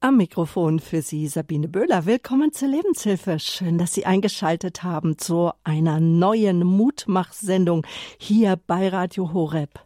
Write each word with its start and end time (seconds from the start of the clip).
Am 0.00 0.16
Mikrofon 0.16 0.78
für 0.78 1.02
Sie 1.02 1.26
Sabine 1.26 1.66
Böhler. 1.66 2.06
Willkommen 2.06 2.52
zur 2.52 2.68
Lebenshilfe. 2.68 3.40
Schön, 3.40 3.78
dass 3.78 3.94
Sie 3.94 4.06
eingeschaltet 4.06 4.84
haben 4.84 5.18
zu 5.18 5.50
einer 5.64 5.98
neuen 5.98 6.60
Mutmach-Sendung 6.60 7.84
hier 8.16 8.60
bei 8.68 8.90
Radio 8.90 9.32
Horeb. 9.32 9.80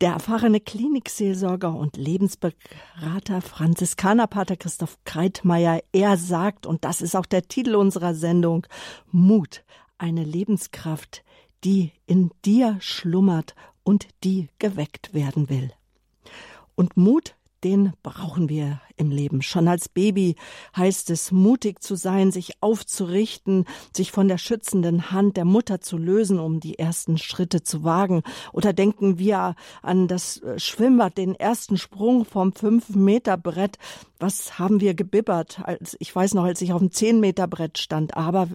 Der 0.00 0.12
erfahrene 0.12 0.58
Klinikseelsorger 0.58 1.74
und 1.74 1.98
Lebensberater 1.98 3.42
Franziskanerpater 3.42 4.56
Christoph 4.56 4.96
Kreitmeier, 5.04 5.82
er 5.92 6.16
sagt, 6.16 6.64
und 6.64 6.86
das 6.86 7.02
ist 7.02 7.14
auch 7.14 7.26
der 7.26 7.46
Titel 7.46 7.74
unserer 7.74 8.14
Sendung, 8.14 8.66
Mut, 9.12 9.64
eine 9.98 10.24
Lebenskraft, 10.24 11.24
die 11.62 11.92
in 12.06 12.30
dir 12.46 12.78
schlummert 12.80 13.54
und 13.82 14.08
die 14.24 14.48
geweckt 14.58 15.12
werden 15.12 15.50
will. 15.50 15.70
Und 16.74 16.96
Mut 16.96 17.34
den 17.64 17.92
brauchen 18.02 18.48
wir 18.48 18.80
im 18.96 19.10
Leben. 19.10 19.42
Schon 19.42 19.68
als 19.68 19.88
Baby 19.88 20.36
heißt 20.76 21.10
es, 21.10 21.32
mutig 21.32 21.82
zu 21.82 21.94
sein, 21.94 22.32
sich 22.32 22.62
aufzurichten, 22.62 23.64
sich 23.94 24.12
von 24.12 24.28
der 24.28 24.38
schützenden 24.38 25.10
Hand 25.10 25.36
der 25.36 25.44
Mutter 25.44 25.80
zu 25.80 25.96
lösen, 25.96 26.38
um 26.38 26.60
die 26.60 26.78
ersten 26.78 27.18
Schritte 27.18 27.62
zu 27.62 27.82
wagen. 27.82 28.22
Oder 28.52 28.72
denken 28.72 29.18
wir 29.18 29.54
an 29.82 30.08
das 30.08 30.42
Schwimmbad, 30.56 31.18
den 31.18 31.34
ersten 31.34 31.78
Sprung 31.78 32.24
vom 32.24 32.52
Fünf-Meter-Brett. 32.52 33.78
Was 34.18 34.58
haben 34.58 34.80
wir 34.80 34.94
gebibbert? 34.94 35.60
Als, 35.64 35.96
ich 35.98 36.14
weiß 36.14 36.34
noch, 36.34 36.44
als 36.44 36.60
ich 36.60 36.72
auf 36.72 36.80
dem 36.80 36.92
Zehn-Meter-Brett 36.92 37.78
stand. 37.78 38.16
Aber 38.16 38.48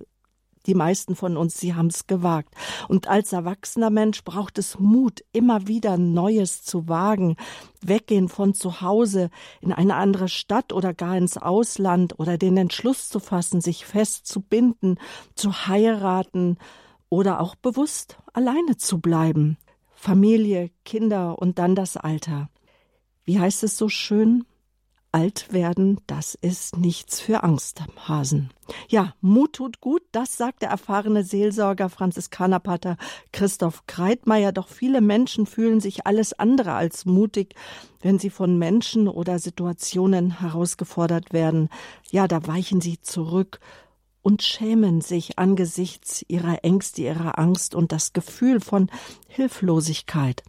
die 0.67 0.75
meisten 0.75 1.15
von 1.15 1.37
uns, 1.37 1.57
sie 1.57 1.73
haben 1.73 1.87
es 1.87 2.07
gewagt. 2.07 2.53
Und 2.87 3.07
als 3.07 3.33
erwachsener 3.33 3.89
Mensch 3.89 4.23
braucht 4.23 4.57
es 4.57 4.79
Mut, 4.79 5.23
immer 5.31 5.67
wieder 5.67 5.97
Neues 5.97 6.63
zu 6.63 6.87
wagen, 6.87 7.35
weggehen 7.81 8.29
von 8.29 8.53
zu 8.53 8.81
Hause 8.81 9.29
in 9.61 9.71
eine 9.71 9.95
andere 9.95 10.27
Stadt 10.27 10.73
oder 10.73 10.93
gar 10.93 11.17
ins 11.17 11.37
Ausland 11.37 12.19
oder 12.19 12.37
den 12.37 12.57
Entschluss 12.57 13.09
zu 13.09 13.19
fassen, 13.19 13.61
sich 13.61 13.85
festzubinden, 13.85 14.99
zu 15.35 15.67
heiraten 15.67 16.57
oder 17.09 17.39
auch 17.39 17.55
bewusst 17.55 18.17
alleine 18.33 18.77
zu 18.77 18.99
bleiben. 18.99 19.57
Familie, 19.93 20.69
Kinder 20.83 21.39
und 21.39 21.57
dann 21.57 21.75
das 21.75 21.97
Alter. 21.97 22.49
Wie 23.23 23.39
heißt 23.39 23.63
es 23.63 23.77
so 23.77 23.89
schön? 23.89 24.45
Alt 25.15 25.53
werden, 25.53 26.01
das 26.07 26.35
ist 26.35 26.75
nichts 26.75 27.21
für 27.21 27.41
Angsthasen. 27.43 28.49
Ja, 28.89 29.13
Mut 29.21 29.53
tut 29.53 29.79
gut, 29.79 30.01
das 30.11 30.35
sagt 30.35 30.61
der 30.61 30.69
erfahrene 30.69 31.23
Seelsorger 31.23 31.87
Franziskanerpater 31.87 32.97
Christoph 33.31 33.87
Kreitmeier. 33.87 34.51
Doch 34.51 34.67
viele 34.67 34.99
Menschen 34.99 35.45
fühlen 35.45 35.79
sich 35.79 36.05
alles 36.05 36.33
andere 36.33 36.73
als 36.73 37.05
mutig, 37.05 37.55
wenn 38.01 38.19
sie 38.19 38.29
von 38.29 38.59
Menschen 38.59 39.07
oder 39.07 39.39
Situationen 39.39 40.41
herausgefordert 40.41 41.31
werden. 41.31 41.69
Ja, 42.11 42.27
da 42.27 42.45
weichen 42.45 42.81
sie 42.81 42.99
zurück 42.99 43.61
und 44.21 44.43
schämen 44.43 44.99
sich 44.99 45.39
angesichts 45.39 46.25
ihrer 46.27 46.65
Ängste, 46.65 47.03
ihrer 47.03 47.39
Angst 47.39 47.73
und 47.73 47.93
das 47.93 48.11
Gefühl 48.11 48.59
von 48.59 48.91
Hilflosigkeit. 49.29 50.43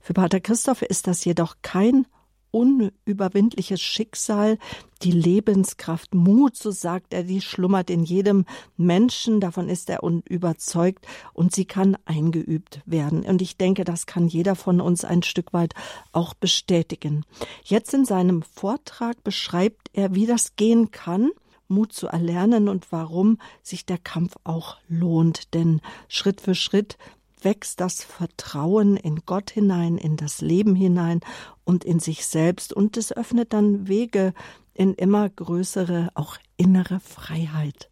Für 0.00 0.14
Pater 0.14 0.40
Christoph 0.40 0.80
ist 0.80 1.06
das 1.06 1.22
jedoch 1.26 1.56
kein 1.60 2.06
unüberwindliches 2.56 3.82
Schicksal, 3.82 4.56
die 5.02 5.10
Lebenskraft, 5.10 6.14
Mut, 6.14 6.56
so 6.56 6.70
sagt 6.70 7.12
er, 7.12 7.22
die 7.22 7.42
schlummert 7.42 7.90
in 7.90 8.02
jedem 8.02 8.46
Menschen, 8.78 9.40
davon 9.40 9.68
ist 9.68 9.90
er 9.90 10.02
überzeugt 10.02 11.06
und 11.34 11.54
sie 11.54 11.66
kann 11.66 11.98
eingeübt 12.06 12.80
werden. 12.86 13.26
Und 13.26 13.42
ich 13.42 13.58
denke, 13.58 13.84
das 13.84 14.06
kann 14.06 14.26
jeder 14.26 14.54
von 14.54 14.80
uns 14.80 15.04
ein 15.04 15.22
Stück 15.22 15.52
weit 15.52 15.74
auch 16.12 16.32
bestätigen. 16.32 17.24
Jetzt 17.62 17.92
in 17.92 18.06
seinem 18.06 18.40
Vortrag 18.40 19.22
beschreibt 19.22 19.90
er, 19.92 20.14
wie 20.14 20.26
das 20.26 20.56
gehen 20.56 20.90
kann. 20.90 21.30
Mut 21.68 21.92
zu 21.92 22.06
erlernen 22.06 22.68
und 22.68 22.92
warum 22.92 23.38
sich 23.62 23.84
der 23.84 23.98
Kampf 23.98 24.36
auch 24.44 24.76
lohnt. 24.88 25.52
Denn 25.52 25.80
Schritt 26.08 26.40
für 26.40 26.54
Schritt 26.54 26.96
wächst 27.46 27.78
das 27.78 28.02
Vertrauen 28.02 28.96
in 28.96 29.20
Gott 29.24 29.52
hinein, 29.52 29.98
in 29.98 30.16
das 30.16 30.40
Leben 30.40 30.74
hinein 30.74 31.20
und 31.62 31.84
in 31.84 32.00
sich 32.00 32.26
selbst 32.26 32.72
und 32.72 32.96
es 32.96 33.16
öffnet 33.16 33.52
dann 33.52 33.86
Wege 33.86 34.34
in 34.74 34.94
immer 34.94 35.30
größere, 35.30 36.08
auch 36.14 36.38
innere 36.56 36.98
Freiheit. 36.98 37.88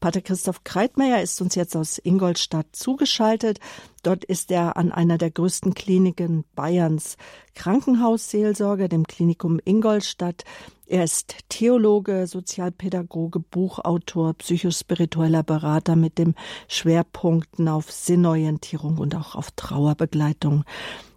Pater 0.00 0.20
Christoph 0.20 0.64
Kreitmeier 0.64 1.22
ist 1.22 1.40
uns 1.40 1.54
jetzt 1.54 1.76
aus 1.76 1.98
Ingolstadt 1.98 2.66
zugeschaltet. 2.72 3.58
Dort 4.02 4.24
ist 4.24 4.50
er 4.50 4.76
an 4.76 4.92
einer 4.92 5.18
der 5.18 5.30
größten 5.30 5.74
Kliniken 5.74 6.44
Bayerns 6.54 7.16
Krankenhausseelsorger, 7.54 8.88
dem 8.88 9.06
Klinikum 9.06 9.60
Ingolstadt. 9.64 10.44
Er 10.86 11.04
ist 11.04 11.36
Theologe, 11.48 12.26
Sozialpädagoge, 12.26 13.40
Buchautor, 13.40 14.34
psychospiritueller 14.34 15.42
Berater 15.42 15.96
mit 15.96 16.18
dem 16.18 16.34
Schwerpunkten 16.68 17.68
auf 17.68 17.90
Sinnorientierung 17.90 18.98
und 18.98 19.14
auch 19.14 19.34
auf 19.34 19.50
Trauerbegleitung. 19.52 20.64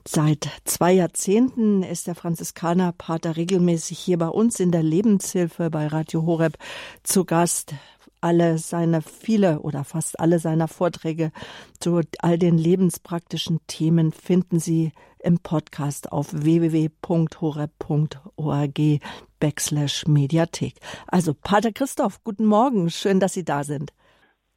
Seit 0.07 0.47
zwei 0.63 0.94
Jahrzehnten 0.94 1.84
ist 1.84 2.07
der 2.07 2.16
Franziskanerpater 2.16 3.35
regelmäßig 3.35 4.00
hier 4.00 4.18
bei 4.18 4.29
uns 4.29 4.62
in 4.62 4.72
der 4.72 4.81
Lebenshilfe 4.81 5.69
bei 5.69 5.88
Radio 5.88 6.25
Horeb 6.25 6.57
zu 7.03 7.25
Gast 7.25 7.74
alle 8.22 8.57
seine 8.57 9.01
viele 9.01 9.59
oder 9.59 9.83
fast 9.83 10.19
alle 10.19 10.39
seiner 10.39 10.67
Vorträge 10.67 11.31
zu 11.79 12.01
all 12.19 12.38
den 12.38 12.57
lebenspraktischen 12.57 13.59
Themen 13.67 14.11
finden 14.11 14.59
Sie 14.59 14.91
im 15.19 15.39
Podcast 15.39 16.11
auf 16.11 16.27
www.horeb.org 16.31 17.00
backslash 19.39 20.07
Mediathek. 20.07 20.75
Also 21.07 21.33
Pater 21.33 21.72
Christoph, 21.72 22.23
guten 22.23 22.45
Morgen, 22.45 22.89
schön, 22.89 23.19
dass 23.19 23.33
Sie 23.33 23.45
da 23.45 23.63
sind. 23.63 23.94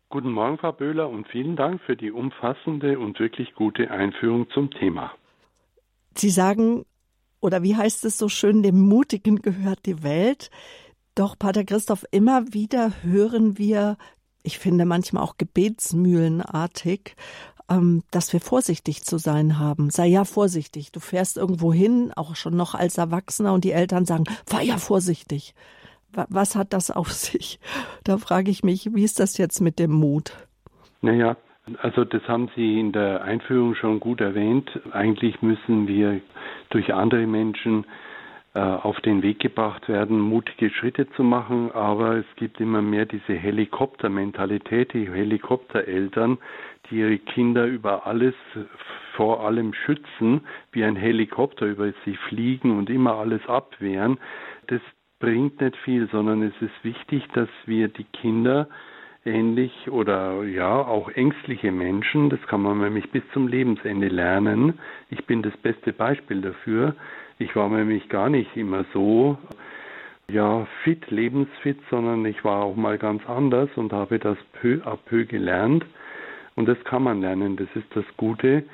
Guten 0.09 0.32
Morgen, 0.32 0.59
Frau 0.59 0.72
Böhler, 0.72 1.09
und 1.09 1.28
vielen 1.28 1.54
Dank 1.54 1.81
für 1.82 1.97
die 1.97 2.10
umfassende 2.10 2.99
und 2.99 3.20
wirklich 3.20 3.54
gute 3.54 3.91
Einführung 3.91 4.50
zum 4.50 4.70
Thema. 4.72 5.12
Sie 6.16 6.31
sagen, 6.31 6.84
oder 7.41 7.62
wie 7.62 7.76
heißt 7.76 8.04
es 8.04 8.19
so 8.19 8.28
schön, 8.28 8.62
dem 8.62 8.81
Mutigen 8.81 9.37
gehört 9.37 9.87
die 9.87 10.03
Welt. 10.03 10.50
Doch, 11.15 11.38
Pater 11.38 11.65
Christoph, 11.65 12.04
immer 12.10 12.53
wieder 12.53 12.93
hören 13.03 13.59
wir, 13.59 13.97
ich 14.43 14.59
finde 14.59 14.84
manchmal 14.84 15.22
auch 15.22 15.37
gebetsmühlenartig, 15.37 17.16
ähm, 17.69 18.03
dass 18.10 18.32
wir 18.32 18.41
vorsichtig 18.41 19.03
zu 19.03 19.19
sein 19.19 19.59
haben. 19.59 19.91
Sei 19.91 20.06
ja 20.06 20.25
vorsichtig. 20.25 20.93
Du 20.93 21.00
fährst 21.00 21.37
irgendwo 21.37 21.72
hin, 21.72 22.12
auch 22.15 22.37
schon 22.37 22.56
noch 22.56 22.75
als 22.75 22.99
Erwachsener, 22.99 23.53
und 23.53 23.65
die 23.65 23.72
Eltern 23.72 24.04
sagen, 24.04 24.25
fahr 24.47 24.62
ja 24.62 24.76
vorsichtig. 24.76 25.54
Was 26.12 26.56
hat 26.56 26.72
das 26.72 26.91
auf 26.91 27.12
sich? 27.12 27.60
Da 28.04 28.19
frage 28.19 28.50
ich 28.50 28.62
mich, 28.62 28.94
wie 28.94 29.04
ist 29.04 29.20
das 29.20 29.38
jetzt 29.38 29.60
mit 29.60 29.78
dem 29.78 29.93
Mut? 29.93 30.32
Naja, 31.03 31.37
also 31.82 32.04
das 32.04 32.22
haben 32.26 32.50
Sie 32.56 32.81
in 32.81 32.93
der 32.93 33.22
Einführung 33.22 33.75
schon 33.75 34.00
gut 34.00 34.20
erwähnt. 34.20 34.69
Eigentlich 34.93 35.41
müssen 35.43 35.87
wir 35.87 36.20
durch 36.70 36.93
andere 36.93 37.26
Menschen 37.26 37.87
auf 38.53 39.00
den 39.03 39.22
Weg 39.22 39.38
gebracht 39.38 39.88
werden, 39.88 40.19
mutige 40.19 40.71
Schritte 40.71 41.09
zu 41.11 41.22
machen, 41.22 41.71
aber 41.71 42.16
es 42.16 42.27
gibt 42.34 42.61
immer 42.61 42.83
mehr 42.83 43.06
diese 43.06 43.34
Helikoptermentalität, 43.34 44.93
die 44.93 45.09
Helikoptereltern, 45.09 46.38
die 46.91 46.97
ihre 46.97 47.19
Kinder 47.19 47.66
über 47.66 48.09
alles, 48.09 48.34
vor 49.15 49.47
allem 49.47 49.72
schützen, 49.72 50.41
wie 50.72 50.83
ein 50.83 50.97
Helikopter 50.97 51.66
über 51.66 51.93
sie 52.05 52.16
fliegen 52.28 52.77
und 52.77 52.91
immer 52.91 53.15
alles 53.15 53.47
abwehren. 53.47 54.19
Das 54.67 54.81
bringt 55.21 55.61
nicht 55.61 55.77
viel, 55.77 56.09
sondern 56.11 56.43
es 56.43 56.55
ist 56.61 56.82
wichtig, 56.82 57.28
dass 57.34 57.49
wir 57.67 57.88
die 57.88 58.05
Kinder 58.05 58.69
ähnlich 59.25 59.91
oder 59.91 60.43
ja 60.44 60.78
auch 60.78 61.11
ängstliche 61.11 61.71
Menschen, 61.71 62.31
das 62.31 62.41
kann 62.47 62.62
man 62.62 62.81
nämlich 62.81 63.11
bis 63.11 63.22
zum 63.32 63.49
Lebensende 63.49 64.09
lernen. 64.09 64.78
Ich 65.11 65.27
bin 65.27 65.43
das 65.43 65.56
beste 65.59 65.93
Beispiel 65.93 66.41
dafür. 66.41 66.94
Ich 67.40 67.56
war 67.56 67.70
nämlich 67.70 68.10
gar 68.10 68.28
nicht 68.28 68.54
immer 68.54 68.84
so 68.92 69.38
ja 70.30 70.66
fit, 70.84 71.10
lebensfit, 71.10 71.78
sondern 71.88 72.25
ich 72.26 72.44
war 72.44 72.62
auch 72.62 72.76
mal 72.76 72.98
ganz 72.98 73.26
anders 73.26 73.70
und 73.76 73.94
habe 73.94 74.19
das 74.19 74.37
peu 74.60 74.82
à 74.84 74.96
peu 74.96 75.25
gelernt. 75.25 75.87
Und 76.54 76.69
das 76.69 76.76
kann 76.84 77.02
man 77.02 77.22
lernen, 77.22 77.56
das 77.56 77.69
ist 77.75 77.88
das 77.94 78.04
Gute. 78.19 78.64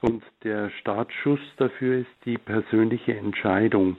Und 0.00 0.22
der 0.44 0.70
Startschuss 0.80 1.40
dafür 1.58 1.98
ist 1.98 2.10
die 2.24 2.38
persönliche 2.38 3.14
Entscheidung. 3.14 3.98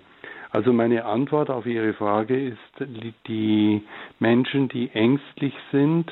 Also 0.49 0.73
meine 0.73 1.05
Antwort 1.05 1.51
auf 1.51 1.67
Ihre 1.67 1.93
Frage 1.93 2.43
ist, 2.43 2.87
die 3.27 3.83
Menschen, 4.17 4.67
die 4.69 4.89
ängstlich 4.93 5.53
sind, 5.71 6.11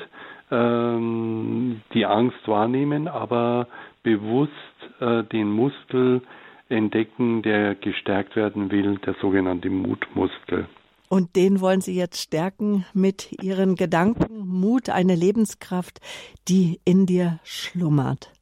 ähm, 0.52 1.80
die 1.92 2.06
Angst 2.06 2.46
wahrnehmen, 2.46 3.08
aber 3.08 3.66
bewusst 4.04 4.52
äh, 5.00 5.24
den 5.24 5.50
Muskel 5.50 6.22
entdecken, 6.68 7.42
der 7.42 7.74
gestärkt 7.74 8.36
werden 8.36 8.70
will, 8.70 8.98
der 8.98 9.14
sogenannte 9.20 9.70
Mutmuskel. 9.70 10.66
Und 11.08 11.36
den 11.36 11.60
wollen 11.60 11.80
Sie 11.80 11.94
jetzt 11.94 12.20
stärken 12.20 12.84
mit 12.92 13.32
Ihren 13.42 13.76
Gedanken, 13.76 14.46
Mut, 14.46 14.90
eine 14.90 15.14
Lebenskraft, 15.14 16.00
die 16.48 16.80
in 16.84 17.06
dir 17.06 17.38
schlummert. 17.44 18.32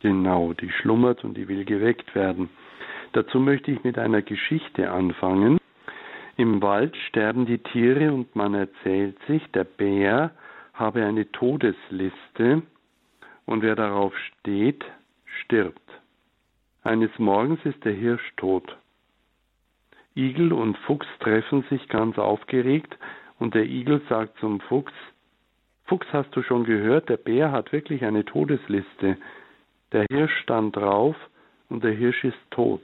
Genau, 0.00 0.52
die 0.52 0.70
schlummert 0.70 1.24
und 1.24 1.36
die 1.36 1.48
will 1.48 1.64
geweckt 1.64 2.14
werden. 2.14 2.50
Dazu 3.12 3.40
möchte 3.40 3.72
ich 3.72 3.82
mit 3.82 3.98
einer 3.98 4.22
Geschichte 4.22 4.90
anfangen. 4.90 5.58
Im 6.36 6.62
Wald 6.62 6.96
sterben 7.08 7.46
die 7.46 7.58
Tiere 7.58 8.12
und 8.12 8.36
man 8.36 8.54
erzählt 8.54 9.16
sich, 9.26 9.42
der 9.52 9.64
Bär 9.64 10.30
habe 10.72 11.04
eine 11.04 11.30
Todesliste 11.32 12.62
und 13.44 13.62
wer 13.62 13.74
darauf 13.74 14.12
steht, 14.16 14.84
stirbt. 15.42 15.82
Eines 16.88 17.10
Morgens 17.18 17.60
ist 17.64 17.84
der 17.84 17.92
Hirsch 17.92 18.32
tot. 18.38 18.78
Igel 20.16 20.54
und 20.54 20.78
Fuchs 20.86 21.06
treffen 21.20 21.62
sich 21.68 21.86
ganz 21.90 22.16
aufgeregt 22.16 22.96
und 23.38 23.54
der 23.54 23.66
Igel 23.66 24.00
sagt 24.08 24.38
zum 24.38 24.58
Fuchs, 24.60 24.94
Fuchs, 25.84 26.06
hast 26.14 26.34
du 26.34 26.40
schon 26.42 26.64
gehört, 26.64 27.10
der 27.10 27.18
Bär 27.18 27.52
hat 27.52 27.72
wirklich 27.72 28.06
eine 28.06 28.24
Todesliste. 28.24 29.18
Der 29.92 30.06
Hirsch 30.10 30.34
stand 30.38 30.76
drauf 30.76 31.14
und 31.68 31.84
der 31.84 31.92
Hirsch 31.92 32.24
ist 32.24 32.38
tot. 32.50 32.80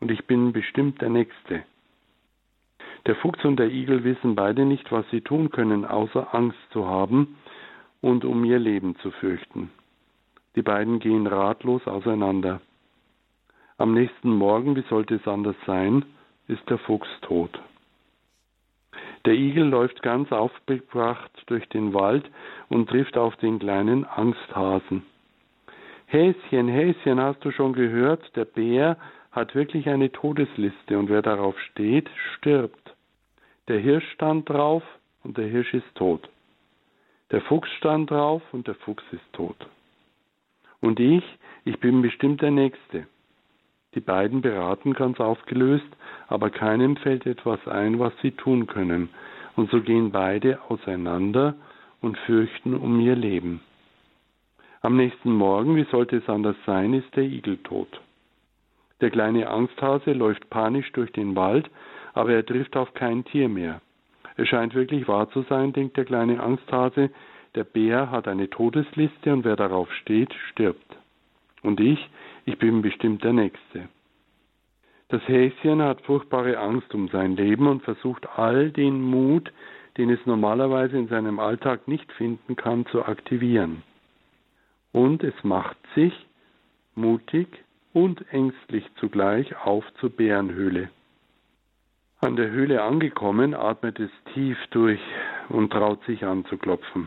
Und 0.00 0.10
ich 0.10 0.26
bin 0.26 0.54
bestimmt 0.54 1.02
der 1.02 1.10
Nächste. 1.10 1.62
Der 3.04 3.16
Fuchs 3.16 3.44
und 3.44 3.58
der 3.58 3.68
Igel 3.70 4.02
wissen 4.02 4.34
beide 4.34 4.64
nicht, 4.64 4.90
was 4.92 5.04
sie 5.10 5.20
tun 5.20 5.50
können, 5.50 5.84
außer 5.84 6.34
Angst 6.34 6.72
zu 6.72 6.86
haben 6.86 7.36
und 8.00 8.24
um 8.24 8.42
ihr 8.46 8.58
Leben 8.58 8.96
zu 9.00 9.10
fürchten. 9.10 9.70
Die 10.56 10.62
beiden 10.62 11.00
gehen 11.00 11.26
ratlos 11.26 11.86
auseinander. 11.86 12.62
Am 13.80 13.94
nächsten 13.94 14.28
Morgen, 14.28 14.76
wie 14.76 14.84
sollte 14.90 15.14
es 15.14 15.26
anders 15.26 15.56
sein, 15.66 16.04
ist 16.48 16.68
der 16.68 16.76
Fuchs 16.76 17.08
tot. 17.22 17.58
Der 19.24 19.32
Igel 19.32 19.64
läuft 19.64 20.02
ganz 20.02 20.30
aufgebracht 20.32 21.30
durch 21.46 21.66
den 21.70 21.94
Wald 21.94 22.30
und 22.68 22.90
trifft 22.90 23.16
auf 23.16 23.34
den 23.36 23.58
kleinen 23.58 24.04
Angsthasen. 24.04 25.06
Häschen, 26.04 26.68
Häschen, 26.68 27.18
hast 27.22 27.42
du 27.42 27.52
schon 27.52 27.72
gehört? 27.72 28.36
Der 28.36 28.44
Bär 28.44 28.98
hat 29.32 29.54
wirklich 29.54 29.88
eine 29.88 30.12
Todesliste 30.12 30.98
und 30.98 31.08
wer 31.08 31.22
darauf 31.22 31.58
steht, 31.70 32.10
stirbt. 32.36 32.94
Der 33.68 33.78
Hirsch 33.78 34.12
stand 34.12 34.46
drauf 34.46 34.82
und 35.24 35.38
der 35.38 35.46
Hirsch 35.46 35.72
ist 35.72 35.94
tot. 35.94 36.28
Der 37.30 37.40
Fuchs 37.40 37.70
stand 37.78 38.10
drauf 38.10 38.42
und 38.52 38.66
der 38.66 38.74
Fuchs 38.74 39.04
ist 39.10 39.32
tot. 39.32 39.56
Und 40.82 41.00
ich, 41.00 41.24
ich 41.64 41.80
bin 41.80 42.02
bestimmt 42.02 42.42
der 42.42 42.50
Nächste. 42.50 43.06
Die 43.94 44.00
beiden 44.00 44.40
beraten 44.40 44.92
ganz 44.94 45.18
aufgelöst, 45.18 45.86
aber 46.28 46.50
keinem 46.50 46.96
fällt 46.96 47.26
etwas 47.26 47.66
ein, 47.66 47.98
was 47.98 48.12
sie 48.22 48.30
tun 48.30 48.66
können, 48.66 49.08
und 49.56 49.70
so 49.70 49.80
gehen 49.80 50.12
beide 50.12 50.60
auseinander 50.68 51.54
und 52.00 52.16
fürchten 52.18 52.74
um 52.74 53.00
ihr 53.00 53.16
Leben. 53.16 53.60
Am 54.80 54.96
nächsten 54.96 55.32
Morgen, 55.32 55.76
wie 55.76 55.86
sollte 55.90 56.16
es 56.16 56.28
anders 56.28 56.56
sein, 56.66 56.94
ist 56.94 57.14
der 57.16 57.24
Igel 57.24 57.58
tot. 57.58 58.00
Der 59.00 59.10
kleine 59.10 59.50
Angsthase 59.50 60.12
läuft 60.12 60.48
panisch 60.50 60.90
durch 60.92 61.10
den 61.12 61.34
Wald, 61.34 61.68
aber 62.14 62.32
er 62.32 62.46
trifft 62.46 62.76
auf 62.76 62.94
kein 62.94 63.24
Tier 63.24 63.48
mehr. 63.48 63.80
Es 64.36 64.48
scheint 64.48 64.74
wirklich 64.74 65.08
wahr 65.08 65.28
zu 65.30 65.42
sein, 65.42 65.72
denkt 65.72 65.96
der 65.96 66.04
kleine 66.04 66.40
Angsthase, 66.40 67.10
der 67.54 67.64
Bär 67.64 68.10
hat 68.10 68.28
eine 68.28 68.48
Todesliste 68.48 69.32
und 69.32 69.44
wer 69.44 69.56
darauf 69.56 69.92
steht, 69.94 70.32
stirbt. 70.50 70.96
Und 71.62 71.80
ich, 71.80 72.08
ich 72.50 72.58
bin 72.58 72.82
bestimmt 72.82 73.22
der 73.22 73.32
Nächste. 73.32 73.88
Das 75.08 75.22
Häschen 75.28 75.80
hat 75.82 76.00
furchtbare 76.02 76.58
Angst 76.58 76.92
um 76.94 77.08
sein 77.08 77.36
Leben 77.36 77.68
und 77.68 77.82
versucht 77.82 78.26
all 78.36 78.70
den 78.72 79.00
Mut, 79.00 79.52
den 79.96 80.10
es 80.10 80.18
normalerweise 80.26 80.98
in 80.98 81.06
seinem 81.06 81.38
Alltag 81.38 81.86
nicht 81.86 82.10
finden 82.12 82.56
kann, 82.56 82.86
zu 82.86 83.04
aktivieren. 83.04 83.82
Und 84.92 85.22
es 85.22 85.34
macht 85.44 85.76
sich, 85.94 86.12
mutig 86.96 87.46
und 87.92 88.24
ängstlich 88.32 88.84
zugleich, 88.96 89.56
auf 89.64 89.84
zur 90.00 90.10
Bärenhöhle. 90.10 90.90
An 92.20 92.34
der 92.34 92.50
Höhle 92.50 92.82
angekommen, 92.82 93.54
atmet 93.54 94.00
es 94.00 94.10
tief 94.34 94.58
durch 94.70 95.00
und 95.48 95.72
traut 95.72 96.02
sich 96.04 96.24
anzuklopfen. 96.24 97.06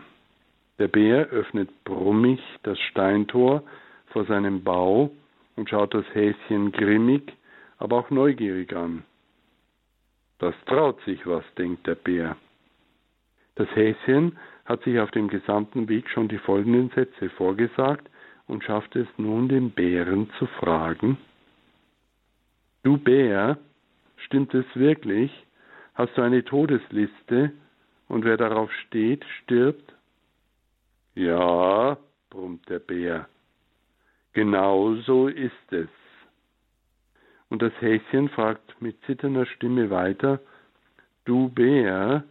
Der 0.79 0.87
Bär 0.87 1.27
öffnet 1.27 1.69
brummig 1.83 2.39
das 2.63 2.79
Steintor 2.79 3.63
vor 4.07 4.25
seinem 4.25 4.63
Bau 4.63 5.11
und 5.55 5.69
schaut 5.69 5.93
das 5.93 6.05
Häschen 6.13 6.71
grimmig, 6.71 7.33
aber 7.77 7.97
auch 7.97 8.09
neugierig 8.09 8.75
an. 8.75 9.03
Das 10.39 10.55
traut 10.65 10.99
sich 11.05 11.25
was, 11.25 11.43
denkt 11.57 11.87
der 11.87 11.95
Bär. 11.95 12.35
Das 13.55 13.69
Häschen 13.75 14.37
hat 14.65 14.83
sich 14.83 14.99
auf 14.99 15.11
dem 15.11 15.27
gesamten 15.27 15.87
Weg 15.87 16.09
schon 16.09 16.27
die 16.27 16.37
folgenden 16.37 16.89
Sätze 16.89 17.29
vorgesagt 17.29 18.09
und 18.47 18.63
schafft 18.63 18.95
es 18.95 19.07
nun, 19.17 19.47
den 19.47 19.71
Bären 19.71 20.29
zu 20.39 20.47
fragen: 20.47 21.17
Du 22.83 22.97
Bär, 22.97 23.57
stimmt 24.17 24.53
es 24.53 24.65
wirklich? 24.75 25.31
Hast 25.93 26.17
du 26.17 26.21
eine 26.21 26.43
Todesliste 26.43 27.51
und 28.07 28.25
wer 28.25 28.37
darauf 28.37 28.71
steht, 28.87 29.23
stirbt? 29.43 29.93
Ja, 31.15 31.97
brummt 32.29 32.67
der 32.67 32.79
Bär. 32.79 33.27
Genau 34.33 34.95
so 34.95 35.27
ist 35.27 35.71
es. 35.71 35.89
Und 37.49 37.61
das 37.61 37.73
Häschen 37.79 38.29
fragt 38.29 38.81
mit 38.81 38.99
zitternder 39.05 39.45
Stimme 39.45 39.91
weiter, 39.91 40.39
Du 41.25 41.49
Bär, 41.49 42.23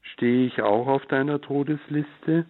stehe 0.00 0.46
ich 0.46 0.62
auch 0.62 0.86
auf 0.86 1.04
deiner 1.06 1.40
Todesliste? 1.40 2.46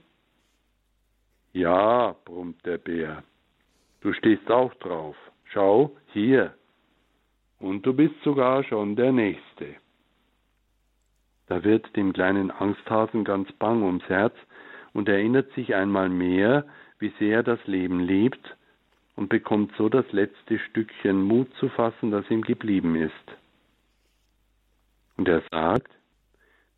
Ja, 1.53 2.15
brummt 2.25 2.65
der 2.67 2.79
Bär, 2.79 3.25
du 4.03 4.13
stehst 4.13 4.51
auch 4.51 4.75
drauf. 4.75 5.17
Schau, 5.45 5.97
hier. 6.13 6.55
Und 7.59 7.87
du 7.87 7.95
bist 7.95 8.21
sogar 8.23 8.65
schon 8.65 8.97
der 8.97 9.13
Nächste. 9.13 9.77
Da 11.47 11.65
wird 11.65 11.97
dem 11.97 12.13
kleinen 12.13 12.51
Angsthasen 12.51 13.25
ganz 13.25 13.51
bang 13.53 13.83
ums 13.83 14.07
Herz 14.09 14.35
und 14.93 15.09
erinnert 15.09 15.51
sich 15.53 15.75
einmal 15.75 16.09
mehr, 16.09 16.67
wie 16.99 17.13
sehr 17.19 17.43
das 17.43 17.65
Leben 17.67 18.01
lebt 18.01 18.57
und 19.17 19.29
bekommt 19.29 19.73
so 19.77 19.89
das 19.89 20.11
letzte 20.13 20.59
Stückchen 20.59 21.23
Mut 21.23 21.53
zu 21.57 21.69
fassen, 21.69 22.11
das 22.11 22.29
ihm 22.31 22.43
geblieben 22.43 22.97
ist. 22.97 23.37
Und 25.17 25.29
er 25.29 25.43
sagt, 25.51 25.91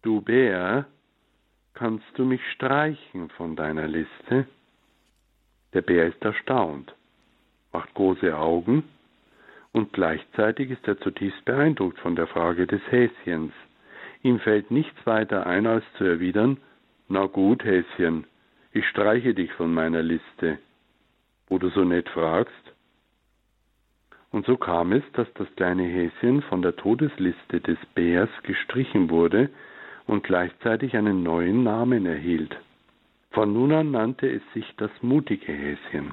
du 0.03 0.21
Bär, 0.21 0.87
kannst 1.75 2.07
du 2.15 2.25
mich 2.25 2.43
streichen 2.53 3.31
von 3.31 3.57
deiner 3.57 3.87
Liste? 3.87 4.47
Der 5.73 5.83
Bär 5.83 6.07
ist 6.09 6.23
erstaunt, 6.23 6.95
macht 7.73 7.93
große 7.95 8.37
Augen 8.37 8.85
und 9.73 9.93
gleichzeitig 9.93 10.71
ist 10.71 10.87
er 10.87 10.99
zutiefst 10.99 11.45
beeindruckt 11.45 11.99
von 11.99 12.17
der 12.17 12.27
Frage 12.27 12.67
des 12.67 12.81
Häschens. 12.91 13.53
Ihm 14.23 14.41
fällt 14.41 14.71
nichts 14.71 15.07
weiter 15.07 15.47
ein, 15.47 15.67
als 15.67 15.85
zu 15.97 16.05
erwidern, 16.05 16.59
na 17.09 17.27
gut, 17.27 17.65
Häschen, 17.65 18.25
ich 18.73 18.87
streiche 18.89 19.33
dich 19.33 19.53
von 19.53 19.73
meiner 19.73 20.03
Liste 20.03 20.59
wo 21.49 21.59
du 21.59 21.69
so 21.71 21.85
nett 21.85 22.09
fragst? 22.09 22.53
Und 24.31 24.45
so 24.47 24.57
kam 24.57 24.93
es, 24.93 25.03
dass 25.13 25.33
das 25.35 25.49
kleine 25.57 25.85
Häschen 25.85 26.43
von 26.43 26.63
der 26.63 26.77
Todesliste 26.77 27.61
des 27.61 27.79
Bärs 27.95 28.31
gestrichen 28.43 29.09
wurde 29.09 29.51
und 30.07 30.25
gleichzeitig 30.25 30.97
einen 30.97 31.23
neuen 31.23 31.63
Namen 31.63 32.07
erhielt. 32.07 32.57
Von 33.31 33.53
nun 33.53 33.73
an 33.73 33.91
nannte 33.91 34.29
es 34.29 34.43
sich 34.53 34.67
das 34.77 34.91
mutige 35.03 35.53
Häschen. 35.53 36.13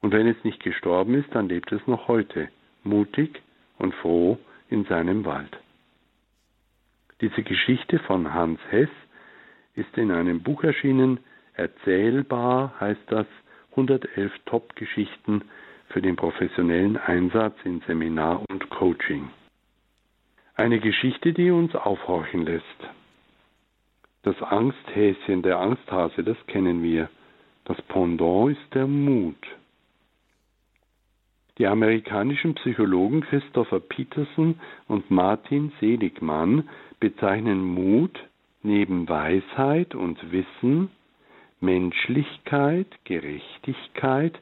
Und 0.00 0.12
wenn 0.12 0.26
es 0.26 0.42
nicht 0.44 0.62
gestorben 0.62 1.14
ist, 1.14 1.32
dann 1.34 1.48
lebt 1.48 1.70
es 1.72 1.86
noch 1.86 2.08
heute, 2.08 2.48
mutig 2.82 3.42
und 3.78 3.94
froh 3.96 4.38
in 4.68 4.84
seinem 4.84 5.24
Wald. 5.24 5.56
Diese 7.20 7.42
Geschichte 7.42 8.00
von 8.00 8.34
Hans 8.34 8.58
Hess 8.70 8.88
ist 9.74 9.96
in 9.96 10.10
einem 10.10 10.42
Buch 10.42 10.64
erschienen, 10.64 11.20
Erzählbar 11.54 12.74
heißt 12.80 13.02
das, 13.08 13.26
111 13.72 14.32
Top-Geschichten 14.46 15.42
für 15.88 16.00
den 16.00 16.16
professionellen 16.16 16.96
Einsatz 16.96 17.56
in 17.64 17.80
Seminar 17.86 18.42
und 18.48 18.70
Coaching. 18.70 19.30
Eine 20.54 20.80
Geschichte, 20.80 21.32
die 21.32 21.50
uns 21.50 21.74
aufhorchen 21.74 22.44
lässt. 22.44 22.64
Das 24.22 24.40
Angsthäschen, 24.42 25.42
der 25.42 25.58
Angsthase, 25.58 26.22
das 26.22 26.36
kennen 26.46 26.82
wir. 26.82 27.10
Das 27.64 27.80
Pendant 27.82 28.52
ist 28.56 28.74
der 28.74 28.86
Mut. 28.86 29.36
Die 31.58 31.66
amerikanischen 31.66 32.54
Psychologen 32.54 33.22
Christopher 33.22 33.80
Peterson 33.80 34.58
und 34.88 35.10
Martin 35.10 35.72
Seligmann 35.80 36.68
bezeichnen 37.00 37.62
Mut 37.62 38.18
neben 38.62 39.08
Weisheit 39.08 39.94
und 39.94 40.32
Wissen 40.32 40.90
Menschlichkeit, 41.62 42.88
Gerechtigkeit, 43.04 44.36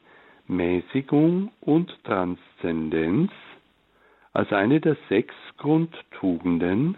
Mäßigung 0.49 1.53
und 1.61 1.95
Transzendenz 2.05 3.31
als 4.33 4.51
eine 4.53 4.81
der 4.81 4.97
sechs 5.11 5.35
Grundtugenden, 5.59 6.97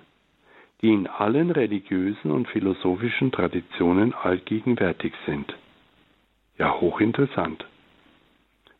die 0.80 0.92
in 0.92 1.08
allen 1.08 1.50
religiösen 1.50 2.30
und 2.30 2.46
philosophischen 2.46 3.32
Traditionen 3.32 4.14
allgegenwärtig 4.14 5.12
sind. 5.26 5.52
Ja, 6.56 6.80
hochinteressant. 6.80 7.64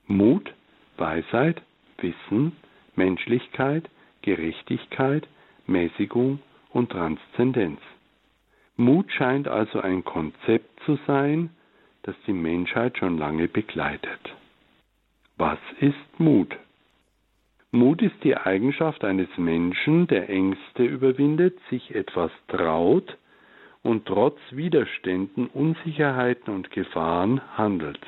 Mut, 0.06 0.54
Weisheit, 0.96 1.60
Wissen, 1.98 2.56
Menschlichkeit, 2.94 3.90
Gerechtigkeit, 4.22 5.26
Mäßigung 5.66 6.38
und 6.70 6.90
Transzendenz. 6.90 7.80
Mut 8.76 9.10
scheint 9.12 9.48
also 9.48 9.80
ein 9.80 10.04
Konzept 10.04 10.80
zu 10.84 10.98
sein, 11.06 11.50
das 12.02 12.14
die 12.26 12.32
Menschheit 12.32 12.98
schon 12.98 13.18
lange 13.18 13.48
begleitet. 13.48 14.34
Was 15.36 15.58
ist 15.80 16.18
Mut? 16.18 16.56
Mut 17.70 18.02
ist 18.02 18.22
die 18.22 18.36
Eigenschaft 18.36 19.04
eines 19.04 19.28
Menschen, 19.38 20.06
der 20.06 20.28
Ängste 20.28 20.84
überwindet, 20.84 21.58
sich 21.70 21.94
etwas 21.94 22.30
traut 22.48 23.16
und 23.82 24.06
trotz 24.06 24.38
Widerständen, 24.50 25.46
Unsicherheiten 25.46 26.54
und 26.54 26.70
Gefahren 26.70 27.40
handelt. 27.56 28.00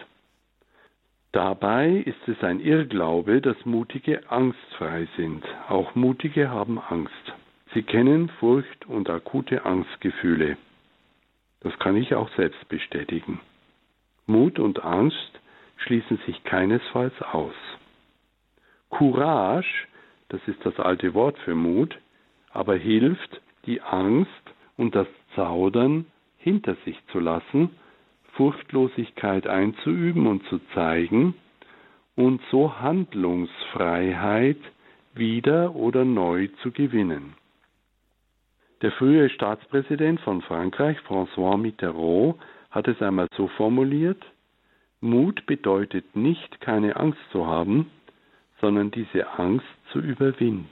Dabei 1.33 1.89
ist 1.91 2.29
es 2.29 2.45
ein 2.45 2.61
Irrglaube, 2.61 3.41
dass 3.41 3.65
Mutige 3.65 4.31
angstfrei 4.31 5.09
sind. 5.17 5.45
Auch 5.69 5.95
Mutige 5.95 6.51
haben 6.51 6.79
Angst. 6.79 7.33
Sie 7.75 7.83
kennen 7.83 8.29
Furcht 8.39 8.87
und 8.87 9.11
akute 9.11 9.65
Angstgefühle. 9.65 10.57
Das 11.61 11.77
kann 11.81 11.97
ich 11.97 12.15
auch 12.15 12.31
selbst 12.37 12.69
bestätigen. 12.69 13.41
Mut 14.27 14.61
und 14.61 14.85
Angst 14.85 15.41
schließen 15.79 16.19
sich 16.25 16.45
keinesfalls 16.45 17.21
aus. 17.21 17.55
Courage, 18.91 19.89
das 20.29 20.41
ist 20.47 20.65
das 20.65 20.79
alte 20.79 21.15
Wort 21.15 21.37
für 21.39 21.57
Mut, 21.57 21.99
aber 22.53 22.77
hilft, 22.77 23.41
die 23.67 23.81
Angst 23.81 24.31
und 24.77 24.95
das 24.95 25.09
Zaudern 25.35 26.07
hinter 26.39 26.77
sich 26.85 26.97
zu 27.11 27.19
lassen, 27.19 27.71
Furchtlosigkeit 28.35 29.49
einzuüben 29.49 30.29
und 30.29 30.45
zu 30.47 30.61
zeigen 30.75 31.35
und 32.15 32.41
so 32.53 32.79
Handlungsfreiheit 32.81 34.59
wieder 35.15 35.75
oder 35.75 36.05
neu 36.05 36.49
zu 36.63 36.71
gewinnen. 36.71 37.35
Der 38.85 38.93
frühere 38.93 39.31
Staatspräsident 39.31 40.21
von 40.21 40.43
Frankreich, 40.43 40.99
François 41.09 41.57
Mitterrand, 41.57 42.35
hat 42.71 42.87
es 42.87 43.01
einmal 43.01 43.29
so 43.35 43.49
formuliert, 43.49 44.23
Mut 45.01 45.47
bedeutet 45.47 46.15
nicht, 46.15 46.61
keine 46.61 46.97
Angst 46.97 47.19
zu 47.33 47.47
haben, 47.47 47.91
sondern 48.61 48.91
diese 48.91 49.39
Angst 49.39 49.65
zu 49.91 50.01
überwinden. 50.01 50.69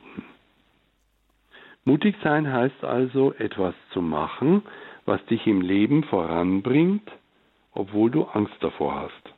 Mutig 1.87 2.15
sein 2.23 2.53
heißt 2.53 2.85
also, 2.85 3.33
etwas 3.39 3.75
zu 3.95 4.03
machen, 4.03 4.63
was 5.07 5.25
dich 5.25 5.47
im 5.47 5.63
Leben 5.63 6.05
voranbringt, 6.05 7.11
obwohl 7.73 8.11
du 8.11 8.25
Angst 8.25 8.57
davor 8.61 8.95
hast. 8.95 9.35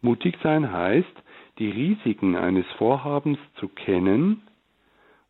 Mutig 0.00 0.38
sein 0.44 0.72
heißt, 0.72 1.22
die 1.58 1.70
Risiken 1.70 2.36
eines 2.36 2.66
Vorhabens 2.78 3.38
zu 3.56 3.66
kennen 3.66 4.42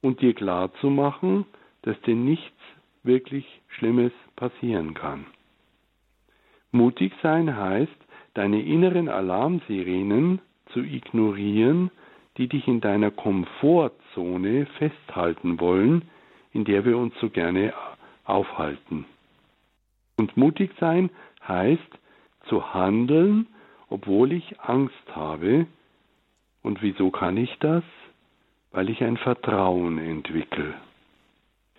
und 0.02 0.20
dir 0.20 0.34
klar 0.34 0.74
zu 0.82 0.90
machen, 0.90 1.46
dass 1.84 2.00
dir 2.02 2.16
nichts 2.16 2.58
wirklich 3.02 3.46
Schlimmes 3.68 4.12
passieren 4.36 4.94
kann. 4.94 5.26
Mutig 6.72 7.12
sein 7.22 7.56
heißt, 7.56 7.92
deine 8.32 8.62
inneren 8.62 9.08
Alarmsirenen 9.08 10.40
zu 10.72 10.80
ignorieren, 10.80 11.90
die 12.36 12.48
dich 12.48 12.66
in 12.66 12.80
deiner 12.80 13.10
Komfortzone 13.10 14.66
festhalten 14.78 15.60
wollen, 15.60 16.02
in 16.52 16.64
der 16.64 16.84
wir 16.84 16.98
uns 16.98 17.14
so 17.20 17.30
gerne 17.30 17.72
aufhalten. 18.24 19.04
Und 20.16 20.36
mutig 20.36 20.70
sein 20.80 21.10
heißt 21.46 21.80
zu 22.48 22.74
handeln, 22.74 23.46
obwohl 23.88 24.32
ich 24.32 24.60
Angst 24.60 25.14
habe. 25.14 25.66
Und 26.62 26.82
wieso 26.82 27.10
kann 27.10 27.36
ich 27.36 27.54
das? 27.60 27.84
Weil 28.72 28.88
ich 28.88 29.04
ein 29.04 29.16
Vertrauen 29.16 29.98
entwickle. 29.98 30.74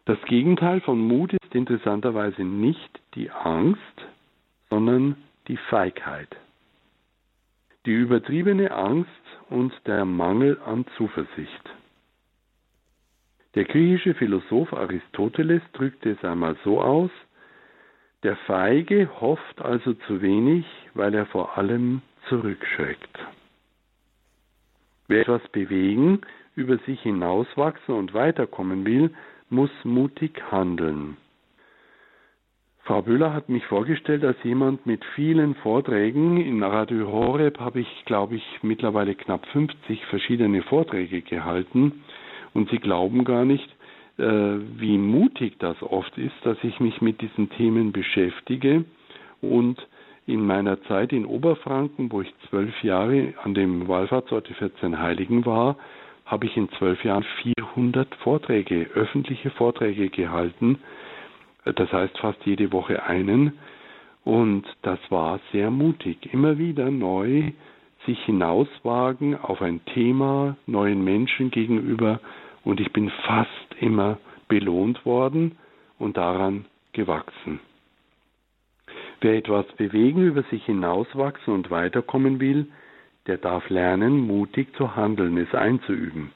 Das 0.06 0.22
Gegenteil 0.26 0.82
von 0.82 1.00
Mut 1.00 1.34
ist 1.34 1.56
interessanterweise 1.56 2.44
nicht 2.44 3.00
die 3.16 3.32
Angst, 3.32 3.82
sondern 4.70 5.18
die 5.48 5.58
Feigheit. 5.58 6.30
Die 7.88 7.94
übertriebene 7.94 8.72
Angst 8.72 9.10
und 9.50 9.74
der 9.88 10.06
Mangel 10.06 10.60
an 10.64 10.86
Zuversicht. 10.96 11.70
Der 13.56 13.66
griechische 13.66 14.14
Philosoph 14.14 14.74
Aristoteles 14.74 15.62
drückte 15.74 16.12
es 16.12 16.24
einmal 16.24 16.56
so 16.64 16.82
aus, 16.82 17.12
der 18.22 18.36
Feige 18.48 19.10
hofft 19.22 19.62
also 19.62 19.94
zu 19.94 20.22
wenig, 20.22 20.66
weil 20.94 21.14
er 21.14 21.26
vor 21.28 21.58
allem 21.58 22.02
zurückschreckt. 22.28 23.20
Wer 25.08 25.22
etwas 25.22 25.48
bewegen, 25.50 26.22
über 26.56 26.78
sich 26.80 27.02
hinauswachsen 27.02 27.94
und 27.94 28.14
weiterkommen 28.14 28.86
will, 28.86 29.14
muss 29.50 29.72
mutig 29.84 30.42
handeln. 30.52 31.18
Frau 32.86 33.02
Böhler 33.02 33.34
hat 33.34 33.50
mich 33.50 33.66
vorgestellt 33.66 34.24
als 34.24 34.38
jemand 34.44 34.86
mit 34.86 35.04
vielen 35.16 35.56
Vorträgen. 35.56 36.38
In 36.38 36.62
Radio 36.62 37.12
Horeb 37.12 37.60
habe 37.60 37.80
ich, 37.80 38.06
glaube 38.06 38.36
ich, 38.36 38.44
mittlerweile 38.62 39.16
knapp 39.16 39.44
50 39.48 40.06
verschiedene 40.06 40.62
Vorträge 40.62 41.22
gehalten. 41.24 42.04
Und 42.54 42.70
Sie 42.70 42.78
glauben 42.78 43.24
gar 43.24 43.44
nicht, 43.44 43.68
äh, 44.18 44.24
wie 44.24 45.00
mutig 45.00 45.58
das 45.58 45.82
oft 45.82 46.16
ist, 46.20 46.36
dass 46.44 46.58
ich 46.64 46.80
mich 46.80 47.02
mit 47.02 47.22
diesen 47.22 47.50
Themen 47.50 47.92
beschäftige. 47.92 48.86
Und 49.42 49.88
in 50.28 50.46
meiner 50.46 50.82
Zeit 50.84 51.12
in 51.12 51.26
Oberfranken, 51.26 52.12
wo 52.12 52.22
ich 52.22 52.34
zwölf 52.50 52.84
Jahre 52.84 53.34
an 53.44 53.56
dem 53.56 53.88
Wallfahrtsort 53.88 54.48
14 54.48 55.00
Heiligen 55.00 55.46
war, 55.46 55.78
habe 56.26 56.46
ich 56.48 56.58
in 56.58 56.70
zwölf 56.72 57.04
Jahren 57.04 57.26
400 57.44 58.14
Vorträge, 58.16 58.90
öffentliche 58.94 59.52
Vorträge 59.52 60.10
gehalten 60.10 60.80
das 61.74 61.92
heißt 61.92 62.18
fast 62.20 62.46
jede 62.46 62.72
Woche 62.72 63.04
einen. 63.04 63.58
Und 64.24 64.66
das 64.84 65.00
war 65.10 65.40
sehr 65.52 65.72
mutig. 65.72 66.32
Immer 66.32 66.58
wieder 66.58 66.92
neu 66.92 67.52
sich 68.06 68.20
hinauswagen 68.26 69.36
auf 69.36 69.62
ein 69.62 69.84
Thema, 69.86 70.58
neuen 70.68 71.04
Menschen 71.04 71.50
gegenüber. 71.52 72.20
Und 72.64 72.80
ich 72.80 72.92
bin 72.94 73.10
fast 73.26 73.50
immer 73.80 74.20
belohnt 74.48 75.06
worden 75.06 75.58
und 75.98 76.18
daran 76.18 76.66
gewachsen. 76.94 77.60
Wer 79.22 79.38
etwas 79.38 79.66
bewegen, 79.74 80.22
über 80.22 80.44
sich 80.44 80.64
hinauswachsen 80.66 81.54
und 81.54 81.72
weiterkommen 81.72 82.40
will, 82.40 82.68
der 83.28 83.38
darf 83.38 83.70
lernen, 83.70 84.20
mutig 84.28 84.76
zu 84.76 84.96
handeln, 84.96 85.38
es 85.38 85.54
einzuüben. 85.54 86.32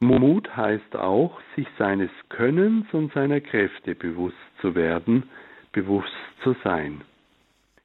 Mut 0.00 0.54
heißt 0.56 0.96
auch, 0.96 1.40
sich 1.56 1.66
seines 1.78 2.10
Könnens 2.28 2.86
und 2.92 3.12
seiner 3.12 3.40
Kräfte 3.40 3.94
bewusst 3.94 4.36
zu 4.60 4.74
werden, 4.74 5.24
bewusst 5.72 6.12
zu 6.42 6.54
sein. 6.64 7.02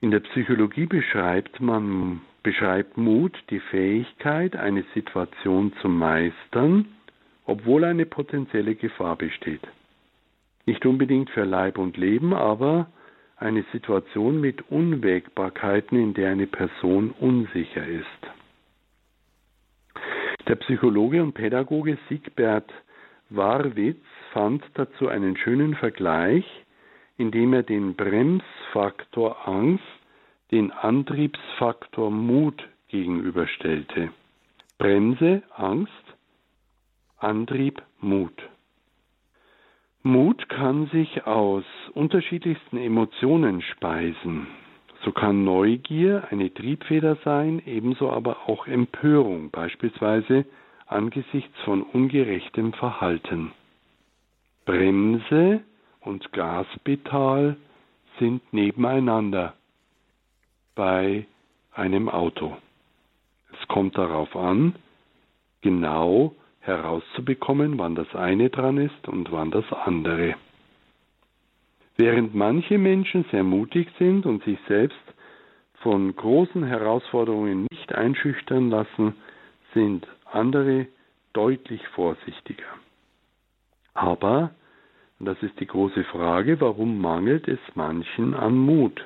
In 0.01 0.11
der 0.11 0.19
Psychologie 0.21 0.85
beschreibt 0.85 1.59
man 1.61 2.21
beschreibt 2.43 2.97
Mut 2.97 3.37
die 3.49 3.59
Fähigkeit, 3.59 4.55
eine 4.55 4.83
Situation 4.93 5.73
zu 5.81 5.89
meistern, 5.89 6.85
obwohl 7.45 7.83
eine 7.83 8.05
potenzielle 8.05 8.75
Gefahr 8.75 9.15
besteht. 9.17 9.61
Nicht 10.65 10.85
unbedingt 10.85 11.29
für 11.31 11.43
Leib 11.43 11.77
und 11.77 11.97
Leben, 11.97 12.33
aber 12.33 12.87
eine 13.37 13.63
Situation 13.71 14.39
mit 14.39 14.69
Unwägbarkeiten, 14.69 15.97
in 15.99 16.13
der 16.13 16.31
eine 16.31 16.47
Person 16.47 17.11
unsicher 17.19 17.85
ist. 17.85 18.38
Der 20.49 20.55
Psychologe 20.55 21.21
und 21.21 21.33
Pädagoge 21.33 21.99
Siegbert 22.09 22.73
Warwitz 23.29 24.03
fand 24.33 24.63
dazu 24.73 25.07
einen 25.07 25.37
schönen 25.37 25.75
Vergleich, 25.75 26.43
indem 27.17 27.53
er 27.53 27.61
den 27.61 27.93
Bremsfaktor 27.93 29.47
Angst 29.47 29.83
den 30.49 30.71
Antriebsfaktor 30.71 32.09
Mut 32.09 32.67
gegenüberstellte. 32.87 34.09
Bremse 34.79 35.43
Angst, 35.55 35.91
Antrieb 37.19 37.83
Mut. 37.99 38.33
Mut 40.01 40.49
kann 40.49 40.87
sich 40.87 41.27
aus 41.27 41.65
unterschiedlichsten 41.93 42.77
Emotionen 42.77 43.61
speisen. 43.61 44.47
So 45.03 45.11
kann 45.11 45.45
Neugier 45.45 46.27
eine 46.29 46.53
Triebfeder 46.53 47.17
sein, 47.23 47.61
ebenso 47.65 48.11
aber 48.11 48.49
auch 48.49 48.67
Empörung, 48.67 49.49
beispielsweise 49.49 50.45
angesichts 50.87 51.57
von 51.63 51.83
ungerechtem 51.83 52.73
Verhalten. 52.73 53.51
Bremse 54.65 55.61
und 56.01 56.31
Gaspedal 56.33 57.55
sind 58.19 58.53
nebeneinander 58.53 59.53
bei 60.75 61.25
einem 61.73 62.09
Auto. 62.09 62.57
Es 63.53 63.67
kommt 63.67 63.97
darauf 63.97 64.35
an, 64.35 64.75
genau 65.61 66.35
herauszubekommen, 66.59 67.77
wann 67.77 67.95
das 67.95 68.13
eine 68.15 68.49
dran 68.49 68.77
ist 68.77 69.07
und 69.07 69.31
wann 69.31 69.51
das 69.51 69.65
andere. 69.71 70.35
Während 71.99 72.33
manche 72.33 72.77
Menschen 72.77 73.25
sehr 73.29 73.43
mutig 73.43 73.89
sind 73.99 74.25
und 74.25 74.41
sich 74.45 74.57
selbst 74.69 74.97
von 75.81 76.15
großen 76.15 76.63
Herausforderungen 76.63 77.67
nicht 77.69 77.93
einschüchtern 77.93 78.69
lassen, 78.69 79.15
sind 79.73 80.07
andere 80.23 80.87
deutlich 81.33 81.85
vorsichtiger. 81.89 82.71
Aber, 83.93 84.51
und 85.19 85.25
das 85.25 85.43
ist 85.43 85.59
die 85.59 85.67
große 85.67 86.05
Frage, 86.05 86.61
warum 86.61 87.01
mangelt 87.01 87.49
es 87.49 87.59
manchen 87.75 88.33
an 88.33 88.55
Mut? 88.55 89.05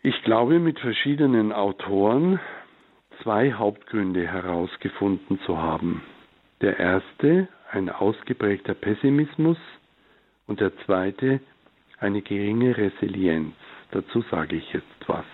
Ich 0.00 0.22
glaube, 0.22 0.58
mit 0.58 0.80
verschiedenen 0.80 1.52
Autoren 1.52 2.40
zwei 3.22 3.52
Hauptgründe 3.52 4.26
herausgefunden 4.26 5.38
zu 5.40 5.58
haben. 5.58 6.02
Der 6.62 6.78
erste, 6.78 7.46
ein 7.70 7.90
ausgeprägter 7.90 8.72
Pessimismus 8.72 9.58
und 10.52 10.60
der 10.60 10.76
zweite, 10.84 11.40
eine 11.98 12.20
geringe 12.20 12.76
Resilienz. 12.76 13.54
Dazu 13.90 14.20
sage 14.30 14.56
ich 14.56 14.70
jetzt 14.74 14.84
was. 15.06 15.24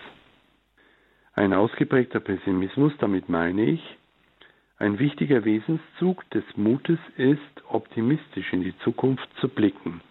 Ein 1.34 1.52
ausgeprägter 1.52 2.20
Pessimismus, 2.20 2.92
damit 3.00 3.28
meine 3.28 3.64
ich, 3.64 3.82
ein 4.78 5.00
wichtiger 5.00 5.44
Wesenszug 5.44 6.22
des 6.30 6.44
Mutes 6.54 7.00
ist, 7.16 7.40
optimistisch 7.68 8.52
in 8.52 8.62
die 8.62 8.78
Zukunft 8.84 9.28
zu 9.40 9.48
blicken. 9.48 10.02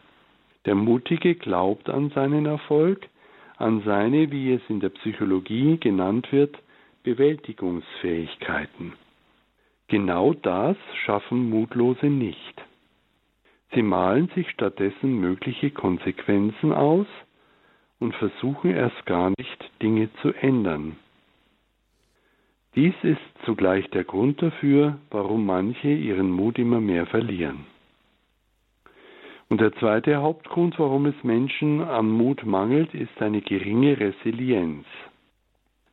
Der 0.66 0.76
Mutige 0.76 1.36
glaubt 1.36 1.90
an 1.90 2.10
seinen 2.10 2.46
Erfolg, 2.46 3.08
an 3.56 3.84
seine, 3.86 4.30
wie 4.30 4.52
es 4.52 4.62
in 4.68 4.82
der 4.82 4.90
Psychologie 4.90 5.78
genannt 5.78 6.34
wird, 6.34 6.54
Bewältigungsfähigkeiten. 7.04 8.92
Genau 9.88 10.34
das 10.34 10.76
schaffen 11.06 11.50
Mutlose 11.50 12.08
nicht. 12.08 12.67
Sie 13.74 13.82
malen 13.82 14.30
sich 14.36 14.50
stattdessen 14.50 15.20
mögliche 15.20 15.72
Konsequenzen 15.72 16.72
aus 16.74 17.08
und 18.00 18.16
versuchen 18.16 18.72
erst 18.72 19.06
gar 19.06 19.32
nicht, 19.38 19.72
Dinge 19.82 20.10
zu 20.22 20.34
ändern. 20.34 20.98
Dies 22.76 22.94
ist 23.02 23.20
zugleich 23.44 23.90
der 23.90 24.04
Grund 24.04 24.42
dafür, 24.42 25.00
warum 25.10 25.46
manche 25.46 25.90
ihren 25.90 26.30
Mut 26.30 26.60
immer 26.60 26.80
mehr 26.80 27.08
verlieren. 27.08 27.66
Und 29.50 29.62
der 29.62 29.74
zweite 29.78 30.18
Hauptgrund, 30.18 30.78
warum 30.78 31.06
es 31.06 31.24
Menschen 31.24 31.82
am 31.82 32.12
Mut 32.12 32.46
mangelt, 32.46 32.94
ist 32.94 33.22
eine 33.22 33.42
geringe 33.42 34.00
Resilienz. 34.00 34.86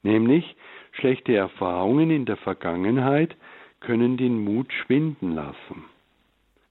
Nämlich 0.03 0.57
schlechte 0.93 1.35
Erfahrungen 1.35 2.11
in 2.11 2.27
der 2.27 2.37
Vergangenheit 2.37 3.37
können 3.81 4.17
den 4.17 4.43
Mut 4.45 4.73
schwinden 4.73 5.35
lassen. 5.35 5.85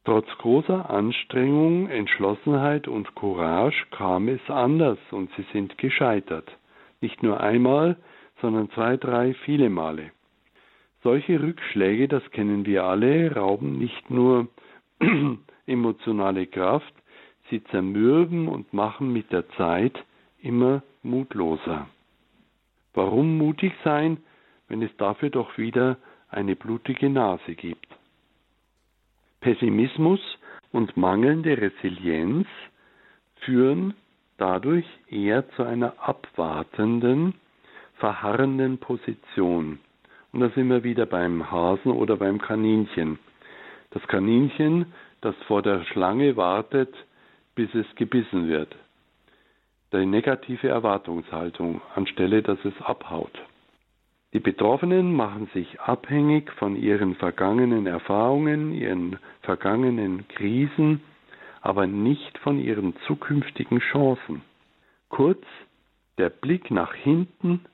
Trotz 0.06 0.28
großer 0.40 0.90
Anstrengung, 0.90 1.88
Entschlossenheit 1.88 2.90
und 2.90 3.16
Courage 3.16 3.86
kam 3.92 4.28
es 4.28 4.42
anders 4.50 5.00
und 5.12 5.30
sie 5.38 5.46
sind 5.54 5.78
gescheitert. 5.78 6.58
Nicht 7.00 7.24
nur 7.24 7.40
einmal, 7.40 7.96
sondern 8.42 8.70
zwei, 8.72 8.98
drei, 8.98 9.34
viele 9.46 9.70
Male. 9.70 10.12
Solche 11.04 11.42
Rückschläge, 11.42 12.10
das 12.10 12.24
kennen 12.32 12.66
wir 12.66 12.84
alle, 12.84 13.34
rauben 13.34 13.78
nicht 13.78 14.10
nur 14.10 14.50
emotionale 15.68 16.48
Kraft, 16.48 16.94
sie 17.50 17.64
zermürben 17.66 18.50
und 18.50 18.74
machen 18.74 19.14
mit 19.14 19.32
der 19.32 19.48
Zeit 19.52 19.98
immer 20.42 20.84
mutloser. 21.02 21.88
Warum 22.94 23.38
mutig 23.38 23.74
sein, 23.86 24.18
wenn 24.68 24.82
es 24.82 24.96
dafür 24.98 25.30
doch 25.30 25.58
wieder 25.58 25.98
eine 26.30 26.58
blutige 26.58 27.10
Nase 27.10 27.56
gibt? 27.56 27.88
Pessimismus 29.44 30.22
und 30.72 30.96
mangelnde 30.96 31.58
Resilienz 31.58 32.48
führen 33.42 33.94
dadurch 34.38 34.86
eher 35.10 35.50
zu 35.52 35.64
einer 35.64 35.94
abwartenden, 36.00 37.36
verharrenden 37.96 38.78
Position. 38.78 39.80
Und 40.32 40.40
da 40.40 40.50
sind 40.50 40.70
wir 40.70 40.86
wieder 40.86 41.06
beim 41.06 41.52
Hasen 41.52 41.92
oder 41.92 42.16
beim 42.16 42.40
Kaninchen. 42.40 43.20
Das 43.92 44.02
Kaninchen, 44.08 44.94
das 45.20 45.36
vor 45.46 45.62
der 45.62 45.84
Schlange 45.84 46.38
wartet, 46.38 46.96
bis 47.54 47.74
es 47.76 47.86
gebissen 47.96 48.48
wird. 48.48 48.74
Die 49.92 50.06
negative 50.06 50.70
Erwartungshaltung, 50.70 51.82
anstelle 51.96 52.42
dass 52.42 52.64
es 52.64 52.82
abhaut. 52.82 53.38
Die 54.34 54.40
Betroffenen 54.40 55.16
machen 55.16 55.48
sich 55.54 55.80
abhängig 55.80 56.52
von 56.54 56.76
ihren 56.76 57.16
vergangenen 57.16 57.86
Erfahrungen, 57.86 58.74
ihren 58.74 59.20
vergangenen 59.42 60.28
Krisen, 60.28 61.02
aber 61.62 61.86
nicht 61.86 62.40
von 62.40 62.60
ihren 62.60 62.96
zukünftigen 63.06 63.80
Chancen. 63.80 64.42
Kurz, 65.10 65.44
der 66.18 66.30
Blick 66.30 66.72
nach 66.72 66.94
hinten 66.96 67.66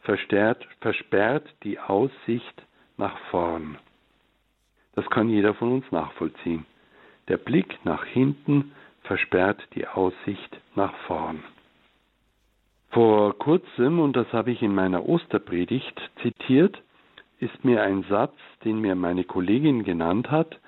versperrt 0.00 1.46
die 1.62 1.78
Aussicht 1.78 2.62
nach 2.96 3.16
vorn. 3.30 3.78
Das 4.94 5.08
kann 5.10 5.28
jeder 5.28 5.54
von 5.54 5.72
uns 5.72 5.90
nachvollziehen. 5.92 6.64
Der 7.28 7.36
Blick 7.36 7.78
nach 7.84 8.04
hinten 8.04 8.72
versperrt 9.02 9.62
die 9.74 9.86
Aussicht 9.86 10.60
nach 10.74 10.94
vorn. 11.06 11.42
Vor 12.92 13.38
kurzem, 13.38 13.98
und 14.00 14.16
das 14.16 14.30
habe 14.34 14.50
ich 14.50 14.60
in 14.60 14.74
meiner 14.74 15.08
Osterpredigt 15.08 15.98
zitiert, 16.20 16.82
ist 17.40 17.64
mir 17.64 17.82
ein 17.82 18.04
Satz, 18.10 18.34
den 18.64 18.82
mir 18.82 18.94
meine 18.94 19.24
Kollegin 19.24 19.82
genannt 19.82 20.30
hat, 20.30 20.60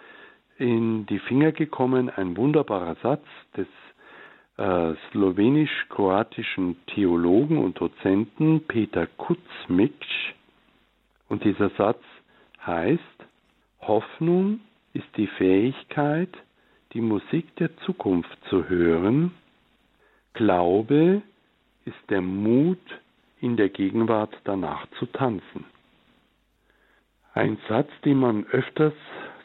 in 0.56 1.04
die 1.04 1.18
Finger 1.18 1.52
gekommen, 1.52 2.08
ein 2.08 2.34
wunderbarer 2.34 2.96
Satz 3.02 3.26
des 3.58 3.66
äh, 4.56 4.94
slowenisch-kroatischen 5.10 6.76
Theologen 6.86 7.58
und 7.58 7.78
Dozenten 7.78 8.62
Peter 8.68 9.06
Kuzmic. 9.06 9.92
Und 11.28 11.44
dieser 11.44 11.68
Satz 11.70 12.02
heißt, 12.64 13.02
Hoffnung 13.82 14.60
ist 14.94 15.08
die 15.18 15.26
Fähigkeit, 15.26 16.30
die 16.94 17.02
Musik 17.02 17.54
der 17.56 17.76
Zukunft 17.78 18.38
zu 18.48 18.66
hören, 18.66 19.32
Glaube 20.32 21.22
ist 21.84 22.10
der 22.10 22.20
Mut, 22.20 22.78
in 23.40 23.56
der 23.56 23.68
Gegenwart 23.68 24.34
danach 24.44 24.86
zu 24.98 25.06
tanzen. 25.06 25.64
Ein 27.34 27.58
Satz, 27.68 27.90
den 28.04 28.18
man 28.18 28.46
öfters 28.46 28.94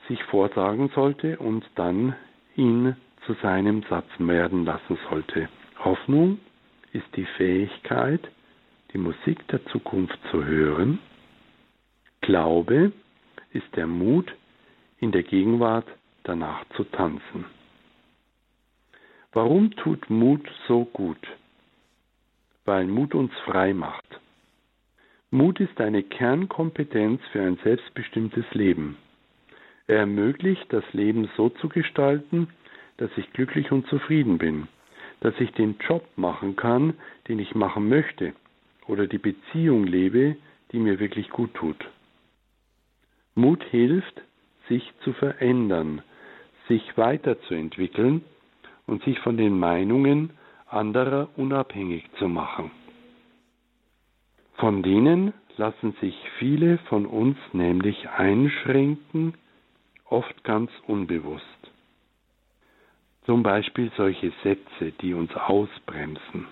sich 0.08 0.24
vorsagen 0.26 0.90
sollte 0.96 1.38
und 1.38 1.66
dann 1.76 2.16
ihn 2.56 2.96
zu 3.26 3.34
seinem 3.42 3.84
Satz 3.90 4.08
werden 4.18 4.64
lassen 4.64 4.98
sollte. 5.10 5.50
Hoffnung 5.84 6.40
ist 6.94 7.08
die 7.16 7.26
Fähigkeit, 7.38 8.22
die 8.94 8.98
Musik 8.98 9.48
der 9.48 9.66
Zukunft 9.68 10.18
zu 10.32 10.44
hören. 10.46 11.00
Glaube 12.22 12.92
ist 13.52 13.76
der 13.76 13.88
Mut, 13.88 14.34
in 15.00 15.12
der 15.12 15.24
Gegenwart 15.24 15.88
danach 16.24 16.66
zu 16.76 16.84
tanzen. 16.84 17.46
Warum 19.32 19.72
tut 19.72 20.10
Mut 20.10 20.48
so 20.68 20.86
gut? 20.86 21.20
Weil 22.70 22.86
Mut 22.86 23.16
uns 23.16 23.34
frei 23.46 23.74
macht. 23.74 24.06
Mut 25.32 25.60
ist 25.60 25.82
eine 25.82 26.04
Kernkompetenz 26.04 27.20
für 27.32 27.42
ein 27.42 27.58
selbstbestimmtes 27.64 28.46
Leben. 28.54 28.96
Er 29.88 30.02
ermöglicht, 30.02 30.72
das 30.72 30.84
Leben 30.94 31.28
so 31.36 31.50
zu 31.50 31.68
gestalten, 31.68 32.48
dass 32.98 33.10
ich 33.18 33.34
glücklich 33.34 33.72
und 33.72 33.88
zufrieden 33.88 34.38
bin, 34.38 34.68
dass 35.22 35.34
ich 35.40 35.52
den 35.54 35.78
Job 35.80 36.06
machen 36.16 36.58
kann, 36.58 36.94
den 37.28 37.40
ich 37.40 37.56
machen 37.56 37.90
möchte, 37.90 38.34
oder 38.86 39.08
die 39.08 39.18
Beziehung 39.18 39.86
lebe, 39.86 40.36
die 40.72 40.78
mir 40.78 41.00
wirklich 41.00 41.32
gut 41.32 41.56
tut. 41.56 41.84
Mut 43.34 43.64
hilft, 43.64 44.22
sich 44.68 44.94
zu 45.04 45.14
verändern, 45.14 46.04
sich 46.68 46.96
weiterzuentwickeln 47.00 48.24
und 48.86 49.04
sich 49.06 49.18
von 49.22 49.38
den 49.38 49.58
Meinungen 49.58 50.38
anderer 50.70 51.30
unabhängig 51.36 52.04
zu 52.18 52.28
machen. 52.28 52.72
Von 54.56 54.84
denen 54.84 55.34
lassen 55.58 55.94
sich 56.02 56.16
viele 56.38 56.78
von 56.90 57.06
uns 57.06 57.38
nämlich 57.54 58.10
einschränken, 58.10 59.34
oft 60.06 60.44
ganz 60.44 60.72
unbewusst. 60.88 61.46
Zum 63.26 63.44
Beispiel 63.44 63.92
solche 63.96 64.32
Sätze, 64.44 64.92
die 65.02 65.14
uns 65.14 65.34
ausbremsen. 65.36 66.48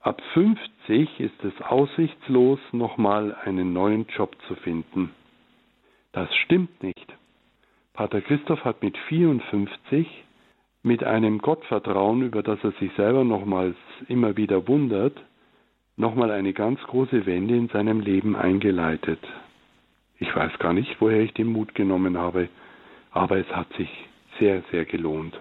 Ab 0.00 0.22
50 0.32 1.20
ist 1.20 1.44
es 1.44 1.60
aussichtslos, 1.60 2.58
nochmal 2.72 3.34
einen 3.44 3.72
neuen 3.72 4.06
Job 4.06 4.36
zu 4.46 4.54
finden. 4.54 5.10
Das 6.12 6.34
stimmt 6.36 6.82
nicht. 6.82 7.06
Pater 7.92 8.22
Christoph 8.22 8.64
hat 8.64 8.82
mit 8.82 8.96
54 8.96 10.06
mit 10.82 11.04
einem 11.04 11.38
Gottvertrauen, 11.38 12.22
über 12.22 12.42
das 12.42 12.58
er 12.62 12.72
sich 12.72 12.92
selber 12.94 13.24
nochmals 13.24 13.76
immer 14.08 14.36
wieder 14.36 14.66
wundert, 14.66 15.20
nochmal 15.96 16.30
eine 16.30 16.52
ganz 16.52 16.80
große 16.82 17.26
Wende 17.26 17.56
in 17.56 17.68
seinem 17.68 18.00
Leben 18.00 18.34
eingeleitet. 18.34 19.20
Ich 20.18 20.34
weiß 20.34 20.58
gar 20.58 20.72
nicht, 20.72 21.00
woher 21.00 21.20
ich 21.20 21.34
den 21.34 21.48
Mut 21.48 21.74
genommen 21.74 22.16
habe, 22.18 22.48
aber 23.10 23.38
es 23.38 23.48
hat 23.48 23.72
sich 23.74 23.88
sehr, 24.38 24.62
sehr 24.70 24.84
gelohnt. 24.84 25.38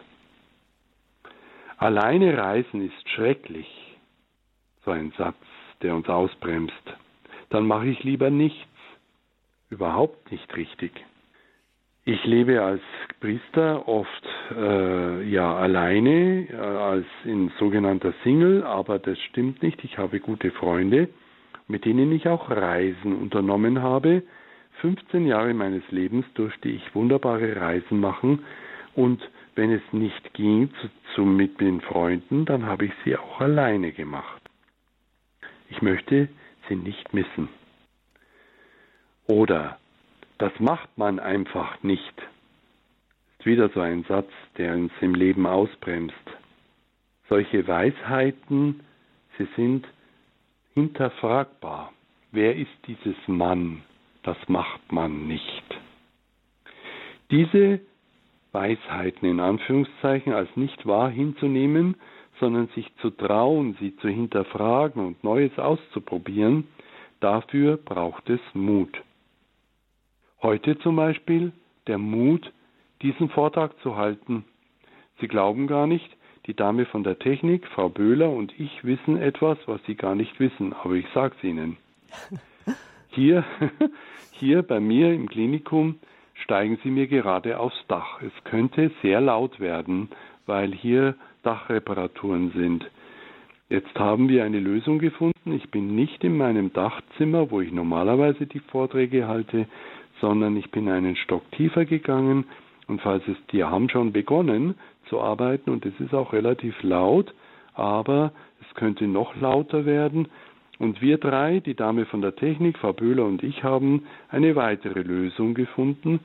Alleine 1.77 2.37
reisen 2.37 2.85
ist 2.85 3.09
schrecklich, 3.09 3.67
so 4.83 4.91
ein 4.91 5.13
Satz, 5.17 5.37
der 5.81 5.95
uns 5.95 6.09
ausbremst. 6.09 6.73
Dann 7.49 7.65
mache 7.65 7.87
ich 7.87 8.03
lieber 8.03 8.29
nichts. 8.29 8.67
Überhaupt 9.69 10.31
nicht 10.31 10.55
richtig. 10.57 10.91
Ich 12.11 12.25
lebe 12.25 12.59
als 12.63 12.81
Priester 13.19 13.87
oft 13.87 14.27
äh, 14.57 15.29
ja 15.29 15.55
alleine, 15.55 16.47
äh, 16.49 16.55
als 16.55 17.05
in 17.23 17.51
sogenannter 17.59 18.15
Single, 18.23 18.63
aber 18.63 18.97
das 18.97 19.19
stimmt 19.29 19.61
nicht. 19.61 19.83
Ich 19.83 19.99
habe 19.99 20.19
gute 20.19 20.49
Freunde, 20.49 21.09
mit 21.67 21.85
denen 21.85 22.11
ich 22.11 22.27
auch 22.27 22.49
Reisen 22.49 23.15
unternommen 23.15 23.83
habe. 23.83 24.23
15 24.81 25.27
Jahre 25.27 25.53
meines 25.53 25.83
Lebens 25.91 26.25
durfte 26.33 26.67
ich 26.67 26.95
wunderbare 26.95 27.55
Reisen 27.57 27.99
machen 27.99 28.39
und 28.95 29.21
wenn 29.53 29.71
es 29.71 29.83
nicht 29.91 30.33
ging 30.33 30.71
zu, 30.81 30.89
zu, 31.13 31.21
mit 31.25 31.61
den 31.61 31.79
Freunden, 31.79 32.45
dann 32.45 32.65
habe 32.65 32.85
ich 32.85 32.93
sie 33.05 33.17
auch 33.17 33.39
alleine 33.39 33.91
gemacht. 33.91 34.41
Ich 35.69 35.83
möchte 35.83 36.27
sie 36.67 36.75
nicht 36.75 37.13
missen. 37.13 37.49
Oder 39.27 39.77
das 40.39 40.51
macht 40.59 40.97
man 40.97 41.19
einfach 41.19 41.83
nicht. 41.83 42.13
Ist 43.37 43.45
wieder 43.45 43.69
so 43.69 43.81
ein 43.81 44.03
Satz, 44.05 44.31
der 44.57 44.73
uns 44.73 44.91
im 45.01 45.13
Leben 45.13 45.45
ausbremst. 45.45 46.15
Solche 47.27 47.67
Weisheiten, 47.67 48.79
sie 49.37 49.47
sind 49.55 49.85
hinterfragbar. 50.73 51.93
Wer 52.31 52.55
ist 52.55 52.71
dieses 52.87 53.15
Mann? 53.27 53.83
Das 54.23 54.37
macht 54.47 54.91
man 54.91 55.27
nicht. 55.27 55.63
Diese 57.31 57.81
Weisheiten 58.51 59.29
in 59.29 59.39
Anführungszeichen 59.39 60.33
als 60.33 60.49
nicht 60.55 60.85
wahr 60.85 61.09
hinzunehmen, 61.09 61.95
sondern 62.39 62.67
sich 62.69 62.89
zu 63.01 63.09
trauen, 63.09 63.75
sie 63.79 63.95
zu 63.97 64.07
hinterfragen 64.07 65.05
und 65.05 65.23
Neues 65.23 65.57
auszuprobieren, 65.59 66.67
dafür 67.19 67.77
braucht 67.77 68.29
es 68.29 68.39
Mut. 68.53 68.97
Heute 70.41 70.79
zum 70.79 70.95
Beispiel 70.95 71.51
der 71.87 71.97
Mut, 71.97 72.53
diesen 73.01 73.29
Vortrag 73.29 73.77
zu 73.81 73.97
halten. 73.97 74.45
Sie 75.19 75.27
glauben 75.27 75.67
gar 75.67 75.85
nicht, 75.85 76.09
die 76.45 76.53
Dame 76.53 76.85
von 76.85 77.03
der 77.03 77.19
Technik, 77.19 77.67
Frau 77.67 77.89
Böhler 77.89 78.29
und 78.29 78.57
ich 78.57 78.85
wissen 78.85 79.17
etwas, 79.17 79.57
was 79.65 79.83
Sie 79.85 79.95
gar 79.95 80.15
nicht 80.15 80.39
wissen, 80.39 80.73
aber 80.73 80.93
ich 80.93 81.05
sage 81.13 81.35
es 81.37 81.43
Ihnen. 81.43 81.77
Hier, 83.11 83.43
hier 84.33 84.61
bei 84.61 84.79
mir 84.79 85.11
im 85.13 85.27
Klinikum 85.27 85.95
steigen 86.35 86.77
Sie 86.83 86.91
mir 86.91 87.07
gerade 87.07 87.59
aufs 87.59 87.83
Dach. 87.87 88.21
Es 88.21 88.43
könnte 88.43 88.91
sehr 89.01 89.19
laut 89.19 89.59
werden, 89.59 90.09
weil 90.45 90.71
hier 90.71 91.15
Dachreparaturen 91.41 92.51
sind. 92.51 92.89
Jetzt 93.67 93.97
haben 93.97 94.29
wir 94.29 94.43
eine 94.43 94.59
Lösung 94.59 94.99
gefunden. 94.99 95.53
Ich 95.53 95.69
bin 95.71 95.95
nicht 95.95 96.23
in 96.23 96.37
meinem 96.37 96.71
Dachzimmer, 96.71 97.49
wo 97.49 97.61
ich 97.61 97.71
normalerweise 97.71 98.45
die 98.45 98.59
Vorträge 98.59 99.27
halte, 99.27 99.67
sondern 100.21 100.57
ich 100.57 100.71
bin 100.71 100.89
einen 100.89 101.15
Stock 101.15 101.49
tiefer 101.51 101.85
gegangen 101.85 102.45
und 102.87 103.01
falls 103.01 103.27
es, 103.27 103.37
die 103.51 103.63
haben 103.63 103.89
schon 103.89 104.11
begonnen 104.11 104.75
zu 105.07 105.19
arbeiten 105.21 105.69
und 105.69 105.85
es 105.85 105.99
ist 105.99 106.13
auch 106.13 106.33
relativ 106.33 106.81
laut, 106.83 107.33
aber 107.73 108.31
es 108.61 108.75
könnte 108.75 109.07
noch 109.07 109.35
lauter 109.35 109.85
werden. 109.85 110.27
Und 110.79 111.01
wir 111.01 111.17
drei, 111.17 111.59
die 111.59 111.75
Dame 111.75 112.05
von 112.05 112.21
der 112.21 112.35
Technik, 112.35 112.77
Frau 112.77 112.93
Böhler 112.93 113.25
und 113.25 113.43
ich, 113.43 113.63
haben 113.63 114.05
eine 114.29 114.55
weitere 114.55 115.01
Lösung 115.01 115.53
gefunden, 115.53 116.21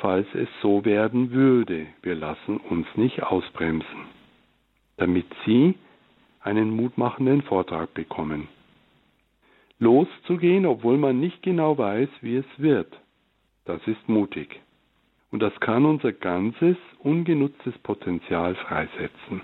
falls 0.00 0.26
es 0.34 0.48
so 0.60 0.84
werden 0.84 1.30
würde. 1.32 1.86
Wir 2.02 2.14
lassen 2.14 2.58
uns 2.58 2.86
nicht 2.96 3.22
ausbremsen, 3.22 4.06
damit 4.98 5.26
Sie 5.46 5.74
einen 6.40 6.70
mutmachenden 6.70 7.42
Vortrag 7.42 7.94
bekommen. 7.94 8.48
Loszugehen, 9.78 10.66
obwohl 10.66 10.98
man 10.98 11.18
nicht 11.18 11.42
genau 11.42 11.76
weiß, 11.76 12.08
wie 12.20 12.36
es 12.36 12.46
wird. 12.58 12.92
Das 13.64 13.80
ist 13.86 14.08
mutig. 14.08 14.60
Und 15.30 15.40
das 15.40 15.58
kann 15.60 15.84
unser 15.84 16.12
ganzes 16.12 16.76
ungenutztes 17.00 17.76
Potenzial 17.78 18.54
freisetzen. 18.54 19.42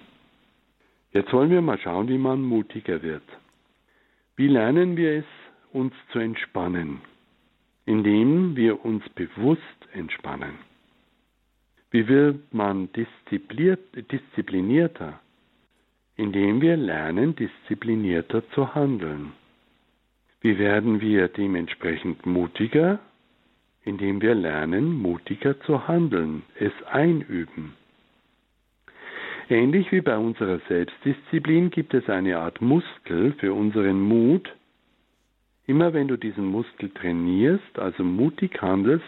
Jetzt 1.12 1.32
wollen 1.32 1.50
wir 1.50 1.62
mal 1.62 1.78
schauen, 1.78 2.08
wie 2.08 2.18
man 2.18 2.42
mutiger 2.42 3.02
wird. 3.02 3.24
Wie 4.36 4.46
lernen 4.46 4.96
wir 4.96 5.18
es, 5.18 5.24
uns 5.72 5.92
zu 6.12 6.20
entspannen? 6.20 7.00
Indem 7.86 8.54
wir 8.54 8.84
uns 8.84 9.08
bewusst 9.10 9.88
entspannen. 9.92 10.54
Wie 11.90 12.06
wird 12.06 12.54
man 12.54 12.88
disziplinierter? 12.92 15.18
Indem 16.14 16.60
wir 16.60 16.76
lernen, 16.76 17.34
disziplinierter 17.34 18.48
zu 18.50 18.72
handeln. 18.74 19.32
Wie 20.40 20.58
werden 20.58 21.00
wir 21.00 21.28
dementsprechend 21.28 22.26
mutiger? 22.26 23.00
Indem 23.84 24.20
wir 24.20 24.34
lernen, 24.34 24.92
mutiger 24.92 25.58
zu 25.60 25.88
handeln, 25.88 26.42
es 26.58 26.72
einüben. 26.90 27.74
Ähnlich 29.48 29.90
wie 29.90 30.00
bei 30.00 30.16
unserer 30.16 30.60
Selbstdisziplin 30.68 31.70
gibt 31.70 31.92
es 31.92 32.08
eine 32.08 32.38
Art 32.38 32.60
Muskel 32.60 33.32
für 33.38 33.52
unseren 33.52 34.00
Mut. 34.00 34.48
Immer 35.66 35.92
wenn 35.92 36.08
du 36.08 36.16
diesen 36.16 36.46
Muskel 36.46 36.90
trainierst, 36.90 37.78
also 37.78 38.04
mutig 38.04 38.62
handelst, 38.62 39.04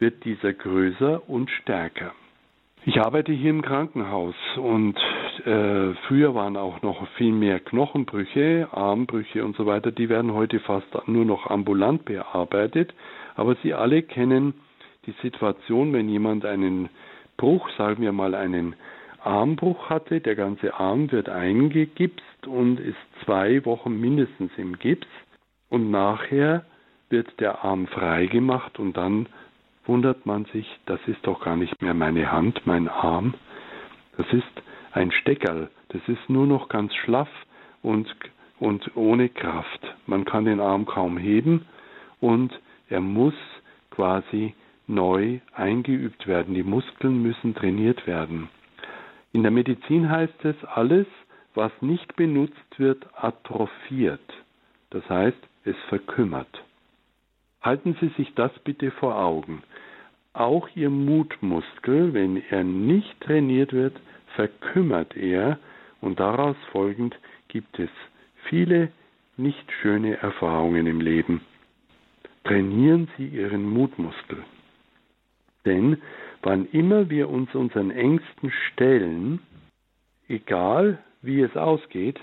wird 0.00 0.24
dieser 0.24 0.52
größer 0.52 1.28
und 1.28 1.50
stärker. 1.50 2.12
Ich 2.86 2.98
arbeite 2.98 3.30
hier 3.30 3.50
im 3.50 3.60
Krankenhaus 3.60 4.34
und 4.56 4.96
äh, 5.44 5.94
früher 6.08 6.34
waren 6.34 6.56
auch 6.56 6.80
noch 6.80 7.06
viel 7.10 7.32
mehr 7.32 7.60
Knochenbrüche, 7.60 8.68
Armbrüche 8.72 9.44
und 9.44 9.54
so 9.54 9.66
weiter. 9.66 9.92
Die 9.92 10.08
werden 10.08 10.32
heute 10.32 10.60
fast 10.60 10.86
nur 11.06 11.26
noch 11.26 11.46
ambulant 11.48 12.06
bearbeitet. 12.06 12.94
Aber 13.40 13.56
Sie 13.62 13.72
alle 13.72 14.02
kennen 14.02 14.52
die 15.06 15.14
Situation, 15.22 15.94
wenn 15.94 16.10
jemand 16.10 16.44
einen 16.44 16.90
Bruch, 17.38 17.70
sagen 17.78 18.02
wir 18.02 18.12
mal 18.12 18.34
einen 18.34 18.76
Armbruch 19.24 19.88
hatte, 19.88 20.20
der 20.20 20.36
ganze 20.36 20.74
Arm 20.74 21.10
wird 21.10 21.30
eingegipst 21.30 22.46
und 22.46 22.78
ist 22.78 22.98
zwei 23.24 23.64
Wochen 23.64 23.98
mindestens 23.98 24.52
im 24.58 24.78
Gips 24.78 25.06
und 25.70 25.90
nachher 25.90 26.66
wird 27.08 27.40
der 27.40 27.64
Arm 27.64 27.86
frei 27.86 28.26
gemacht 28.26 28.78
und 28.78 28.98
dann 28.98 29.26
wundert 29.86 30.26
man 30.26 30.44
sich, 30.52 30.66
das 30.84 31.00
ist 31.06 31.26
doch 31.26 31.42
gar 31.42 31.56
nicht 31.56 31.80
mehr 31.80 31.94
meine 31.94 32.30
Hand, 32.30 32.66
mein 32.66 32.88
Arm. 32.88 33.32
Das 34.18 34.26
ist 34.34 34.62
ein 34.92 35.12
Steckerl. 35.12 35.70
Das 35.88 36.02
ist 36.08 36.28
nur 36.28 36.46
noch 36.46 36.68
ganz 36.68 36.94
schlaff 36.94 37.30
und, 37.80 38.14
und 38.58 38.94
ohne 38.98 39.30
Kraft. 39.30 39.80
Man 40.04 40.26
kann 40.26 40.44
den 40.44 40.60
Arm 40.60 40.84
kaum 40.84 41.16
heben 41.16 41.64
und 42.20 42.52
er 42.90 43.00
muss 43.00 43.34
quasi 43.90 44.54
neu 44.86 45.38
eingeübt 45.54 46.26
werden. 46.26 46.54
Die 46.54 46.62
Muskeln 46.62 47.22
müssen 47.22 47.54
trainiert 47.54 48.06
werden. 48.06 48.48
In 49.32 49.42
der 49.42 49.52
Medizin 49.52 50.10
heißt 50.10 50.44
es, 50.44 50.56
alles, 50.64 51.06
was 51.54 51.72
nicht 51.80 52.16
benutzt 52.16 52.78
wird, 52.78 53.06
atrophiert. 53.16 54.20
Das 54.90 55.08
heißt, 55.08 55.38
es 55.64 55.76
verkümmert. 55.88 56.64
Halten 57.62 57.96
Sie 58.00 58.08
sich 58.16 58.34
das 58.34 58.52
bitte 58.60 58.90
vor 58.90 59.16
Augen. 59.16 59.62
Auch 60.32 60.68
Ihr 60.74 60.90
Mutmuskel, 60.90 62.14
wenn 62.14 62.42
er 62.50 62.64
nicht 62.64 63.20
trainiert 63.20 63.72
wird, 63.72 64.00
verkümmert 64.34 65.16
er 65.16 65.58
und 66.00 66.18
daraus 66.20 66.56
folgend 66.72 67.16
gibt 67.48 67.78
es 67.78 67.90
viele 68.48 68.90
nicht 69.36 69.70
schöne 69.80 70.16
Erfahrungen 70.16 70.86
im 70.86 71.00
Leben. 71.00 71.40
Trainieren 72.44 73.08
Sie 73.16 73.26
Ihren 73.26 73.68
Mutmuskel. 73.68 74.38
Denn 75.64 75.98
wann 76.42 76.66
immer 76.66 77.10
wir 77.10 77.28
uns 77.28 77.54
unseren 77.54 77.90
Ängsten 77.90 78.50
stellen, 78.72 79.40
egal 80.28 80.98
wie 81.22 81.42
es 81.42 81.56
ausgeht, 81.56 82.18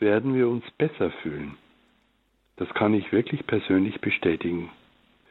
werden 0.00 0.34
wir 0.34 0.48
uns 0.48 0.64
besser 0.72 1.10
fühlen. 1.22 1.56
Das 2.56 2.68
kann 2.74 2.94
ich 2.94 3.12
wirklich 3.12 3.46
persönlich 3.46 4.00
bestätigen. 4.00 4.70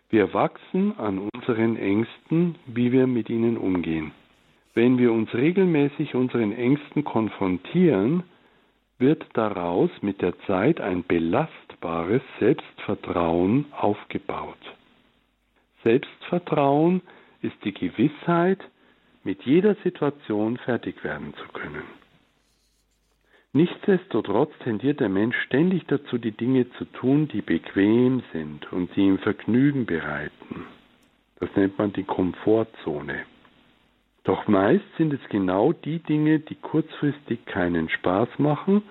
Wir 0.09 0.33
wachsen 0.33 0.97
an 0.97 1.29
unseren 1.33 1.75
Ängsten, 1.75 2.55
wie 2.65 2.91
wir 2.91 3.05
mit 3.05 3.29
ihnen 3.29 3.57
umgehen. 3.57 4.11
Wenn 4.73 4.97
wir 4.97 5.11
uns 5.11 5.33
regelmäßig 5.33 6.15
unseren 6.15 6.51
Ängsten 6.51 7.03
konfrontieren, 7.03 8.23
wird 8.97 9.25
daraus 9.33 9.91
mit 10.01 10.21
der 10.21 10.37
Zeit 10.47 10.81
ein 10.81 11.03
belastbares 11.79 12.21
Selbstvertrauen 12.39 13.65
aufgebaut. 13.71 14.57
Selbstvertrauen 15.83 17.01
ist 17.41 17.55
die 17.63 17.73
Gewissheit, 17.73 18.59
mit 19.23 19.43
jeder 19.43 19.75
Situation 19.83 20.57
fertig 20.57 21.03
werden 21.03 21.33
zu 21.35 21.47
können. 21.53 21.83
Nichtsdestotrotz 23.51 24.51
tendiert 24.63 24.99
der 24.99 25.09
Mensch 25.09 25.35
ständig 25.45 25.85
dazu, 25.87 26.17
die 26.17 26.31
Dinge 26.31 26.69
zu 26.73 26.85
tun, 26.85 27.27
die 27.27 27.41
bequem 27.41 28.21
sind 28.31 28.71
und 28.71 28.93
sie 28.93 29.01
ihm 29.01 29.17
Vergnügen 29.19 29.85
bereiten. 29.85 30.65
Das 31.39 31.49
nennt 31.55 31.77
man 31.77 31.91
die 31.93 32.03
Komfortzone. 32.03 33.25
Doch 34.23 34.47
meist 34.47 34.85
sind 34.97 35.13
es 35.13 35.29
genau 35.29 35.73
die 35.73 35.99
Dinge, 35.99 36.39
die 36.39 36.55
kurzfristig 36.55 37.45
keinen 37.45 37.89
Spaß 37.89 38.29
machen, 38.37 38.83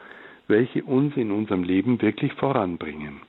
welche 0.49 0.83
uns 0.83 1.17
in 1.17 1.31
unserem 1.31 1.63
Leben 1.63 2.01
wirklich 2.03 2.33
voranbringen. 2.35 3.21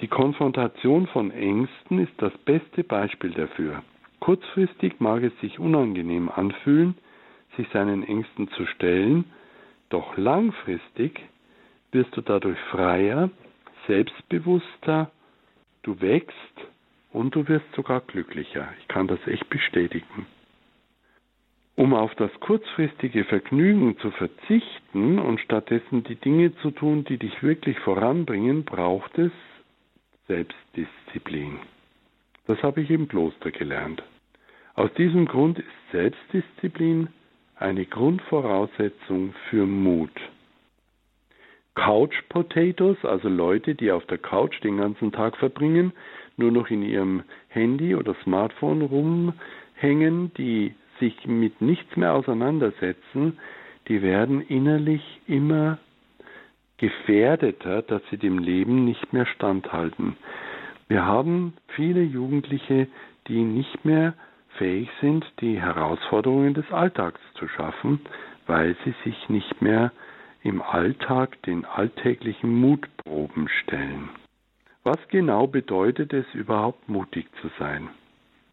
Die 0.00 0.08
Konfrontation 0.08 1.06
von 1.08 1.30
Ängsten 1.30 1.98
ist 1.98 2.12
das 2.18 2.32
beste 2.44 2.82
Beispiel 2.84 3.30
dafür. 3.30 3.82
Kurzfristig 4.20 5.00
mag 5.00 5.22
es 5.22 5.38
sich 5.40 5.58
unangenehm 5.58 6.28
anfühlen, 6.28 6.96
sich 7.56 7.68
seinen 7.72 8.02
Ängsten 8.02 8.48
zu 8.50 8.66
stellen, 8.66 9.24
doch 9.90 10.16
langfristig 10.16 11.20
wirst 11.92 12.16
du 12.16 12.22
dadurch 12.22 12.58
freier, 12.70 13.30
selbstbewusster, 13.86 15.10
du 15.82 16.00
wächst 16.00 16.34
und 17.12 17.34
du 17.34 17.46
wirst 17.48 17.66
sogar 17.76 18.00
glücklicher. 18.00 18.68
Ich 18.80 18.88
kann 18.88 19.06
das 19.06 19.24
echt 19.26 19.48
bestätigen. 19.48 20.26
Um 21.76 21.92
auf 21.92 22.14
das 22.14 22.30
kurzfristige 22.38 23.24
Vergnügen 23.24 23.98
zu 23.98 24.12
verzichten 24.12 25.18
und 25.18 25.40
stattdessen 25.40 26.04
die 26.04 26.14
Dinge 26.14 26.54
zu 26.58 26.70
tun, 26.70 27.04
die 27.04 27.18
dich 27.18 27.42
wirklich 27.42 27.78
voranbringen, 27.80 28.64
braucht 28.64 29.18
es 29.18 29.32
Selbstdisziplin. 30.28 31.58
Das 32.46 32.62
habe 32.62 32.80
ich 32.80 32.90
im 32.90 33.08
Kloster 33.08 33.50
gelernt. 33.50 34.02
Aus 34.74 34.92
diesem 34.94 35.26
Grund 35.26 35.58
ist 35.58 35.66
Selbstdisziplin 35.90 37.08
eine 37.56 37.86
Grundvoraussetzung 37.86 39.34
für 39.48 39.66
Mut. 39.66 40.10
Couch 41.74 42.14
Potatoes, 42.28 43.04
also 43.04 43.28
Leute, 43.28 43.74
die 43.74 43.90
auf 43.90 44.06
der 44.06 44.18
Couch 44.18 44.62
den 44.62 44.76
ganzen 44.76 45.10
Tag 45.10 45.36
verbringen, 45.36 45.92
nur 46.36 46.52
noch 46.52 46.70
in 46.70 46.82
ihrem 46.82 47.24
Handy 47.48 47.96
oder 47.96 48.14
Smartphone 48.22 48.82
rumhängen, 48.82 50.32
die 50.34 50.74
sich 51.04 51.26
mit 51.26 51.60
nichts 51.60 51.96
mehr 51.96 52.14
auseinandersetzen, 52.14 53.38
die 53.88 54.00
werden 54.00 54.40
innerlich 54.40 55.02
immer 55.26 55.78
gefährdeter, 56.78 57.82
dass 57.82 58.00
sie 58.10 58.16
dem 58.16 58.38
Leben 58.38 58.84
nicht 58.84 59.12
mehr 59.12 59.26
standhalten. 59.26 60.16
Wir 60.88 61.04
haben 61.04 61.54
viele 61.68 62.02
Jugendliche, 62.02 62.88
die 63.28 63.42
nicht 63.42 63.84
mehr 63.84 64.14
fähig 64.56 64.88
sind, 65.00 65.26
die 65.40 65.60
Herausforderungen 65.60 66.54
des 66.54 66.70
Alltags 66.72 67.20
zu 67.38 67.48
schaffen, 67.48 68.00
weil 68.46 68.76
sie 68.84 68.94
sich 69.04 69.28
nicht 69.28 69.60
mehr 69.60 69.92
im 70.42 70.62
Alltag 70.62 71.42
den 71.42 71.64
alltäglichen 71.64 72.54
Mutproben 72.60 73.48
stellen. 73.62 74.08
Was 74.84 74.98
genau 75.08 75.46
bedeutet 75.46 76.12
es 76.12 76.26
überhaupt 76.34 76.88
mutig 76.88 77.26
zu 77.40 77.50
sein? 77.58 77.88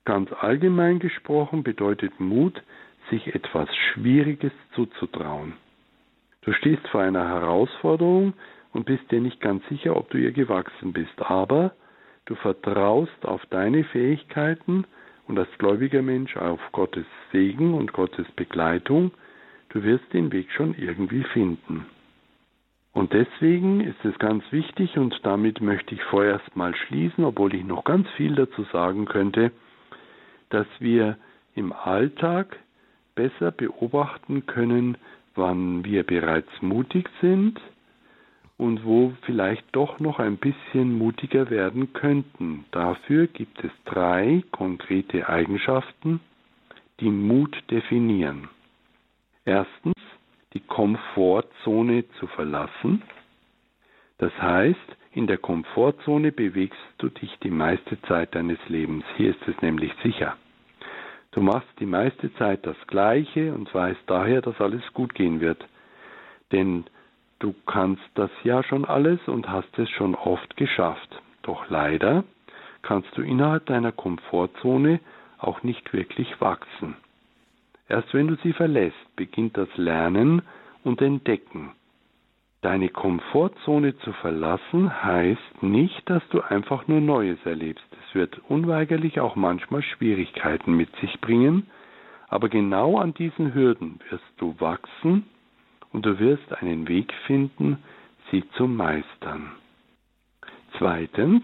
Ganz 0.06 0.32
allgemein 0.34 1.00
gesprochen 1.00 1.64
bedeutet 1.64 2.20
Mut, 2.20 2.62
sich 3.10 3.36
etwas 3.36 3.70
Schwieriges 3.76 4.54
zuzutrauen. 4.74 5.54
Du 6.42 6.54
stehst 6.54 6.88
vor 6.88 7.02
einer 7.02 7.28
Herausforderung 7.28 8.34
und 8.74 8.86
bist 8.86 9.12
dir 9.12 9.22
nicht 9.22 9.40
ganz 9.42 9.68
sicher, 9.70 9.96
ob 9.96 10.10
du 10.10 10.18
ihr 10.18 10.32
gewachsen 10.32 10.92
bist, 10.94 11.22
aber 11.22 11.76
du 12.26 12.36
vertraust 12.36 13.26
auf 13.26 13.46
deine 13.48 13.84
Fähigkeiten 13.84 14.86
und 15.28 15.38
als 15.38 15.50
gläubiger 15.60 16.02
Mensch 16.02 16.36
auf 16.36 16.60
Gottes 16.72 17.06
Segen 17.32 17.74
und 17.74 17.94
Gottes 17.94 18.26
Begleitung, 18.36 19.12
du 19.70 19.84
wirst 19.84 20.12
den 20.14 20.32
Weg 20.32 20.52
schon 20.52 20.74
irgendwie 20.76 21.24
finden. 21.26 21.86
Und 22.94 23.14
deswegen 23.14 23.82
ist 23.82 24.04
es 24.04 24.18
ganz 24.20 24.44
wichtig, 24.52 24.98
und 24.98 25.18
damit 25.24 25.62
möchte 25.62 25.96
ich 25.96 26.04
vorerst 26.04 26.56
mal 26.56 26.76
schließen, 26.76 27.24
obwohl 27.24 27.54
ich 27.56 27.64
noch 27.64 27.84
ganz 27.86 28.10
viel 28.18 28.36
dazu 28.36 28.64
sagen 28.74 29.06
könnte, 29.06 29.52
dass 30.52 30.68
wir 30.80 31.18
im 31.56 31.74
Alltag 31.74 32.58
besser 33.16 33.52
beobachten 33.52 34.46
können, 34.46 34.98
wann 35.36 35.84
wir 35.84 36.04
bereits 36.04 36.50
mutig 36.62 37.10
sind 37.22 37.60
und 38.58 38.86
wo 38.86 39.14
vielleicht 39.24 39.66
doch 39.72 40.00
noch 40.00 40.20
ein 40.20 40.38
bisschen 40.38 40.98
mutiger 40.98 41.50
werden 41.50 41.94
könnten. 41.94 42.66
Dafür 42.72 43.28
gibt 43.28 43.64
es 43.64 43.72
drei 43.86 44.44
konkrete 44.52 45.28
Eigenschaften, 45.28 46.20
die 47.00 47.10
Mut 47.10 47.58
definieren. 47.72 48.50
Erstens, 49.46 49.96
die 50.54 50.60
Komfortzone 50.60 52.06
zu 52.20 52.28
verlassen. 52.28 53.02
Das 54.20 54.32
heißt, 54.40 54.78
in 55.14 55.28
der 55.28 55.38
Komfortzone 55.38 56.32
bewegst 56.32 56.80
du 56.98 57.10
dich 57.10 57.38
die 57.44 57.52
meiste 57.52 58.02
Zeit 58.04 58.34
deines 58.36 58.60
Lebens. 58.68 59.04
Hier 59.18 59.32
ist 59.32 59.48
es 59.48 59.62
nämlich 59.62 59.92
sicher. 60.04 60.38
Du 61.32 61.42
machst 61.42 61.70
die 61.80 61.86
meiste 61.86 62.34
Zeit 62.36 62.66
das 62.66 62.78
Gleiche 62.88 63.54
und 63.54 63.74
weißt 63.74 64.02
daher, 64.08 64.42
dass 64.42 64.60
alles 64.60 64.84
gut 64.94 65.14
gehen 65.14 65.40
wird. 65.40 65.66
Denn 66.52 66.86
Du 67.42 67.56
kannst 67.66 68.04
das 68.14 68.30
ja 68.44 68.62
schon 68.62 68.86
alles 68.86 69.20
und 69.26 69.50
hast 69.50 69.80
es 69.80 69.90
schon 69.90 70.14
oft 70.14 70.56
geschafft. 70.58 71.10
Doch 71.42 71.68
leider 71.72 72.24
kannst 72.84 73.18
du 73.18 73.24
innerhalb 73.24 73.66
deiner 73.66 73.92
Komfortzone 73.92 75.00
auch 75.40 75.64
nicht 75.64 75.92
wirklich 75.92 76.40
wachsen. 76.40 76.96
Erst 77.90 78.14
wenn 78.14 78.28
du 78.28 78.36
sie 78.44 78.54
verlässt, 78.54 79.16
beginnt 79.16 79.58
das 79.58 79.70
Lernen 79.76 80.44
und 80.84 81.02
Entdecken. 81.02 81.72
Deine 82.62 82.90
Komfortzone 82.90 83.98
zu 84.00 84.14
verlassen 84.14 85.04
heißt 85.04 85.64
nicht, 85.64 86.08
dass 86.08 86.22
du 86.30 86.42
einfach 86.42 86.88
nur 86.88 87.02
Neues 87.02 87.40
erlebst. 87.44 87.86
Es 88.08 88.14
wird 88.14 88.40
unweigerlich 88.50 89.20
auch 89.20 89.36
manchmal 89.36 89.82
Schwierigkeiten 89.82 90.74
mit 90.74 90.96
sich 90.98 91.20
bringen, 91.22 91.66
aber 92.28 92.50
genau 92.50 92.98
an 93.00 93.16
diesen 93.16 93.56
Hürden 93.56 94.00
wirst 94.10 94.24
du 94.38 94.56
wachsen 94.60 95.26
und 95.92 96.06
du 96.06 96.20
wirst 96.20 96.54
einen 96.62 96.88
Weg 96.88 97.12
finden, 97.26 97.80
sie 98.30 98.48
zu 98.52 98.68
meistern. 98.68 99.52
Zweitens, 100.78 101.44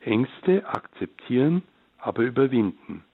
Ängste 0.00 0.68
akzeptieren, 0.68 1.62
aber 1.98 2.22
überwinden. 2.24 3.04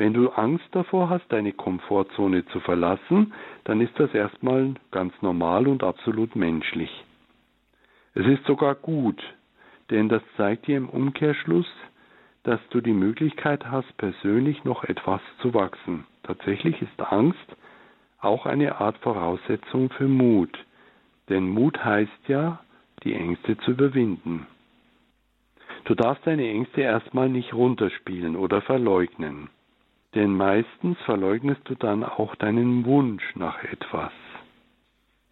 Wenn 0.00 0.14
du 0.14 0.30
Angst 0.30 0.64
davor 0.72 1.10
hast, 1.10 1.30
deine 1.30 1.52
Komfortzone 1.52 2.46
zu 2.46 2.60
verlassen, 2.60 3.34
dann 3.64 3.82
ist 3.82 3.92
das 4.00 4.14
erstmal 4.14 4.72
ganz 4.92 5.12
normal 5.20 5.68
und 5.68 5.84
absolut 5.84 6.34
menschlich. 6.34 7.04
Es 8.14 8.24
ist 8.26 8.42
sogar 8.46 8.76
gut, 8.76 9.22
denn 9.90 10.08
das 10.08 10.22
zeigt 10.38 10.68
dir 10.68 10.78
im 10.78 10.88
Umkehrschluss, 10.88 11.70
dass 12.44 12.60
du 12.70 12.80
die 12.80 12.94
Möglichkeit 12.94 13.70
hast, 13.70 13.94
persönlich 13.98 14.64
noch 14.64 14.84
etwas 14.84 15.20
zu 15.42 15.52
wachsen. 15.52 16.06
Tatsächlich 16.22 16.80
ist 16.80 16.98
Angst 16.98 17.56
auch 18.22 18.46
eine 18.46 18.80
Art 18.80 18.96
Voraussetzung 19.00 19.90
für 19.90 20.08
Mut. 20.08 20.64
Denn 21.28 21.46
Mut 21.46 21.84
heißt 21.84 22.26
ja, 22.26 22.60
die 23.04 23.12
Ängste 23.12 23.58
zu 23.58 23.72
überwinden. 23.72 24.46
Du 25.84 25.94
darfst 25.94 26.26
deine 26.26 26.48
Ängste 26.48 26.80
erstmal 26.80 27.28
nicht 27.28 27.52
runterspielen 27.52 28.34
oder 28.34 28.62
verleugnen. 28.62 29.50
Denn 30.14 30.36
meistens 30.36 30.98
verleugnest 31.04 31.60
du 31.64 31.74
dann 31.74 32.02
auch 32.02 32.34
deinen 32.36 32.84
Wunsch 32.84 33.24
nach 33.36 33.62
etwas. 33.62 34.12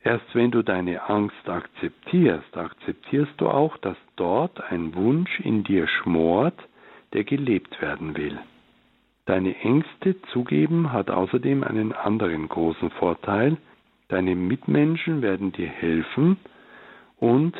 Erst 0.02 0.34
wenn 0.34 0.50
du 0.50 0.62
deine 0.62 1.08
Angst 1.08 1.48
akzeptierst, 1.48 2.56
akzeptierst 2.56 3.32
du 3.38 3.48
auch, 3.48 3.76
dass 3.78 3.96
dort 4.16 4.60
ein 4.70 4.94
Wunsch 4.94 5.40
in 5.40 5.64
dir 5.64 5.88
schmort, 5.88 6.58
der 7.12 7.24
gelebt 7.24 7.80
werden 7.82 8.16
will. 8.16 8.38
Deine 9.26 9.54
Ängste 9.60 10.20
zugeben 10.32 10.92
hat 10.92 11.10
außerdem 11.10 11.62
einen 11.62 11.92
anderen 11.92 12.48
großen 12.48 12.90
Vorteil. 12.92 13.58
Deine 14.08 14.34
Mitmenschen 14.34 15.20
werden 15.20 15.52
dir 15.52 15.68
helfen 15.68 16.38
und 17.18 17.54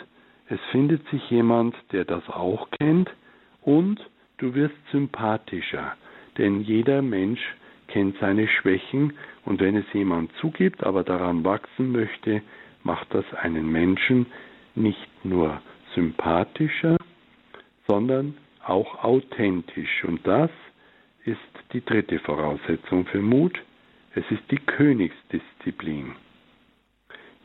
es 0.48 0.60
findet 0.70 1.06
sich 1.08 1.28
jemand, 1.30 1.74
der 1.92 2.06
das 2.06 2.26
auch 2.30 2.68
kennt 2.78 3.10
und 3.60 4.00
du 4.38 4.54
wirst 4.54 4.76
sympathischer, 4.90 5.94
denn 6.38 6.62
jeder 6.62 7.02
Mensch 7.02 7.40
kennt 7.88 8.18
seine 8.18 8.48
Schwächen 8.48 9.14
und 9.44 9.60
wenn 9.60 9.76
es 9.76 9.84
jemand 9.92 10.32
zugibt, 10.40 10.84
aber 10.84 11.04
daran 11.04 11.44
wachsen 11.44 11.92
möchte, 11.92 12.42
macht 12.82 13.12
das 13.12 13.24
einen 13.34 13.70
Menschen 13.70 14.26
nicht 14.74 15.24
nur 15.24 15.60
sympathischer, 15.94 16.96
sondern 17.86 18.36
auch 18.64 19.02
authentisch 19.02 20.04
und 20.04 20.26
das 20.26 20.50
ist 21.24 21.38
die 21.72 21.84
dritte 21.84 22.18
Voraussetzung 22.20 23.06
für 23.06 23.20
Mut. 23.20 23.58
Es 24.14 24.24
ist 24.30 24.42
die 24.50 24.58
Königsdisziplin. 24.58 26.12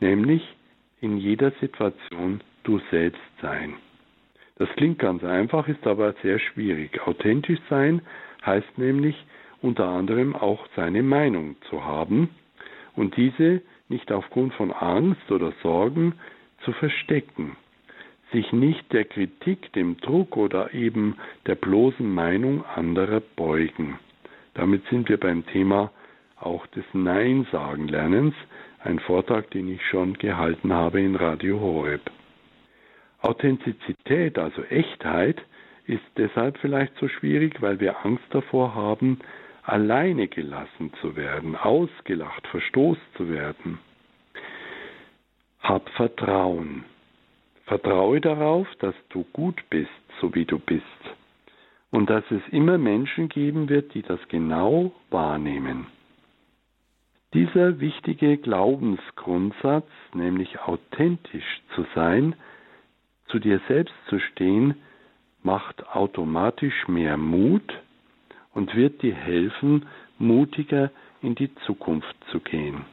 Nämlich 0.00 0.42
in 1.00 1.18
jeder 1.18 1.50
Situation 1.60 2.40
du 2.62 2.80
selbst 2.90 3.20
sein. 3.42 3.74
Das 4.56 4.68
klingt 4.76 4.98
ganz 4.98 5.24
einfach, 5.24 5.68
ist 5.68 5.86
aber 5.86 6.14
sehr 6.22 6.38
schwierig. 6.38 7.06
Authentisch 7.06 7.58
sein 7.68 8.00
heißt 8.44 8.78
nämlich 8.78 9.16
unter 9.62 9.86
anderem 9.86 10.36
auch 10.36 10.66
seine 10.76 11.02
Meinung 11.02 11.56
zu 11.70 11.84
haben 11.84 12.30
und 12.96 13.16
diese 13.16 13.62
nicht 13.88 14.12
aufgrund 14.12 14.54
von 14.54 14.72
Angst 14.72 15.30
oder 15.30 15.52
Sorgen 15.62 16.14
zu 16.64 16.72
verstecken 16.72 17.56
sich 18.34 18.52
nicht 18.52 18.92
der 18.92 19.04
Kritik, 19.04 19.72
dem 19.72 19.96
Druck 19.98 20.36
oder 20.36 20.74
eben 20.74 21.16
der 21.46 21.54
bloßen 21.54 22.12
Meinung 22.12 22.64
anderer 22.66 23.20
beugen. 23.20 23.98
Damit 24.54 24.82
sind 24.90 25.08
wir 25.08 25.18
beim 25.18 25.46
Thema 25.46 25.90
auch 26.38 26.66
des 26.68 26.84
Nein-Sagen-Lernens, 26.92 28.34
ein 28.80 28.98
Vortrag, 28.98 29.50
den 29.52 29.68
ich 29.68 29.80
schon 29.86 30.14
gehalten 30.14 30.72
habe 30.72 31.00
in 31.00 31.16
Radio 31.16 31.58
Horeb. 31.60 32.02
Authentizität, 33.22 34.36
also 34.38 34.62
Echtheit, 34.64 35.40
ist 35.86 36.04
deshalb 36.16 36.58
vielleicht 36.58 36.96
so 36.98 37.08
schwierig, 37.08 37.60
weil 37.60 37.80
wir 37.80 38.04
Angst 38.04 38.24
davor 38.30 38.74
haben, 38.74 39.18
alleine 39.62 40.28
gelassen 40.28 40.92
zu 41.00 41.16
werden, 41.16 41.56
ausgelacht, 41.56 42.46
verstoßt 42.48 43.00
zu 43.16 43.28
werden. 43.28 43.78
Hab 45.60 45.88
Vertrauen. 45.90 46.84
Vertraue 47.64 48.20
darauf, 48.20 48.68
dass 48.80 48.94
du 49.08 49.24
gut 49.32 49.62
bist, 49.70 49.90
so 50.20 50.34
wie 50.34 50.44
du 50.44 50.58
bist. 50.58 50.84
Und 51.90 52.10
dass 52.10 52.24
es 52.30 52.42
immer 52.50 52.76
Menschen 52.76 53.28
geben 53.28 53.68
wird, 53.68 53.94
die 53.94 54.02
das 54.02 54.20
genau 54.28 54.92
wahrnehmen. 55.10 55.86
Dieser 57.32 57.80
wichtige 57.80 58.36
Glaubensgrundsatz, 58.36 59.88
nämlich 60.12 60.60
authentisch 60.60 61.62
zu 61.74 61.86
sein, 61.94 62.36
zu 63.26 63.38
dir 63.38 63.60
selbst 63.66 63.94
zu 64.08 64.20
stehen, 64.20 64.74
macht 65.44 65.86
automatisch 65.94 66.88
mehr 66.88 67.16
Mut 67.16 67.62
und 68.54 68.74
wird 68.74 69.02
dir 69.02 69.14
helfen, 69.14 69.86
mutiger 70.18 70.90
in 71.22 71.34
die 71.34 71.54
Zukunft 71.66 72.16
zu 72.30 72.40
gehen. 72.40 72.84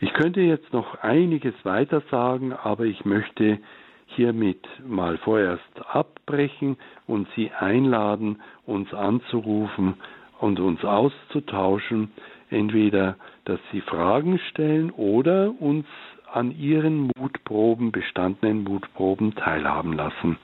Ich 0.00 0.12
könnte 0.14 0.40
jetzt 0.40 0.72
noch 0.72 0.94
einiges 1.02 1.54
weiter 1.64 2.02
sagen, 2.10 2.52
aber 2.52 2.84
ich 2.84 3.04
möchte 3.04 3.58
hiermit 4.06 4.66
mal 4.86 5.18
vorerst 5.18 5.62
abbrechen 5.88 6.76
und 7.06 7.28
Sie 7.36 7.50
einladen, 7.52 8.40
uns 8.66 8.92
anzurufen 8.94 9.94
und 10.40 10.58
uns 10.58 10.82
auszutauschen, 10.84 12.10
entweder 12.48 13.16
dass 13.44 13.60
Sie 13.72 13.82
Fragen 13.82 14.38
stellen 14.50 14.90
oder 14.90 15.52
uns 15.60 15.86
an 16.32 16.56
Ihren 16.56 17.10
Mutproben, 17.16 17.92
bestandenen 17.92 18.64
Mutproben 18.64 19.34
teilhaben 19.34 19.92
lassen. 19.92 20.38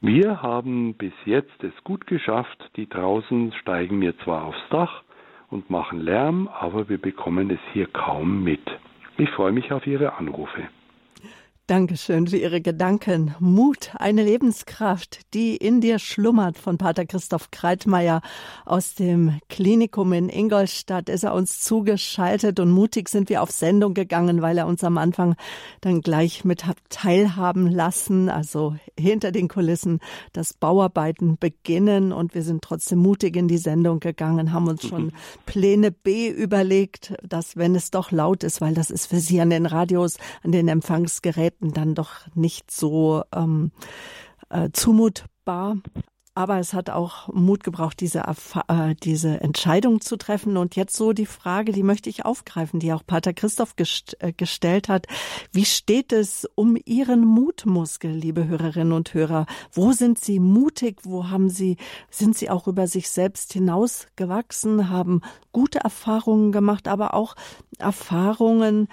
Wir 0.00 0.42
haben 0.42 0.94
bis 0.94 1.14
jetzt 1.24 1.64
es 1.64 1.72
gut 1.82 2.06
geschafft, 2.06 2.70
die 2.76 2.88
draußen 2.88 3.52
steigen 3.60 3.98
mir 3.98 4.16
zwar 4.18 4.44
aufs 4.44 4.68
Dach, 4.70 5.02
und 5.50 5.70
machen 5.70 6.00
Lärm, 6.00 6.48
aber 6.48 6.88
wir 6.88 6.98
bekommen 6.98 7.48
es 7.50 7.60
hier 7.72 7.86
kaum 7.86 8.42
mit. 8.42 8.60
Ich 9.18 9.30
freue 9.30 9.52
mich 9.52 9.72
auf 9.72 9.86
Ihre 9.86 10.14
Anrufe. 10.14 10.64
Dankeschön 11.66 12.26
für 12.26 12.36
Ihre 12.36 12.60
Gedanken. 12.60 13.34
Mut, 13.40 13.92
eine 13.94 14.22
Lebenskraft, 14.22 15.20
die 15.32 15.56
in 15.56 15.80
dir 15.80 15.98
schlummert. 15.98 16.58
Von 16.58 16.76
Pater 16.76 17.06
Christoph 17.06 17.50
Kreitmeier 17.52 18.20
aus 18.66 18.94
dem 18.94 19.40
Klinikum 19.48 20.12
in 20.12 20.28
Ingolstadt 20.28 21.08
ist 21.08 21.24
er 21.24 21.32
uns 21.32 21.60
zugeschaltet 21.60 22.60
und 22.60 22.70
mutig 22.70 23.08
sind 23.08 23.30
wir 23.30 23.42
auf 23.42 23.50
Sendung 23.50 23.94
gegangen, 23.94 24.42
weil 24.42 24.58
er 24.58 24.66
uns 24.66 24.84
am 24.84 24.98
Anfang 24.98 25.36
dann 25.80 26.02
gleich 26.02 26.44
mit 26.44 26.66
hat 26.66 26.76
teilhaben 26.90 27.66
lassen, 27.66 28.28
also 28.28 28.76
hinter 29.00 29.32
den 29.32 29.48
Kulissen, 29.48 30.00
dass 30.34 30.52
Bauarbeiten 30.52 31.38
beginnen 31.38 32.12
und 32.12 32.34
wir 32.34 32.42
sind 32.42 32.60
trotzdem 32.60 32.98
mutig 32.98 33.36
in 33.36 33.48
die 33.48 33.56
Sendung 33.56 34.00
gegangen, 34.00 34.52
haben 34.52 34.68
uns 34.68 34.86
schon 34.86 35.12
Pläne 35.46 35.92
B 35.92 36.28
überlegt, 36.28 37.14
dass 37.26 37.56
wenn 37.56 37.74
es 37.74 37.90
doch 37.90 38.10
laut 38.10 38.44
ist, 38.44 38.60
weil 38.60 38.74
das 38.74 38.90
ist 38.90 39.06
für 39.06 39.20
Sie 39.20 39.40
an 39.40 39.48
den 39.48 39.64
Radios, 39.64 40.18
an 40.42 40.52
den 40.52 40.68
Empfangsgeräten 40.68 41.53
Geräten 41.54 41.72
dann 41.72 41.94
doch 41.94 42.26
nicht 42.34 42.70
so 42.70 43.24
ähm, 43.34 43.72
äh, 44.50 44.70
zumutbar. 44.72 45.76
Aber 46.36 46.58
es 46.58 46.74
hat 46.74 46.90
auch 46.90 47.32
Mut 47.32 47.62
gebraucht, 47.62 48.00
diese, 48.00 48.24
äh, 48.66 48.96
diese 49.04 49.40
Entscheidung 49.40 50.00
zu 50.00 50.16
treffen. 50.16 50.56
Und 50.56 50.74
jetzt 50.74 50.96
so 50.96 51.12
die 51.12 51.26
Frage, 51.26 51.70
die 51.70 51.84
möchte 51.84 52.10
ich 52.10 52.24
aufgreifen, 52.24 52.80
die 52.80 52.92
auch 52.92 53.06
Pater 53.06 53.32
Christoph 53.32 53.76
gest 53.76 54.16
äh, 54.18 54.32
gestellt 54.32 54.88
hat. 54.88 55.06
Wie 55.52 55.64
steht 55.64 56.12
es 56.12 56.44
um 56.56 56.76
Ihren 56.86 57.24
Mutmuskel, 57.24 58.10
liebe 58.10 58.48
Hörerinnen 58.48 58.92
und 58.92 59.14
Hörer? 59.14 59.46
Wo 59.70 59.92
sind 59.92 60.18
Sie 60.18 60.40
mutig? 60.40 61.02
Wo 61.04 61.30
haben 61.30 61.50
Sie, 61.50 61.76
sind 62.10 62.36
Sie 62.36 62.50
auch 62.50 62.66
über 62.66 62.88
sich 62.88 63.10
selbst 63.10 63.52
hinausgewachsen, 63.52 64.90
haben 64.90 65.20
gute 65.52 65.78
Erfahrungen 65.78 66.50
gemacht, 66.50 66.88
aber 66.88 67.14
auch 67.14 67.36
Erfahrungen, 67.78 68.88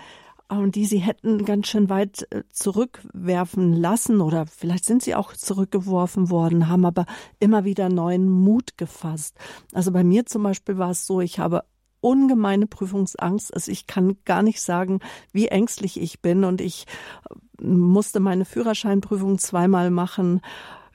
und 0.59 0.75
die 0.75 0.85
sie 0.85 0.99
hätten 0.99 1.45
ganz 1.45 1.67
schön 1.67 1.89
weit 1.89 2.27
äh, 2.31 2.43
zurückwerfen 2.51 3.73
lassen 3.73 4.21
oder 4.21 4.45
vielleicht 4.45 4.85
sind 4.85 5.01
sie 5.01 5.15
auch 5.15 5.33
zurückgeworfen 5.33 6.29
worden, 6.29 6.67
haben 6.67 6.85
aber 6.85 7.05
immer 7.39 7.63
wieder 7.63 7.89
neuen 7.89 8.29
Mut 8.29 8.77
gefasst. 8.77 9.37
Also 9.73 9.91
bei 9.91 10.03
mir 10.03 10.25
zum 10.25 10.43
Beispiel 10.43 10.77
war 10.77 10.91
es 10.91 11.05
so, 11.05 11.21
ich 11.21 11.39
habe 11.39 11.63
ungemeine 12.01 12.67
Prüfungsangst. 12.67 13.53
Also 13.53 13.71
ich 13.71 13.87
kann 13.87 14.17
gar 14.25 14.41
nicht 14.41 14.61
sagen, 14.61 14.99
wie 15.31 15.47
ängstlich 15.47 15.99
ich 16.01 16.21
bin 16.21 16.43
und 16.43 16.59
ich 16.59 16.85
äh, 17.29 17.65
musste 17.65 18.19
meine 18.19 18.45
Führerscheinprüfung 18.45 19.37
zweimal 19.37 19.91
machen 19.91 20.41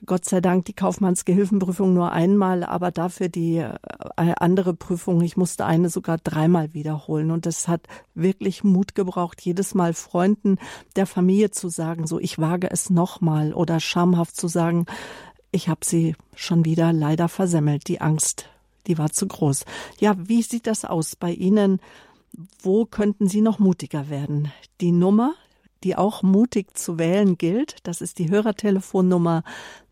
Gott 0.05 0.25
sei 0.25 0.41
Dank 0.41 0.65
die 0.65 0.73
Kaufmannsgehilfenprüfung 0.73 1.93
nur 1.93 2.11
einmal, 2.11 2.63
aber 2.63 2.91
dafür 2.91 3.29
die 3.29 3.57
äh, 3.57 3.73
andere 4.15 4.73
Prüfung, 4.75 5.21
ich 5.21 5.37
musste 5.37 5.65
eine 5.65 5.89
sogar 5.89 6.17
dreimal 6.19 6.73
wiederholen. 6.73 7.31
Und 7.31 7.47
es 7.47 7.67
hat 7.67 7.81
wirklich 8.13 8.63
Mut 8.63 8.93
gebraucht, 8.93 9.41
jedes 9.41 9.73
Mal 9.73 9.93
Freunden 9.93 10.59
der 10.95 11.07
Familie 11.07 11.49
zu 11.49 11.69
sagen, 11.69 12.05
so 12.05 12.19
ich 12.19 12.37
wage 12.37 12.69
es 12.69 12.89
nochmal 12.89 13.53
oder 13.53 13.79
schamhaft 13.79 14.35
zu 14.35 14.47
sagen, 14.47 14.85
ich 15.51 15.67
habe 15.67 15.81
sie 15.83 16.15
schon 16.35 16.65
wieder 16.65 16.93
leider 16.93 17.27
versemmelt. 17.27 17.87
Die 17.87 17.99
Angst, 17.99 18.49
die 18.85 18.97
war 18.97 19.11
zu 19.11 19.27
groß. 19.27 19.65
Ja, 19.99 20.15
wie 20.17 20.43
sieht 20.43 20.67
das 20.67 20.85
aus 20.85 21.15
bei 21.15 21.31
Ihnen? 21.31 21.79
Wo 22.61 22.85
könnten 22.85 23.27
Sie 23.27 23.41
noch 23.41 23.57
mutiger 23.57 24.09
werden? 24.09 24.51
Die 24.79 24.91
Nummer, 24.91 25.33
die 25.83 25.95
auch 25.95 26.23
mutig 26.23 26.77
zu 26.77 26.99
wählen 26.99 27.37
gilt. 27.37 27.77
Das 27.83 28.01
ist 28.01 28.19
die 28.19 28.29
Hörertelefonnummer 28.29 29.43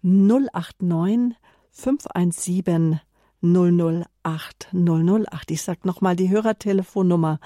089 0.02 1.36
517 1.72 3.00
008 3.42 4.70
008. 4.74 5.52
Ich 5.52 5.62
sag 5.62 5.86
nochmal 5.86 6.16
die 6.16 6.30
Hörertelefonnummer 6.30 7.40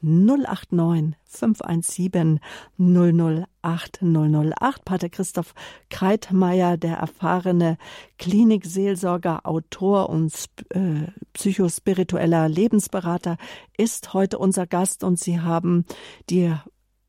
089 0.00 1.16
517 1.24 2.40
008 2.78 4.02
008. 4.02 4.84
Pater 4.84 5.08
Christoph 5.08 5.54
Kreitmeier, 5.90 6.76
der 6.76 6.96
erfahrene 6.96 7.78
Klinikseelsorger, 8.18 9.46
Autor 9.46 10.08
und 10.08 10.32
äh, 10.70 11.10
psychospiritueller 11.32 12.48
Lebensberater, 12.48 13.36
ist 13.76 14.14
heute 14.14 14.38
unser 14.38 14.66
Gast 14.66 15.02
und 15.02 15.18
Sie 15.18 15.40
haben 15.40 15.84
die 16.30 16.54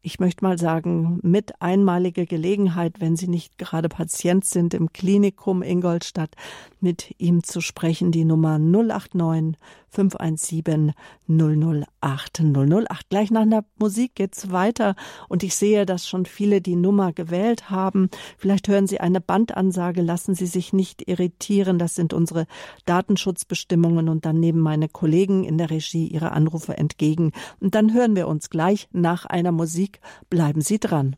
ich 0.02 0.20
möchte 0.20 0.46
mal 0.46 0.58
sagen, 0.58 1.20
mit 1.24 1.62
einmalige 1.62 2.26
Gelegenheit, 2.26 3.02
wenn 3.02 3.18
Sie 3.18 3.28
nicht 3.28 3.58
gerade 3.58 3.90
Patient 3.90 4.46
sind 4.46 4.74
im 4.74 4.94
Klinikum 4.94 5.62
Ingolstadt, 5.62 6.36
mit 6.80 7.14
ihm 7.18 7.44
zu 7.44 7.60
sprechen. 7.60 8.12
Die 8.12 8.24
Nummer 8.24 8.60
089 8.60 9.58
517 9.92 10.94
008 11.28 12.42
008. 12.42 13.10
Gleich 13.10 13.32
nach 13.32 13.48
der 13.48 13.66
Musik 13.78 14.16
geht's 14.16 14.52
weiter 14.52 14.96
und 15.28 15.44
ich 15.44 15.56
sehe, 15.56 15.86
dass 15.86 16.08
schon 16.08 16.26
viele 16.26 16.62
die 16.62 16.76
Nummer 16.76 17.14
gewählt 17.14 17.70
haben. 17.70 18.10
Vielleicht 18.38 18.68
hören 18.68 18.88
Sie 18.88 19.00
eine 19.00 19.22
Bandansage, 19.22 20.02
lassen 20.02 20.36
Sie 20.36 20.48
sich 20.48 20.74
nicht 20.74 21.08
irritieren. 21.08 21.80
Das 21.80 21.96
sind 21.96 22.14
unsere 22.14 22.46
Datenschutzbestimmungen 22.86 24.10
und 24.10 24.26
dann 24.26 24.40
nehmen 24.40 24.60
meine 24.60 24.90
Kollegen 24.90 25.44
in 25.44 25.58
der 25.58 25.70
Regie 25.70 26.08
ihre 26.08 26.32
Anrufe 26.32 26.78
entgegen. 26.78 27.32
Und 27.60 27.76
dann 27.76 27.94
hören 27.94 28.16
wir 28.16 28.28
uns 28.28 28.50
gleich 28.50 28.88
nach 28.92 29.26
einer 29.26 29.52
Musik. 29.52 30.00
Bleiben 30.30 30.62
Sie 30.62 30.80
dran. 30.80 31.16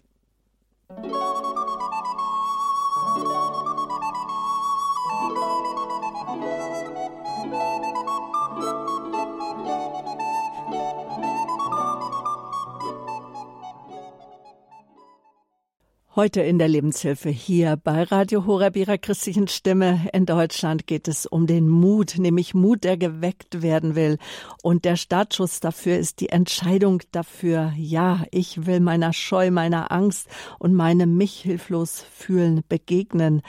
Heute 16.14 16.42
in 16.42 16.60
der 16.60 16.68
Lebenshilfe 16.68 17.30
hier 17.30 17.78
bei 17.82 18.04
Radio 18.04 18.46
Horeb 18.46 18.76
ihrer 18.76 18.98
christlichen 18.98 19.48
Stimme 19.48 20.10
in 20.12 20.26
Deutschland 20.26 20.86
geht 20.86 21.08
es 21.08 21.26
um 21.26 21.48
den 21.48 21.70
Mut, 21.70 22.16
nämlich 22.18 22.54
Mut, 22.54 22.84
der 22.84 22.98
geweckt 22.98 23.62
werden 23.62 23.96
will. 23.96 24.18
Und 24.62 24.84
der 24.84 24.98
Startschuss 24.98 25.62
dafür 25.62 25.98
ist 25.98 26.20
die 26.20 26.28
Entscheidung 26.28 27.02
dafür, 27.14 27.72
ja, 27.78 28.26
ich 28.32 28.66
will 28.66 28.82
meiner 28.82 29.14
Scheu, 29.14 29.52
meiner 29.52 29.94
Angst 29.94 30.28
und 30.60 30.74
meinem 30.74 31.16
mich 31.16 31.40
hilflos 31.40 32.04
fühlen 32.12 32.66
begegnen. 32.68 33.42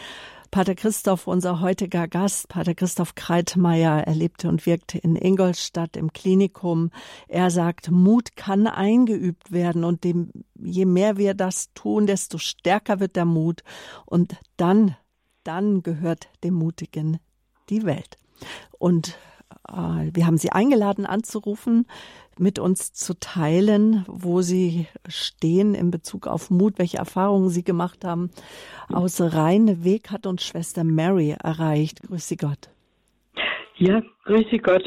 Pater 0.53 0.75
Christoph, 0.75 1.29
unser 1.29 1.61
heutiger 1.61 2.07
Gast, 2.07 2.49
Pater 2.49 2.75
Christoph 2.75 3.15
Kreitmeier, 3.15 4.03
er 4.07 4.15
lebte 4.15 4.51
und 4.51 4.67
wirkte 4.67 4.99
in 4.99 5.17
Ingolstadt 5.17 5.97
im 5.97 6.13
Klinikum. 6.13 6.91
Er 7.27 7.51
sagt, 7.51 7.91
Mut 7.91 8.37
kann 8.37 8.67
eingeübt 8.67 9.51
werden 9.51 9.83
und 9.83 10.05
dem, 10.05 10.31
je 10.55 10.85
mehr 10.85 11.17
wir 11.17 11.33
das 11.33 11.73
tun, 11.73 12.07
desto 12.07 12.37
stärker 12.37 13.01
wird 13.01 13.17
der 13.17 13.25
Mut 13.25 13.63
und 14.05 14.37
dann, 14.59 14.95
dann 15.43 15.83
gehört 15.83 16.29
dem 16.45 16.53
Mutigen 16.53 17.19
die 17.71 17.85
Welt. 17.85 18.19
Und 18.79 19.17
wir 19.69 20.27
haben 20.27 20.39
Sie 20.39 20.51
eingeladen 20.51 21.07
anzurufen, 21.07 21.87
mit 22.39 22.59
uns 22.59 22.93
zu 22.93 23.19
teilen, 23.19 24.05
wo 24.09 24.41
Sie 24.41 24.87
stehen 25.07 25.75
in 25.75 25.91
Bezug 25.91 26.27
auf 26.27 26.51
Mut, 26.51 26.79
welche 26.79 26.99
Erfahrungen 26.99 27.49
Sie 27.49 27.63
gemacht 27.63 28.05
haben. 28.05 28.31
Aus 28.93 29.21
Rhein 29.21 29.85
Weg 29.85 30.11
hat 30.11 30.27
uns 30.27 30.45
Schwester 30.45 30.85
Mary 30.85 31.37
erreicht. 31.43 32.03
Grüß 32.03 32.29
Sie 32.29 32.37
Gott. 32.37 32.71
Ja, 33.77 34.03
grüße 34.25 34.59
Gott. 34.59 34.85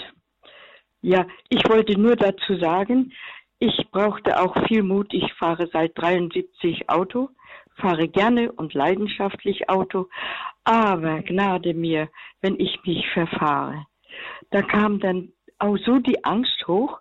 Ja, 1.02 1.26
ich 1.50 1.62
wollte 1.70 2.00
nur 2.00 2.16
dazu 2.16 2.58
sagen, 2.60 3.12
ich 3.60 3.88
brauchte 3.92 4.42
auch 4.42 4.56
viel 4.68 4.84
Mut. 4.84 5.14
Ich 5.14 5.34
fahre 5.34 5.68
seit 5.72 5.98
73 5.98 6.90
Auto, 6.90 7.30
fahre 7.76 8.08
gerne 8.08 8.52
und 8.52 8.74
leidenschaftlich 8.74 9.70
Auto, 9.70 10.08
aber 10.64 11.22
Gnade 11.22 11.74
mir, 11.74 12.10
wenn 12.42 12.60
ich 12.60 12.80
mich 12.86 13.08
verfahre. 13.14 13.86
Da 14.52 14.62
kam 14.62 15.00
dann 15.00 15.32
auch 15.60 15.78
so 15.78 16.00
die 16.00 16.24
Angst 16.24 16.68
hoch, 16.68 17.00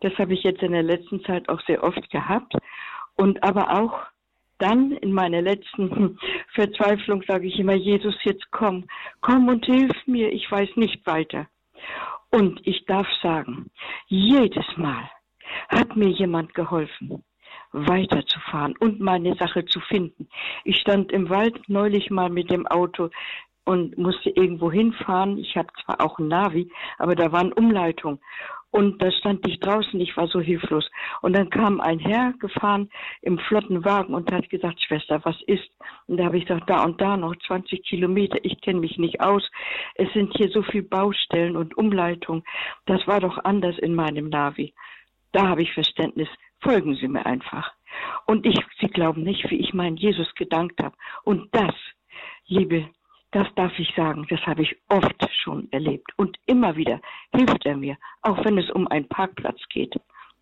das 0.00 0.14
habe 0.18 0.34
ich 0.34 0.42
jetzt 0.42 0.62
in 0.62 0.72
der 0.72 0.82
letzten 0.82 1.22
Zeit 1.24 1.48
auch 1.48 1.60
sehr 1.66 1.82
oft 1.82 2.10
gehabt, 2.10 2.54
und 3.16 3.42
aber 3.42 3.78
auch 3.78 4.00
dann 4.58 4.92
in 4.92 5.12
meiner 5.12 5.42
letzten 5.42 6.18
Verzweiflung 6.54 7.22
sage 7.26 7.46
ich 7.46 7.58
immer, 7.58 7.74
Jesus, 7.74 8.14
jetzt 8.24 8.50
komm, 8.50 8.86
komm 9.20 9.48
und 9.48 9.64
hilf 9.64 9.92
mir, 10.06 10.32
ich 10.32 10.50
weiß 10.50 10.76
nicht 10.76 11.06
weiter. 11.06 11.46
Und 12.30 12.64
ich 12.66 12.84
darf 12.86 13.08
sagen, 13.22 13.70
jedes 14.06 14.66
Mal 14.76 15.10
hat 15.68 15.96
mir 15.96 16.08
jemand 16.08 16.54
geholfen, 16.54 17.24
weiterzufahren 17.72 18.76
und 18.78 19.00
meine 19.00 19.34
Sache 19.34 19.64
zu 19.64 19.80
finden. 19.80 20.28
Ich 20.64 20.76
stand 20.78 21.10
im 21.10 21.28
Wald 21.28 21.68
neulich 21.68 22.10
mal 22.10 22.30
mit 22.30 22.50
dem 22.50 22.66
Auto 22.66 23.10
und 23.64 23.96
musste 23.98 24.30
irgendwo 24.30 24.70
hinfahren. 24.70 25.38
Ich 25.38 25.56
habe 25.56 25.68
zwar 25.84 26.00
auch 26.00 26.18
ein 26.18 26.28
Navi, 26.28 26.70
aber 26.98 27.14
da 27.14 27.32
waren 27.32 27.52
Umleitungen. 27.52 28.20
Und 28.72 29.02
da 29.02 29.10
stand 29.10 29.46
ich 29.48 29.58
draußen, 29.58 30.00
ich 30.00 30.16
war 30.16 30.28
so 30.28 30.40
hilflos. 30.40 30.88
Und 31.22 31.34
dann 31.34 31.50
kam 31.50 31.80
ein 31.80 31.98
Herr 31.98 32.32
gefahren 32.38 32.88
im 33.20 33.38
flotten 33.38 33.84
Wagen 33.84 34.14
und 34.14 34.30
hat 34.30 34.48
gesagt, 34.48 34.80
Schwester, 34.80 35.20
was 35.24 35.36
ist? 35.46 35.68
Und 36.06 36.18
da 36.18 36.26
habe 36.26 36.38
ich 36.38 36.46
gesagt, 36.46 36.70
da 36.70 36.84
und 36.84 37.00
da 37.00 37.16
noch 37.16 37.34
20 37.46 37.82
Kilometer, 37.82 38.38
ich 38.44 38.60
kenne 38.60 38.78
mich 38.78 38.96
nicht 38.96 39.20
aus. 39.20 39.42
Es 39.96 40.12
sind 40.12 40.36
hier 40.36 40.50
so 40.50 40.62
viele 40.62 40.84
Baustellen 40.84 41.56
und 41.56 41.76
Umleitungen. 41.76 42.44
Das 42.86 43.04
war 43.08 43.18
doch 43.18 43.38
anders 43.44 43.76
in 43.78 43.94
meinem 43.94 44.28
Navi. 44.28 44.72
Da 45.32 45.48
habe 45.48 45.62
ich 45.62 45.72
Verständnis. 45.72 46.28
Folgen 46.60 46.94
Sie 46.94 47.08
mir 47.08 47.26
einfach. 47.26 47.72
Und 48.26 48.46
ich, 48.46 48.58
Sie 48.80 48.88
glauben 48.88 49.24
nicht, 49.24 49.50
wie 49.50 49.56
ich 49.56 49.74
meinen 49.74 49.96
Jesus 49.96 50.32
gedankt 50.34 50.80
habe. 50.80 50.94
Und 51.24 51.48
das, 51.52 51.74
liebe 52.46 52.88
das 53.32 53.46
darf 53.54 53.72
ich 53.78 53.92
sagen, 53.94 54.26
das 54.28 54.40
habe 54.46 54.62
ich 54.62 54.76
oft 54.88 55.14
schon 55.42 55.68
erlebt. 55.72 56.10
Und 56.16 56.36
immer 56.46 56.76
wieder 56.76 57.00
hilft 57.34 57.64
er 57.64 57.76
mir, 57.76 57.96
auch 58.22 58.44
wenn 58.44 58.58
es 58.58 58.70
um 58.70 58.88
einen 58.88 59.08
Parkplatz 59.08 59.60
geht. 59.68 59.94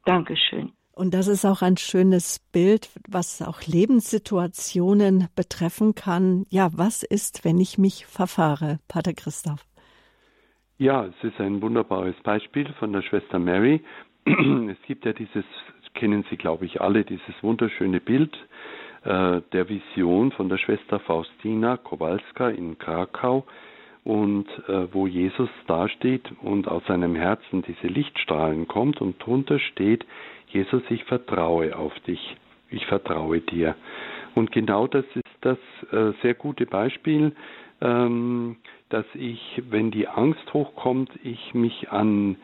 Dankeschön. 0.05 0.72
Und 0.93 1.14
das 1.14 1.28
ist 1.28 1.45
auch 1.45 1.62
ein 1.62 1.76
schönes 1.76 2.41
Bild, 2.53 2.91
was 3.09 3.41
auch 3.41 3.62
Lebenssituationen 3.62 5.28
betreffen 5.36 5.95
kann. 5.95 6.45
Ja, 6.51 6.70
was 6.72 7.05
ist, 7.05 7.45
wenn 7.45 7.61
ich 7.61 7.78
mich 7.78 8.07
verfahre, 8.07 8.80
Pater 8.89 9.12
Christoph? 9.12 9.64
Ja, 10.78 11.05
es 11.05 11.14
ist 11.22 11.41
ein 11.41 11.62
wunderbares 11.62 12.16
Beispiel 12.24 12.72
von 12.80 12.93
der 12.93 13.03
Schwester 13.03 13.39
Mary. 13.39 13.82
Es 14.26 14.76
gibt 14.86 15.05
ja 15.05 15.12
dieses, 15.12 15.45
kennen 15.95 16.24
Sie, 16.30 16.36
glaube 16.36 16.66
ich, 16.66 16.80
alle, 16.80 17.05
dieses 17.05 17.43
wunderschöne 17.43 18.01
Bild 18.01 18.36
der 19.09 19.69
Vision 19.69 20.33
von 20.33 20.49
der 20.51 20.59
Schwester 20.59 20.99
Faustina 21.01 21.79
Kowalska 21.79 22.51
in 22.51 22.79
Krakau 22.79 23.47
und 24.05 24.47
äh, 24.69 24.93
wo 24.93 25.07
Jesus 25.07 25.51
dasteht 25.67 26.31
und 26.43 26.69
aus 26.69 26.83
seinem 26.87 27.15
Herzen 27.15 27.63
diese 27.63 27.89
Lichtstrahlen 27.89 28.67
kommt 28.67 29.01
und 29.01 29.25
drunter 29.25 29.59
steht, 29.59 30.07
Jesus, 30.49 30.83
ich 30.89 31.05
vertraue 31.05 31.77
auf 31.77 31.93
dich, 32.01 32.37
ich 32.71 32.87
vertraue 32.87 33.41
dir. 33.41 33.77
Und 34.35 34.53
genau 34.53 34.87
das 34.87 35.05
ist 35.15 35.25
das 35.43 35.59
äh, 35.93 36.13
sehr 36.23 36.35
gute 36.35 36.65
Beispiel, 36.65 37.33
ähm, 37.81 38.57
dass 38.89 39.05
ich, 39.15 39.63
wenn 39.69 39.91
die 39.91 40.09
Angst 40.09 40.55
hochkommt, 40.55 41.11
ich 41.23 41.53
mich 41.55 41.91
an 41.91 42.37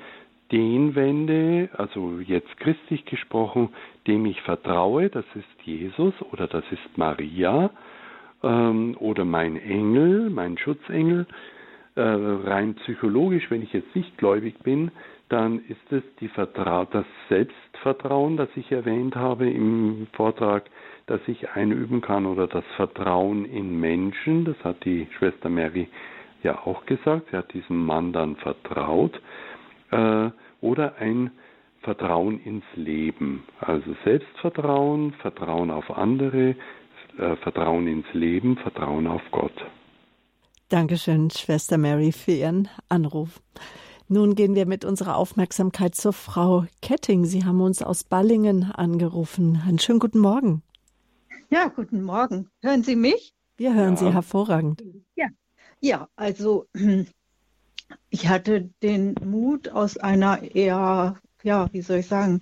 den 0.55 0.95
wende, 0.95 1.69
also 1.77 2.21
jetzt 2.25 2.57
christlich 2.59 3.05
gesprochen, 3.07 3.71
dem 4.07 4.25
ich 4.25 4.41
vertraue, 4.43 5.11
das 5.11 5.25
ist 5.35 5.67
Jesus 5.67 6.15
oder 6.31 6.47
das 6.47 6.63
ist 6.71 6.97
Maria 6.97 7.71
ähm, 8.45 8.97
oder 9.01 9.25
mein 9.25 9.57
Engel, 9.57 10.31
mein 10.31 10.57
Schutzengel. 10.57 11.27
Äh, 11.97 12.03
rein 12.03 12.75
psychologisch, 12.77 13.51
wenn 13.51 13.63
ich 13.63 13.73
jetzt 13.73 13.97
nicht 13.97 14.17
gläubig 14.17 14.55
bin, 14.63 14.93
dann 15.29 15.59
ist 15.69 15.93
es 15.93 16.05
die 16.21 16.29
Vertra 16.29 16.87
das 16.89 17.07
Selbstvertrauen, 17.29 18.37
das 18.37 18.49
ich 18.55 18.71
erwähnt 18.71 19.17
habe 19.17 19.51
im 19.51 20.07
Vortrag, 20.13 20.71
das 21.07 21.21
ich 21.27 21.51
einüben 21.51 22.01
kann 22.01 22.27
oder 22.27 22.47
das 22.47 22.65
Vertrauen 22.77 23.45
in 23.45 23.81
Menschen, 23.81 24.45
das 24.45 24.57
hat 24.63 24.85
die 24.85 25.09
Schwester 25.19 25.49
Mary 25.49 25.89
ja 26.45 26.59
auch 26.65 26.87
gesagt, 26.87 27.29
sie 27.31 27.37
hat 27.37 27.53
diesem 27.55 27.85
Mann 27.85 28.13
dann 28.13 28.37
vertraut, 28.37 29.21
äh, 29.95 30.31
oder 30.61 30.97
ein 30.97 31.31
Vertrauen 31.83 32.41
ins 32.41 32.65
Leben. 32.75 33.45
Also 33.61 33.95
Selbstvertrauen, 34.05 35.13
Vertrauen 35.21 35.71
auf 35.71 35.91
andere, 35.91 36.57
äh, 37.19 37.37
Vertrauen 37.43 37.87
ins 37.87 38.07
Leben, 38.13 38.57
Vertrauen 38.57 39.07
auf 39.07 39.23
Gott. 39.31 39.55
Dankeschön, 40.69 41.31
Schwester 41.31 41.79
Mary, 41.79 42.11
für 42.11 42.33
Ihren 42.33 42.69
Anruf. 42.89 43.41
Nun 44.09 44.35
gehen 44.35 44.55
wir 44.55 44.67
mit 44.67 44.85
unserer 44.85 45.17
Aufmerksamkeit 45.17 45.95
zur 45.95 46.13
Frau 46.13 46.67
Ketting. 46.83 47.25
Sie 47.25 47.45
haben 47.45 47.61
uns 47.61 47.83
aus 47.83 48.05
Ballingen 48.05 48.65
angerufen. 48.73 49.63
Einen 49.67 49.79
schönen 49.79 49.99
guten 49.99 50.19
Morgen. 50.19 50.63
Ja, 51.51 51.69
guten 51.69 52.03
Morgen. 52.03 52.49
Hören 52.63 52.83
Sie 52.83 52.97
mich? 52.97 53.35
Wir 53.57 53.75
hören 53.75 53.95
ja. 53.95 53.97
Sie 53.97 54.13
hervorragend. 54.13 54.83
Ja, 55.15 55.27
ja 55.81 56.09
also 56.17 56.67
ich 58.11 58.29
hatte 58.29 58.71
den 58.83 59.15
Mut 59.23 59.69
aus 59.69 59.97
einer 59.97 60.43
eher 60.43 61.17
ja, 61.45 61.69
wie 61.73 61.83
soll 61.83 61.99
ich 61.99 62.09
sagen, 62.09 62.41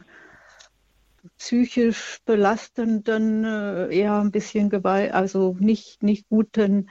psychisch 1.39 2.19
belastenden, 2.25 3.45
äh, 3.45 3.95
eher 3.95 4.21
ein 4.21 4.31
bisschen 4.31 4.71
Gewalt, 4.71 5.13
also 5.13 5.57
nicht, 5.59 6.03
nicht 6.03 6.29
guten 6.29 6.89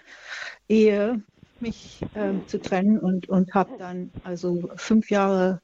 Ehe, 0.67 1.23
mich 1.59 2.05
äh, 2.13 2.33
zu 2.45 2.61
trennen 2.61 2.99
und, 2.99 3.29
und 3.29 3.53
habe 3.53 3.77
dann 3.77 4.11
also 4.23 4.69
fünf 4.75 5.09
Jahre 5.09 5.61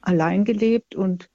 allein 0.00 0.44
gelebt 0.44 0.94
und 0.94 1.28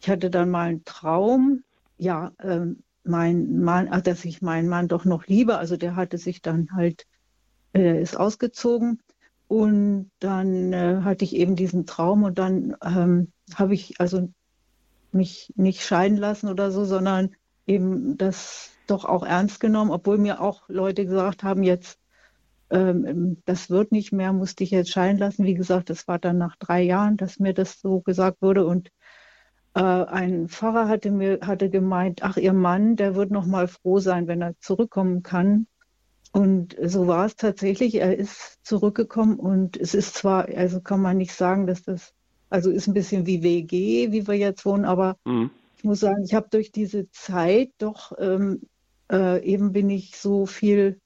ich 0.00 0.08
hatte 0.10 0.30
dann 0.30 0.50
mal 0.50 0.68
einen 0.68 0.84
Traum, 0.84 1.62
ja, 1.98 2.32
äh, 2.38 2.60
mein 3.04 3.60
Mann, 3.60 3.88
ach, 3.90 4.00
dass 4.00 4.24
ich 4.24 4.42
meinen 4.42 4.68
Mann 4.68 4.88
doch 4.88 5.04
noch 5.04 5.26
liebe, 5.26 5.58
also 5.58 5.76
der 5.76 5.96
hatte 5.96 6.18
sich 6.18 6.40
dann 6.40 6.68
halt, 6.74 7.04
äh, 7.74 8.00
ist 8.00 8.16
ausgezogen 8.16 9.00
und 9.52 10.10
dann 10.18 10.72
äh, 10.72 11.02
hatte 11.02 11.26
ich 11.26 11.36
eben 11.36 11.56
diesen 11.56 11.84
Traum 11.84 12.22
und 12.22 12.38
dann 12.38 12.74
ähm, 12.82 13.32
habe 13.54 13.74
ich 13.74 14.00
also 14.00 14.32
mich 15.12 15.52
nicht 15.56 15.82
scheiden 15.82 16.16
lassen 16.16 16.48
oder 16.48 16.70
so, 16.70 16.86
sondern 16.86 17.36
eben 17.66 18.16
das 18.16 18.70
doch 18.86 19.04
auch 19.04 19.22
ernst 19.22 19.60
genommen, 19.60 19.90
obwohl 19.90 20.16
mir 20.16 20.40
auch 20.40 20.70
Leute 20.70 21.04
gesagt 21.04 21.42
haben, 21.42 21.64
jetzt 21.64 21.98
ähm, 22.70 23.42
das 23.44 23.68
wird 23.68 23.92
nicht 23.92 24.10
mehr, 24.10 24.32
musste 24.32 24.64
ich 24.64 24.70
jetzt 24.70 24.90
scheiden 24.90 25.18
lassen. 25.18 25.44
Wie 25.44 25.52
gesagt, 25.52 25.90
das 25.90 26.08
war 26.08 26.18
dann 26.18 26.38
nach 26.38 26.56
drei 26.56 26.80
Jahren, 26.80 27.18
dass 27.18 27.38
mir 27.38 27.52
das 27.52 27.78
so 27.78 28.00
gesagt 28.00 28.40
wurde 28.40 28.64
und 28.64 28.88
äh, 29.74 29.82
ein 29.82 30.48
Pfarrer 30.48 30.88
hatte 30.88 31.10
mir 31.10 31.40
hatte 31.42 31.68
gemeint, 31.68 32.22
ach 32.22 32.38
ihr 32.38 32.54
Mann, 32.54 32.96
der 32.96 33.16
wird 33.16 33.30
noch 33.30 33.44
mal 33.44 33.68
froh 33.68 33.98
sein, 33.98 34.28
wenn 34.28 34.40
er 34.40 34.58
zurückkommen 34.60 35.22
kann. 35.22 35.66
Und 36.32 36.76
so 36.82 37.06
war 37.06 37.26
es 37.26 37.36
tatsächlich. 37.36 37.96
Er 37.96 38.16
ist 38.16 38.58
zurückgekommen 38.62 39.38
und 39.38 39.76
es 39.76 39.94
ist 39.94 40.14
zwar, 40.14 40.48
also 40.48 40.80
kann 40.80 41.00
man 41.00 41.18
nicht 41.18 41.34
sagen, 41.34 41.66
dass 41.66 41.82
das 41.82 42.14
also 42.52 42.70
ist 42.70 42.86
ein 42.86 42.92
bisschen 42.92 43.24
wie 43.24 43.42
WG, 43.42 44.12
wie 44.12 44.26
wir 44.26 44.34
jetzt 44.34 44.66
wohnen, 44.66 44.84
aber 44.84 45.16
mhm. 45.24 45.50
ich 45.78 45.84
muss 45.84 46.00
sagen, 46.00 46.22
ich 46.22 46.34
habe 46.34 46.48
durch 46.50 46.70
diese 46.70 47.10
Zeit 47.10 47.70
doch 47.78 48.12
ähm, 48.18 48.60
äh, 49.10 49.42
eben 49.42 49.72
bin 49.72 49.88
ich 49.88 50.18
so 50.18 50.44
viel, 50.44 51.00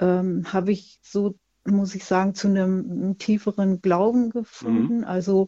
ähm, 0.00 0.52
habe 0.52 0.72
ich 0.72 0.98
so, 1.02 1.36
muss 1.64 1.94
ich 1.94 2.04
sagen, 2.04 2.34
zu 2.34 2.48
einem, 2.48 3.16
tieferen 3.16 3.80
Glauben 3.80 4.30
gefunden. 4.30 4.98
Mhm. 4.98 5.04
Also 5.04 5.46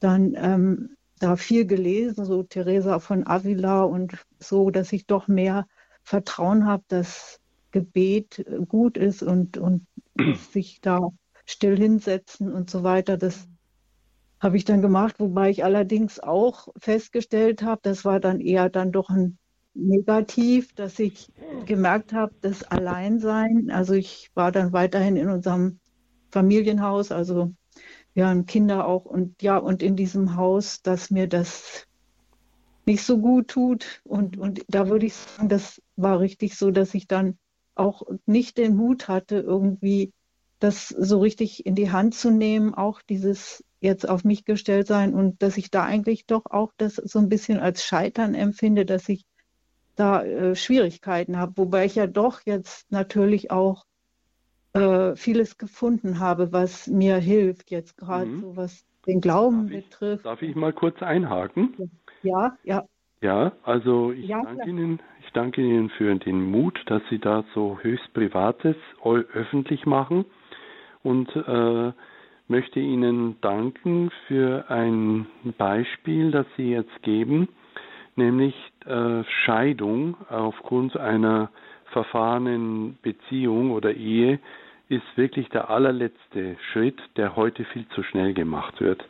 dann 0.00 0.34
ähm, 0.36 0.96
da 1.20 1.36
viel 1.36 1.64
gelesen, 1.64 2.24
so 2.24 2.42
Theresa 2.42 2.98
von 2.98 3.24
Avila 3.24 3.84
und 3.84 4.26
so, 4.40 4.70
dass 4.70 4.92
ich 4.92 5.06
doch 5.06 5.28
mehr 5.28 5.68
Vertrauen 6.02 6.66
habe, 6.66 6.82
dass 6.88 7.38
Gebet 7.72 8.44
gut 8.68 8.96
ist 8.96 9.22
und, 9.22 9.58
und 9.58 9.86
sich 10.52 10.80
da 10.80 11.08
still 11.44 11.76
hinsetzen 11.76 12.52
und 12.52 12.70
so 12.70 12.82
weiter. 12.82 13.16
Das 13.16 13.48
habe 14.40 14.56
ich 14.56 14.64
dann 14.64 14.82
gemacht, 14.82 15.18
wobei 15.18 15.50
ich 15.50 15.64
allerdings 15.64 16.20
auch 16.20 16.68
festgestellt 16.78 17.62
habe, 17.62 17.80
das 17.82 18.04
war 18.04 18.20
dann 18.20 18.40
eher 18.40 18.68
dann 18.68 18.92
doch 18.92 19.08
ein 19.08 19.38
Negativ, 19.74 20.74
dass 20.74 20.98
ich 20.98 21.28
gemerkt 21.64 22.12
habe, 22.12 22.34
das 22.42 22.62
Alleinsein, 22.62 23.70
also 23.70 23.94
ich 23.94 24.30
war 24.34 24.52
dann 24.52 24.72
weiterhin 24.72 25.16
in 25.16 25.30
unserem 25.30 25.80
Familienhaus, 26.30 27.10
also 27.10 27.54
ja, 28.14 28.34
Kinder 28.42 28.86
auch 28.86 29.06
und 29.06 29.40
ja, 29.42 29.56
und 29.56 29.82
in 29.82 29.96
diesem 29.96 30.36
Haus, 30.36 30.82
dass 30.82 31.10
mir 31.10 31.26
das 31.26 31.86
nicht 32.84 33.04
so 33.04 33.18
gut 33.18 33.48
tut. 33.48 34.02
Und, 34.04 34.36
und 34.36 34.62
da 34.68 34.88
würde 34.88 35.06
ich 35.06 35.14
sagen, 35.14 35.48
das 35.48 35.80
war 35.96 36.20
richtig 36.20 36.56
so, 36.56 36.70
dass 36.70 36.94
ich 36.94 37.06
dann 37.06 37.38
auch 37.74 38.02
nicht 38.26 38.58
den 38.58 38.76
Mut 38.76 39.08
hatte, 39.08 39.36
irgendwie 39.36 40.12
das 40.58 40.88
so 40.88 41.20
richtig 41.20 41.66
in 41.66 41.74
die 41.74 41.90
Hand 41.90 42.14
zu 42.14 42.30
nehmen, 42.30 42.74
auch 42.74 43.02
dieses 43.02 43.64
jetzt 43.80 44.08
auf 44.08 44.22
mich 44.22 44.44
gestellt 44.44 44.86
sein 44.86 45.12
und 45.12 45.42
dass 45.42 45.56
ich 45.56 45.70
da 45.70 45.84
eigentlich 45.84 46.26
doch 46.26 46.46
auch 46.46 46.72
das 46.76 46.94
so 46.96 47.18
ein 47.18 47.28
bisschen 47.28 47.58
als 47.58 47.84
Scheitern 47.84 48.34
empfinde, 48.34 48.86
dass 48.86 49.08
ich 49.08 49.24
da 49.96 50.22
äh, 50.22 50.54
Schwierigkeiten 50.54 51.36
habe, 51.36 51.56
wobei 51.56 51.84
ich 51.84 51.96
ja 51.96 52.06
doch 52.06 52.42
jetzt 52.44 52.90
natürlich 52.92 53.50
auch 53.50 53.84
äh, 54.72 55.16
vieles 55.16 55.58
gefunden 55.58 56.20
habe, 56.20 56.52
was 56.52 56.86
mir 56.86 57.16
hilft, 57.16 57.70
jetzt 57.70 57.96
gerade 57.96 58.26
mhm. 58.26 58.40
so 58.40 58.56
was 58.56 58.84
den 59.06 59.20
Glauben 59.20 59.68
darf 59.68 59.76
ich, 59.76 59.84
betrifft. 59.84 60.26
Darf 60.26 60.42
ich 60.42 60.54
mal 60.54 60.72
kurz 60.72 61.02
einhaken? 61.02 61.90
Ja, 62.22 62.56
ja. 62.62 62.86
Ja, 63.22 63.52
also 63.62 64.10
ich 64.10 64.26
ja, 64.26 64.42
danke 64.42 64.68
Ihnen, 64.68 65.00
ich 65.24 65.32
danke 65.32 65.60
Ihnen 65.62 65.90
für 65.90 66.12
den 66.16 66.50
Mut, 66.50 66.78
dass 66.86 67.02
Sie 67.08 67.20
da 67.20 67.44
so 67.54 67.78
höchst 67.80 68.12
Privates 68.14 68.74
öffentlich 69.32 69.86
machen 69.86 70.24
und 71.04 71.34
äh, 71.36 71.92
möchte 72.48 72.80
Ihnen 72.80 73.40
danken 73.40 74.10
für 74.26 74.68
ein 74.68 75.26
Beispiel, 75.56 76.32
das 76.32 76.46
Sie 76.56 76.72
jetzt 76.72 77.00
geben, 77.04 77.48
nämlich 78.16 78.56
äh, 78.86 79.22
Scheidung 79.44 80.16
aufgrund 80.28 80.96
einer 80.96 81.50
verfahrenen 81.92 82.98
Beziehung 83.02 83.70
oder 83.70 83.94
Ehe 83.94 84.40
ist 84.88 85.06
wirklich 85.16 85.48
der 85.50 85.70
allerletzte 85.70 86.56
Schritt, 86.72 87.00
der 87.16 87.36
heute 87.36 87.64
viel 87.66 87.86
zu 87.90 88.02
schnell 88.02 88.34
gemacht 88.34 88.80
wird. 88.80 89.04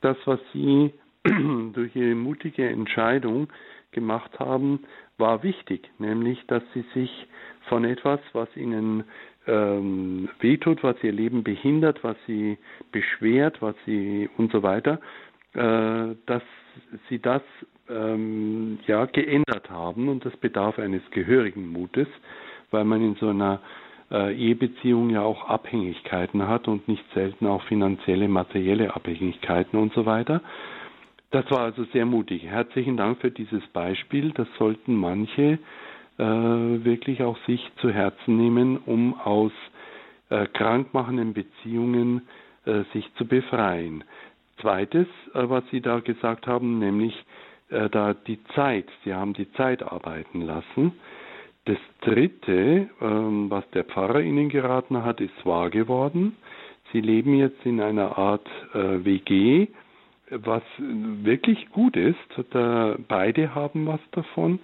Das, 0.00 0.16
was 0.24 0.40
Sie 0.52 0.92
durch 1.72 1.94
Ihre 1.96 2.14
mutige 2.14 2.68
Entscheidung 2.68 3.48
gemacht 3.92 4.38
haben, 4.38 4.80
war 5.18 5.42
wichtig, 5.42 5.88
nämlich 5.98 6.44
dass 6.46 6.62
Sie 6.74 6.84
sich 6.94 7.26
von 7.68 7.84
etwas, 7.84 8.20
was 8.32 8.48
Ihnen 8.56 9.04
ähm, 9.46 10.28
wehtut, 10.40 10.82
was 10.82 10.96
Ihr 11.02 11.12
Leben 11.12 11.42
behindert, 11.42 12.02
was 12.04 12.16
Sie 12.26 12.58
beschwert, 12.92 13.62
was 13.62 13.74
Sie 13.86 14.28
und 14.36 14.52
so 14.52 14.62
weiter, 14.62 15.00
äh, 15.54 16.14
dass 16.26 16.42
Sie 17.08 17.18
das 17.18 17.42
ähm, 17.88 18.78
ja 18.86 19.06
geändert 19.06 19.70
haben 19.70 20.08
und 20.08 20.24
das 20.24 20.36
bedarf 20.36 20.78
eines 20.78 21.02
gehörigen 21.10 21.68
Mutes, 21.68 22.08
weil 22.70 22.84
man 22.84 23.00
in 23.02 23.14
so 23.16 23.28
einer 23.28 23.60
äh, 24.10 24.34
Ehebeziehung 24.34 25.10
ja 25.10 25.22
auch 25.22 25.48
Abhängigkeiten 25.48 26.46
hat 26.46 26.68
und 26.68 26.88
nicht 26.88 27.04
selten 27.14 27.46
auch 27.46 27.62
finanzielle, 27.64 28.28
materielle 28.28 28.94
Abhängigkeiten 28.94 29.78
und 29.78 29.92
so 29.94 30.06
weiter. 30.06 30.42
Das 31.30 31.50
war 31.50 31.60
also 31.60 31.84
sehr 31.92 32.06
mutig. 32.06 32.44
Herzlichen 32.44 32.96
Dank 32.96 33.20
für 33.20 33.30
dieses 33.30 33.66
Beispiel. 33.68 34.30
Das 34.32 34.46
sollten 34.58 34.94
manche 34.94 35.58
äh, 36.18 36.22
wirklich 36.24 37.22
auch 37.22 37.36
sich 37.46 37.60
zu 37.80 37.90
Herzen 37.90 38.36
nehmen, 38.36 38.78
um 38.78 39.18
aus 39.20 39.52
äh, 40.30 40.46
krankmachenden 40.46 41.34
Beziehungen 41.34 42.22
äh, 42.64 42.82
sich 42.92 43.12
zu 43.16 43.26
befreien. 43.26 44.04
Zweites, 44.60 45.06
äh, 45.34 45.48
was 45.48 45.64
Sie 45.70 45.80
da 45.80 46.00
gesagt 46.00 46.46
haben, 46.46 46.78
nämlich 46.78 47.14
äh, 47.70 47.88
da 47.90 48.14
die 48.14 48.42
Zeit. 48.54 48.86
Sie 49.04 49.12
haben 49.12 49.34
die 49.34 49.50
Zeit 49.52 49.82
arbeiten 49.82 50.42
lassen. 50.42 50.92
Das 51.64 51.78
Dritte, 52.02 52.88
ähm, 53.00 53.50
was 53.50 53.68
der 53.70 53.84
Pfarrer 53.84 54.20
Ihnen 54.20 54.48
geraten 54.48 55.04
hat, 55.04 55.20
ist 55.20 55.44
wahr 55.44 55.68
geworden. 55.70 56.36
Sie 56.92 57.00
leben 57.00 57.34
jetzt 57.36 57.66
in 57.66 57.80
einer 57.80 58.16
Art 58.16 58.46
äh, 58.72 59.04
WG, 59.04 59.66
was 60.30 60.62
wirklich 60.78 61.70
gut 61.70 61.96
ist. 61.96 62.18
Da, 62.50 62.96
beide 63.08 63.54
haben 63.54 63.86
was 63.86 64.00
davon. 64.12 64.60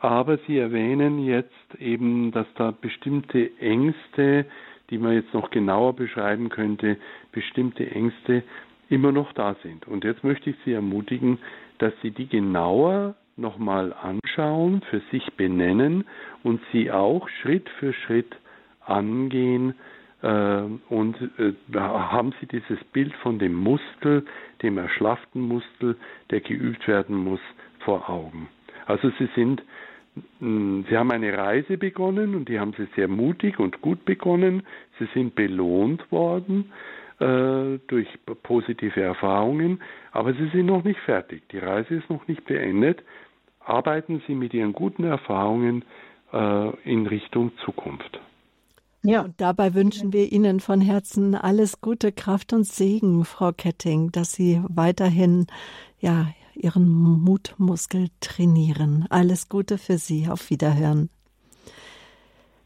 Aber 0.00 0.38
Sie 0.46 0.58
erwähnen 0.58 1.24
jetzt 1.24 1.74
eben, 1.78 2.32
dass 2.32 2.46
da 2.56 2.72
bestimmte 2.72 3.50
Ängste, 3.60 4.46
die 4.90 4.98
man 4.98 5.14
jetzt 5.14 5.32
noch 5.32 5.50
genauer 5.50 5.94
beschreiben 5.94 6.48
könnte, 6.48 6.96
bestimmte 7.30 7.88
Ängste 7.90 8.42
immer 8.88 9.12
noch 9.12 9.32
da 9.32 9.54
sind. 9.62 9.86
Und 9.86 10.04
jetzt 10.04 10.24
möchte 10.24 10.50
ich 10.50 10.56
Sie 10.64 10.72
ermutigen, 10.72 11.38
dass 11.78 11.92
Sie 12.02 12.10
die 12.10 12.26
genauer 12.26 13.14
nochmal 13.36 13.92
anschauen, 13.92 14.82
für 14.90 15.00
sich 15.10 15.32
benennen 15.34 16.04
und 16.42 16.60
sie 16.72 16.90
auch 16.90 17.28
Schritt 17.40 17.68
für 17.78 17.92
Schritt 17.92 18.36
angehen. 18.84 19.74
Äh, 20.22 20.62
und 20.88 21.16
äh, 21.38 21.52
haben 21.74 22.32
sie 22.40 22.46
dieses 22.46 22.82
Bild 22.92 23.12
von 23.16 23.38
dem 23.38 23.54
Muskel, 23.54 24.24
dem 24.62 24.78
erschlafften 24.78 25.42
Muskel, 25.42 25.96
der 26.30 26.40
geübt 26.40 26.86
werden 26.86 27.16
muss, 27.16 27.40
vor 27.80 28.08
Augen. 28.08 28.48
Also 28.86 29.10
sie 29.18 29.28
sind, 29.34 29.62
mh, 30.40 30.84
sie 30.88 30.96
haben 30.96 31.10
eine 31.10 31.36
Reise 31.36 31.76
begonnen 31.76 32.34
und 32.36 32.48
die 32.48 32.60
haben 32.60 32.72
sie 32.76 32.86
sehr 32.94 33.08
mutig 33.08 33.58
und 33.58 33.80
gut 33.80 34.04
begonnen. 34.04 34.62
Sie 34.98 35.08
sind 35.12 35.34
belohnt 35.34 36.10
worden 36.12 36.72
äh, 37.18 37.78
durch 37.88 38.06
positive 38.44 39.00
Erfahrungen, 39.00 39.80
aber 40.12 40.34
sie 40.34 40.48
sind 40.52 40.66
noch 40.66 40.84
nicht 40.84 41.00
fertig. 41.00 41.42
Die 41.50 41.58
Reise 41.58 41.94
ist 41.96 42.08
noch 42.10 42.26
nicht 42.28 42.44
beendet. 42.44 43.02
Arbeiten 43.64 44.22
Sie 44.26 44.34
mit 44.34 44.54
Ihren 44.54 44.72
guten 44.72 45.04
Erfahrungen 45.04 45.84
äh, 46.32 46.70
in 46.84 47.06
Richtung 47.06 47.52
Zukunft. 47.64 48.20
Ja, 49.04 49.22
und 49.22 49.40
dabei 49.40 49.74
wünschen 49.74 50.12
wir 50.12 50.30
Ihnen 50.30 50.60
von 50.60 50.80
Herzen 50.80 51.34
alles 51.34 51.80
Gute, 51.80 52.12
Kraft 52.12 52.52
und 52.52 52.64
Segen, 52.64 53.24
Frau 53.24 53.52
Ketting, 53.52 54.12
dass 54.12 54.32
Sie 54.32 54.62
weiterhin 54.68 55.46
ja 55.98 56.28
Ihren 56.54 56.88
Mutmuskel 56.88 58.08
trainieren. 58.20 59.06
Alles 59.10 59.48
Gute 59.48 59.78
für 59.78 59.98
Sie. 59.98 60.28
Auf 60.28 60.50
Wiederhören. 60.50 61.10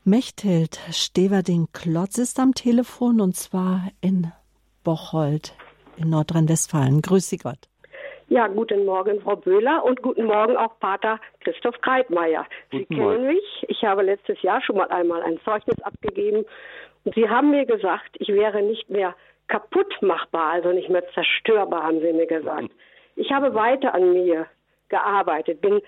Mechthild 0.05 0.78
Steverding-Klotz 0.91 2.18
ist 2.18 2.39
am 2.39 2.55
Telefon 2.55 3.20
und 3.20 3.34
zwar 3.37 3.89
in 4.01 4.30
Bocholt 4.84 5.55
in 5.97 6.11
Nordrhein-Westfalen. 6.11 7.03
Grüß 7.03 7.28
Sie 7.28 7.39
Gott. 7.39 7.68
Ja, 8.28 8.48
guten 8.48 8.84
Morgen, 8.84 9.20
Frau 9.20 9.36
Böhler 9.36 9.84
und 9.84 10.02
guten 10.02 10.24
Morgen 10.24 10.56
auch 10.56 10.80
Pater 10.80 11.20
Christoph 11.40 11.80
Kreitmeier. 11.80 12.44
Sie 12.72 12.80
guten 12.80 12.94
kennen 12.94 13.06
Morgen. 13.06 13.26
mich. 13.28 13.64
Ich 13.68 13.84
habe 13.84 14.02
letztes 14.02 14.42
Jahr 14.42 14.60
schon 14.62 14.76
mal 14.76 14.88
einmal 14.88 15.22
ein 15.22 15.38
Zeugnis 15.44 15.80
abgegeben 15.82 16.44
und 17.04 17.14
Sie 17.14 17.28
haben 17.28 17.52
mir 17.52 17.64
gesagt, 17.66 18.16
ich 18.18 18.28
wäre 18.28 18.62
nicht 18.62 18.90
mehr 18.90 19.14
kaputtmachbar, 19.46 20.54
also 20.54 20.72
nicht 20.72 20.88
mehr 20.88 21.08
zerstörbar, 21.14 21.84
haben 21.84 22.00
Sie 22.00 22.12
mir 22.12 22.26
gesagt. 22.26 22.70
Ich 23.14 23.30
habe 23.30 23.54
weiter 23.54 23.94
an 23.94 24.12
mir 24.12 24.46
gearbeitet, 24.88 25.60
bin 25.60 25.80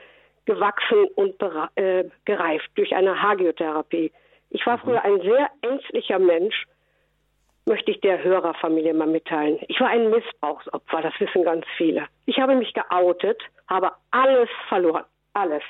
gewachsen 0.44 1.08
und 1.16 1.34
äh, 1.74 2.04
gereift 2.24 2.70
durch 2.76 2.94
eine 2.94 3.20
Hagiotherapie. 3.20 4.12
Ich 4.50 4.64
war 4.64 4.76
mhm. 4.76 4.82
früher 4.82 5.04
ein 5.04 5.20
sehr 5.22 5.50
ängstlicher 5.62 6.20
Mensch 6.20 6.66
möchte 7.68 7.90
ich 7.90 8.00
der 8.00 8.22
Hörerfamilie 8.24 8.94
mal 8.94 9.06
mitteilen. 9.06 9.58
Ich 9.68 9.80
war 9.80 9.88
ein 9.88 10.10
Missbrauchsopfer, 10.10 11.02
das 11.02 11.12
wissen 11.20 11.44
ganz 11.44 11.64
viele. 11.76 12.06
Ich 12.26 12.40
habe 12.40 12.56
mich 12.56 12.72
geoutet, 12.72 13.40
habe 13.68 13.92
alles 14.10 14.48
verloren, 14.68 15.04
alles. 15.34 15.62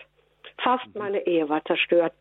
Fast 0.62 0.86
mhm. 0.94 1.00
meine 1.02 1.26
Ehe 1.26 1.48
war 1.48 1.64
zerstört. 1.64 2.12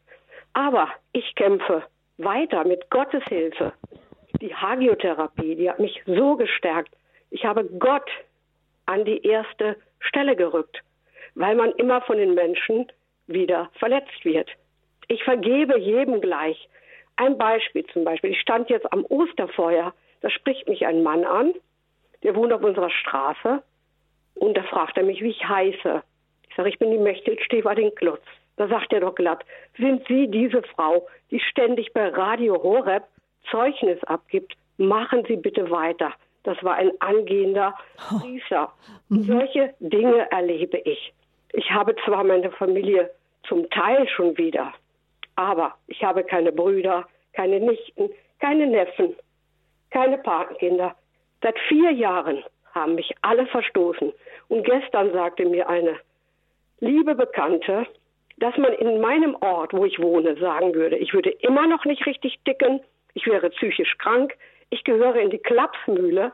Aber 0.53 0.89
ich 1.13 1.35
kämpfe 1.35 1.83
weiter 2.17 2.65
mit 2.65 2.89
Gottes 2.89 3.23
Hilfe. 3.29 3.73
Die 4.41 4.53
Hagiotherapie, 4.53 5.55
die 5.55 5.69
hat 5.69 5.79
mich 5.79 6.01
so 6.05 6.35
gestärkt. 6.35 6.93
Ich 7.29 7.45
habe 7.45 7.63
Gott 7.79 8.09
an 8.85 9.05
die 9.05 9.25
erste 9.25 9.75
Stelle 9.99 10.35
gerückt, 10.35 10.81
weil 11.35 11.55
man 11.55 11.71
immer 11.73 12.01
von 12.01 12.17
den 12.17 12.33
Menschen 12.33 12.87
wieder 13.27 13.69
verletzt 13.79 14.23
wird. 14.23 14.49
Ich 15.07 15.23
vergebe 15.23 15.79
jedem 15.79 16.21
gleich. 16.21 16.67
Ein 17.17 17.37
Beispiel 17.37 17.85
zum 17.87 18.03
Beispiel. 18.03 18.31
Ich 18.31 18.39
stand 18.39 18.69
jetzt 18.69 18.91
am 18.91 19.05
Osterfeuer. 19.05 19.93
Da 20.21 20.29
spricht 20.29 20.67
mich 20.67 20.85
ein 20.85 21.03
Mann 21.03 21.25
an, 21.25 21.53
der 22.23 22.35
wohnt 22.35 22.53
auf 22.53 22.63
unserer 22.63 22.89
Straße. 22.89 23.61
Und 24.35 24.55
da 24.55 24.63
fragt 24.63 24.97
er 24.97 25.03
mich, 25.03 25.21
wie 25.21 25.29
ich 25.29 25.47
heiße. 25.47 26.03
Ich 26.49 26.55
sage, 26.55 26.69
ich 26.69 26.79
bin 26.79 26.91
die 26.91 26.97
Mechthild 26.97 27.41
Steverding 27.41 27.93
Klutz. 27.95 28.23
Da 28.55 28.67
sagt 28.67 28.91
er 28.93 29.01
doch 29.01 29.15
glatt, 29.15 29.45
sind 29.77 30.07
Sie 30.07 30.27
diese 30.27 30.63
Frau, 30.63 31.07
die 31.29 31.39
ständig 31.39 31.93
bei 31.93 32.09
Radio 32.09 32.61
Horeb 32.61 33.03
Zeugnis 33.51 34.03
abgibt? 34.05 34.53
Machen 34.77 35.23
Sie 35.27 35.35
bitte 35.35 35.69
weiter. 35.69 36.13
Das 36.43 36.61
war 36.63 36.75
ein 36.75 36.91
angehender 36.99 37.75
Priester. 37.97 38.71
Oh. 39.09 39.13
Mhm. 39.13 39.23
Solche 39.23 39.73
Dinge 39.79 40.31
erlebe 40.31 40.77
ich. 40.77 41.13
Ich 41.53 41.71
habe 41.71 41.95
zwar 42.05 42.23
meine 42.23 42.51
Familie 42.51 43.09
zum 43.47 43.69
Teil 43.69 44.07
schon 44.07 44.37
wieder, 44.37 44.73
aber 45.37 45.75
ich 45.87 46.03
habe 46.03 46.23
keine 46.23 46.51
Brüder, 46.51 47.07
keine 47.33 47.59
Nichten, 47.61 48.09
keine 48.39 48.67
Neffen, 48.67 49.15
keine 49.91 50.17
Patenkinder. 50.17 50.95
Seit 51.41 51.57
vier 51.69 51.91
Jahren 51.91 52.43
haben 52.73 52.95
mich 52.95 53.13
alle 53.21 53.45
verstoßen. 53.45 54.11
Und 54.49 54.63
gestern 54.65 55.13
sagte 55.13 55.45
mir 55.45 55.69
eine 55.69 55.95
liebe 56.79 57.15
Bekannte, 57.15 57.87
dass 58.37 58.57
man 58.57 58.73
in 58.73 58.99
meinem 58.99 59.35
Ort, 59.41 59.73
wo 59.73 59.85
ich 59.85 59.99
wohne, 59.99 60.35
sagen 60.37 60.75
würde, 60.75 60.97
ich 60.97 61.13
würde 61.13 61.29
immer 61.29 61.67
noch 61.67 61.85
nicht 61.85 62.05
richtig 62.05 62.39
dicken, 62.45 62.81
ich 63.13 63.25
wäre 63.25 63.49
psychisch 63.49 63.97
krank, 63.97 64.35
ich 64.69 64.83
gehöre 64.83 65.15
in 65.15 65.29
die 65.29 65.39
Klapsmühle, 65.39 66.33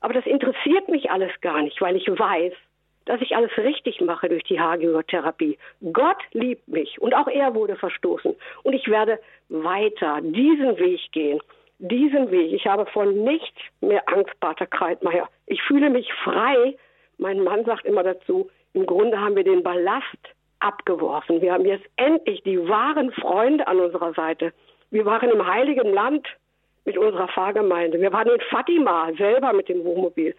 Aber 0.00 0.14
das 0.14 0.26
interessiert 0.26 0.88
mich 0.88 1.10
alles 1.10 1.32
gar 1.40 1.62
nicht, 1.62 1.80
weil 1.80 1.96
ich 1.96 2.06
weiß, 2.06 2.52
dass 3.06 3.20
ich 3.22 3.34
alles 3.34 3.56
richtig 3.56 4.00
mache 4.00 4.28
durch 4.28 4.42
die 4.44 4.60
Hagiotherapie. 4.60 5.58
Gott 5.92 6.18
liebt 6.32 6.68
mich 6.68 7.00
und 7.00 7.14
auch 7.14 7.28
er 7.28 7.54
wurde 7.54 7.76
verstoßen. 7.76 8.34
Und 8.62 8.72
ich 8.72 8.88
werde 8.88 9.18
weiter 9.48 10.20
diesen 10.22 10.78
Weg 10.78 11.00
gehen. 11.12 11.40
Diesen 11.78 12.30
Weg. 12.30 12.52
Ich 12.52 12.66
habe 12.66 12.86
von 12.86 13.24
nichts 13.24 13.58
mehr 13.80 14.02
Angst, 14.06 14.38
Pater 14.40 14.66
Kreitmeier. 14.66 15.28
Ich 15.46 15.62
fühle 15.62 15.90
mich 15.90 16.12
frei. 16.24 16.74
Mein 17.18 17.40
Mann 17.40 17.64
sagt 17.64 17.86
immer 17.86 18.02
dazu, 18.02 18.50
im 18.72 18.86
Grunde 18.86 19.20
haben 19.20 19.36
wir 19.36 19.44
den 19.44 19.62
Ballast 19.62 20.04
abgeworfen. 20.60 21.40
Wir 21.40 21.52
haben 21.52 21.64
jetzt 21.64 21.86
endlich 21.96 22.42
die 22.42 22.58
wahren 22.68 23.12
Freunde 23.12 23.66
an 23.66 23.78
unserer 23.78 24.14
Seite. 24.14 24.52
Wir 24.90 25.04
waren 25.04 25.30
im 25.30 25.46
Heiligen 25.46 25.92
Land 25.92 26.26
mit 26.84 26.96
unserer 26.96 27.28
Pfarrgemeinde. 27.28 28.00
Wir 28.00 28.12
waren 28.12 28.28
in 28.28 28.40
Fatima 28.48 29.12
selber 29.18 29.52
mit 29.52 29.68
dem 29.68 29.84
Wohnmobil. 29.84 30.34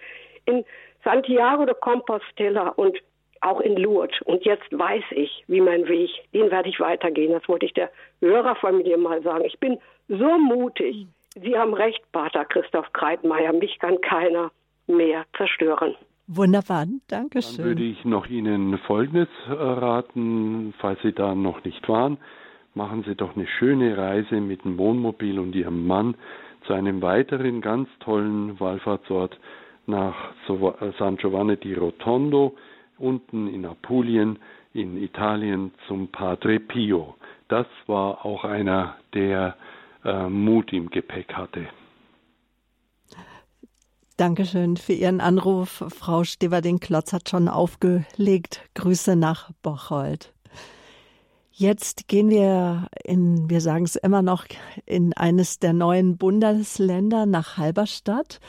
In 0.45 0.65
Santiago 1.07 1.65
de 1.65 1.73
Compostela 1.79 2.69
und 2.75 2.97
auch 3.39 3.61
in 3.61 3.77
Lourdes. 3.77 4.19
Und 4.25 4.43
jetzt 4.43 4.69
weiß 4.71 5.03
ich, 5.11 5.43
wie 5.47 5.61
mein 5.61 5.87
Weg, 5.87 6.09
den 6.33 6.51
werde 6.51 6.67
ich 6.67 6.81
weitergehen. 6.81 7.31
Das 7.31 7.47
wollte 7.47 7.65
ich 7.65 7.73
der 7.73 7.89
Hörerfamilie 8.19 8.97
mal 8.97 9.21
sagen. 9.21 9.45
Ich 9.45 9.57
bin 9.59 9.77
so 10.09 10.37
mutig. 10.37 11.07
Sie 11.41 11.57
haben 11.57 11.73
recht, 11.73 12.01
Pater 12.11 12.43
Christoph 12.43 12.91
Kreitmeier. 12.91 13.53
Mich 13.53 13.79
kann 13.79 14.01
keiner 14.01 14.51
mehr 14.87 15.23
zerstören. 15.37 15.95
Wunderbar, 16.27 16.87
danke 17.07 17.41
schön. 17.41 17.57
Dann 17.57 17.65
würde 17.67 17.83
ich 17.83 18.03
noch 18.03 18.27
Ihnen 18.27 18.77
Folgendes 18.79 19.29
raten, 19.47 20.73
falls 20.79 21.01
Sie 21.03 21.13
da 21.13 21.35
noch 21.35 21.63
nicht 21.63 21.87
waren. 21.87 22.17
Machen 22.73 23.05
Sie 23.07 23.15
doch 23.15 23.33
eine 23.35 23.47
schöne 23.47 23.97
Reise 23.97 24.41
mit 24.41 24.65
dem 24.65 24.77
Wohnmobil 24.77 25.39
und 25.39 25.55
Ihrem 25.55 25.87
Mann 25.87 26.15
zu 26.65 26.73
einem 26.73 27.01
weiteren 27.01 27.61
ganz 27.61 27.87
tollen 28.01 28.59
Wallfahrtsort 28.59 29.39
nach 29.88 30.15
San 30.99 31.17
Giovanni 31.17 31.57
di 31.57 31.73
Rotondo, 31.73 32.55
unten 32.97 33.47
in 33.47 33.65
Apulien 33.65 34.39
in 34.73 35.01
Italien 35.01 35.71
zum 35.88 36.09
Padre 36.09 36.59
Pio. 36.59 37.15
Das 37.47 37.67
war 37.88 38.25
auch 38.25 38.43
einer, 38.43 38.97
der 39.13 39.55
äh, 40.03 40.29
Mut 40.29 40.71
im 40.73 40.89
Gepäck 40.89 41.33
hatte. 41.33 41.67
Dankeschön 44.17 44.77
für 44.77 44.93
Ihren 44.93 45.21
Anruf. 45.21 45.83
Frau 45.89 46.23
Steverding-Klotz 46.23 47.13
hat 47.13 47.29
schon 47.29 47.47
aufgelegt. 47.47 48.67
Grüße 48.73 49.15
nach 49.15 49.51
Bocholt. 49.61 50.33
Jetzt 51.51 52.07
gehen 52.07 52.29
wir 52.29 52.88
in, 53.03 53.49
wir 53.49 53.61
sagen 53.61 53.85
es 53.85 53.95
immer 53.95 54.21
noch, 54.21 54.45
in 54.85 55.13
eines 55.13 55.57
der 55.57 55.73
neuen 55.73 56.17
Bundesländer 56.17 57.25
nach 57.25 57.57
Halberstadt. 57.57 58.39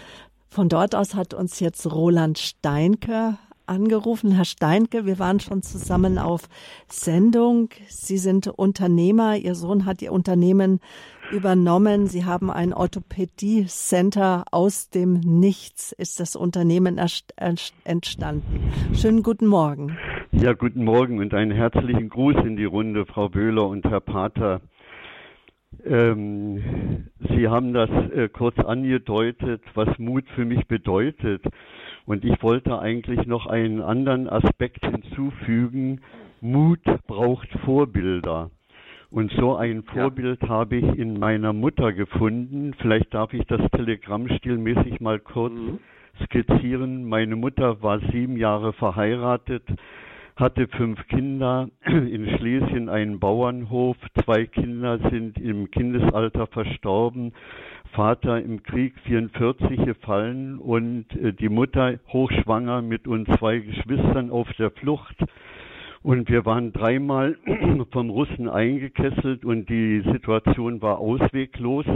Von 0.48 0.68
dort 0.68 0.94
aus 0.94 1.14
hat 1.14 1.34
uns 1.34 1.60
jetzt 1.60 1.90
Roland 1.92 2.38
Steinke 2.38 3.38
angerufen. 3.66 4.32
Herr 4.32 4.44
Steinke, 4.44 5.04
wir 5.04 5.18
waren 5.18 5.40
schon 5.40 5.62
zusammen 5.62 6.18
auf 6.18 6.48
Sendung. 6.88 7.68
Sie 7.86 8.18
sind 8.18 8.48
Unternehmer. 8.48 9.36
Ihr 9.36 9.54
Sohn 9.54 9.84
hat 9.84 10.00
Ihr 10.02 10.12
Unternehmen 10.12 10.80
übernommen. 11.30 12.06
Sie 12.06 12.24
haben 12.24 12.50
ein 12.50 12.72
Orthopädie-Center 12.72 14.44
aus 14.50 14.88
dem 14.88 15.20
Nichts 15.20 15.92
ist 15.92 16.18
das 16.18 16.34
Unternehmen 16.34 16.98
entstanden. 17.84 18.72
Schönen 18.94 19.22
guten 19.22 19.46
Morgen. 19.46 19.98
Ja, 20.32 20.54
guten 20.54 20.84
Morgen 20.84 21.18
und 21.18 21.34
einen 21.34 21.52
herzlichen 21.52 22.08
Gruß 22.08 22.36
in 22.44 22.56
die 22.56 22.64
Runde, 22.64 23.06
Frau 23.06 23.28
Böhler 23.28 23.68
und 23.68 23.84
Herr 23.84 24.00
Pater. 24.00 24.60
Ähm, 25.84 27.08
Sie 27.30 27.48
haben 27.48 27.72
das 27.72 27.90
äh, 27.90 28.28
kurz 28.28 28.58
angedeutet, 28.58 29.62
was 29.74 29.98
Mut 29.98 30.24
für 30.34 30.44
mich 30.44 30.66
bedeutet. 30.66 31.42
Und 32.06 32.24
ich 32.24 32.42
wollte 32.42 32.78
eigentlich 32.78 33.26
noch 33.26 33.46
einen 33.46 33.80
anderen 33.80 34.28
Aspekt 34.28 34.84
hinzufügen. 34.84 36.00
Mut 36.40 36.82
braucht 37.06 37.48
Vorbilder. 37.64 38.50
Und 39.10 39.32
so 39.32 39.56
ein 39.56 39.84
Vorbild 39.84 40.42
ja. 40.42 40.48
habe 40.48 40.76
ich 40.76 40.98
in 40.98 41.18
meiner 41.18 41.52
Mutter 41.52 41.92
gefunden. 41.92 42.74
Vielleicht 42.78 43.14
darf 43.14 43.32
ich 43.32 43.46
das 43.46 43.60
Telegramm 43.70 44.28
stilmäßig 44.28 45.00
mal 45.00 45.18
kurz 45.18 45.54
mhm. 45.54 45.78
skizzieren. 46.24 47.04
Meine 47.08 47.36
Mutter 47.36 47.82
war 47.82 48.00
sieben 48.12 48.36
Jahre 48.36 48.72
verheiratet, 48.74 49.62
hatte 50.38 50.68
fünf 50.68 51.04
Kinder, 51.08 51.68
in 51.84 52.36
Schlesien 52.38 52.88
einen 52.88 53.18
Bauernhof, 53.18 53.96
zwei 54.24 54.46
Kinder 54.46 54.98
sind 55.10 55.36
im 55.38 55.70
Kindesalter 55.70 56.46
verstorben, 56.46 57.32
Vater 57.92 58.40
im 58.40 58.62
Krieg 58.62 58.94
44 59.04 59.84
gefallen. 59.84 60.58
Und 60.58 61.06
äh, 61.16 61.32
die 61.32 61.48
Mutter 61.48 61.98
hochschwanger 62.12 62.82
mit 62.82 63.08
uns 63.08 63.28
zwei 63.38 63.58
Geschwistern 63.58 64.30
auf 64.30 64.48
der 64.58 64.70
Flucht. 64.70 65.16
Und 66.02 66.28
wir 66.30 66.46
waren 66.46 66.72
dreimal 66.72 67.36
vom 67.90 68.10
Russen 68.10 68.48
eingekesselt. 68.48 69.44
Und 69.44 69.68
die 69.68 70.02
Situation 70.12 70.80
war 70.80 70.98
ausweglos. 70.98 71.86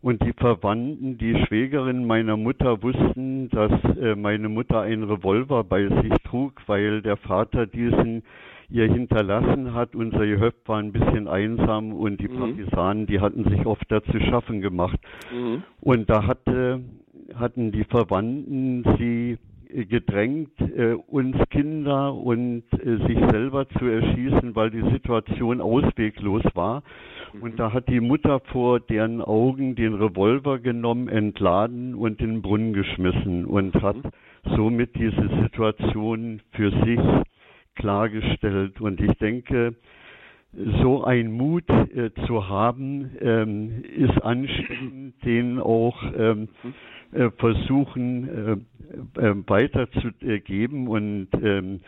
Und 0.00 0.22
die 0.22 0.32
Verwandten, 0.32 1.18
die 1.18 1.34
Schwägerin 1.46 2.06
meiner 2.06 2.36
Mutter 2.36 2.82
wussten, 2.82 3.48
dass 3.50 3.72
äh, 3.96 4.14
meine 4.14 4.48
Mutter 4.48 4.80
einen 4.80 5.04
Revolver 5.04 5.64
bei 5.64 5.88
sich 5.88 6.12
trug, 6.24 6.62
weil 6.66 7.02
der 7.02 7.16
Vater 7.16 7.66
diesen 7.66 8.22
ihr 8.70 8.86
hinterlassen 8.92 9.74
hat. 9.74 9.94
Unser 9.94 10.26
Gehöft 10.26 10.68
war 10.68 10.78
ein 10.78 10.92
bisschen 10.92 11.26
einsam 11.26 11.92
und 11.92 12.20
die 12.20 12.28
mhm. 12.28 12.38
Partisanen, 12.38 13.06
die 13.06 13.20
hatten 13.20 13.44
sich 13.44 13.64
oft 13.66 13.84
dazu 13.88 14.18
schaffen 14.20 14.60
gemacht. 14.60 14.98
Mhm. 15.32 15.62
Und 15.80 16.10
da 16.10 16.26
hatte, 16.26 16.80
hatten 17.34 17.72
die 17.72 17.84
Verwandten 17.84 18.84
sie 18.98 19.38
gedrängt, 19.68 20.58
äh, 20.60 20.94
uns 20.94 21.36
Kinder 21.50 22.14
und 22.14 22.64
äh, 22.72 22.96
sich 23.06 23.18
selber 23.30 23.68
zu 23.68 23.84
erschießen, 23.84 24.54
weil 24.54 24.70
die 24.70 24.88
Situation 24.92 25.60
ausweglos 25.60 26.42
war. 26.54 26.82
Und 27.40 27.58
da 27.58 27.72
hat 27.72 27.88
die 27.88 28.00
Mutter 28.00 28.40
vor 28.52 28.80
deren 28.80 29.20
Augen 29.20 29.74
den 29.74 29.94
Revolver 29.94 30.58
genommen, 30.58 31.08
entladen 31.08 31.94
und 31.94 32.20
in 32.20 32.34
den 32.34 32.42
Brunnen 32.42 32.72
geschmissen 32.72 33.44
und 33.44 33.74
hat 33.82 33.96
somit 34.56 34.94
diese 34.96 35.28
Situation 35.42 36.40
für 36.52 36.70
sich 36.84 37.00
klargestellt. 37.76 38.80
Und 38.80 39.00
ich 39.00 39.16
denke, 39.18 39.74
so 40.82 41.04
ein 41.04 41.30
Mut 41.30 41.68
äh, 41.68 42.10
zu 42.26 42.48
haben, 42.48 43.10
ähm, 43.20 43.82
ist 43.84 44.22
anstrengend, 44.22 45.14
den 45.24 45.60
auch 45.60 46.02
ähm, 46.16 46.48
äh, 47.12 47.30
versuchen 47.36 48.28
äh, 49.16 49.20
äh, 49.20 49.34
weiterzugeben. 49.46 50.88
Und 50.88 51.28
ähm, 51.42 51.80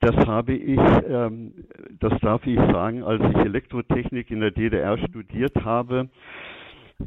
das 0.00 0.16
habe 0.26 0.54
ich, 0.54 0.80
ähm, 1.08 1.52
das 1.98 2.18
darf 2.20 2.46
ich 2.46 2.58
sagen, 2.58 3.02
als 3.02 3.22
ich 3.22 3.36
Elektrotechnik 3.36 4.30
in 4.30 4.40
der 4.40 4.50
DDR 4.50 4.98
studiert 4.98 5.54
habe, 5.64 6.08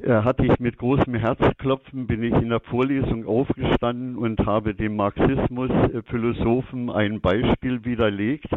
äh, 0.03 0.21
hatte 0.23 0.45
ich 0.45 0.59
mit 0.59 0.77
großem 0.77 1.15
Herzklopfen, 1.15 2.07
bin 2.07 2.23
ich 2.23 2.33
in 2.33 2.49
der 2.49 2.61
Vorlesung 2.61 3.25
aufgestanden 3.27 4.15
und 4.15 4.45
habe 4.45 4.73
dem 4.73 4.95
Marxismus-Philosophen 4.95 6.89
ein 6.89 7.19
Beispiel 7.19 7.83
widerlegt, 7.83 8.47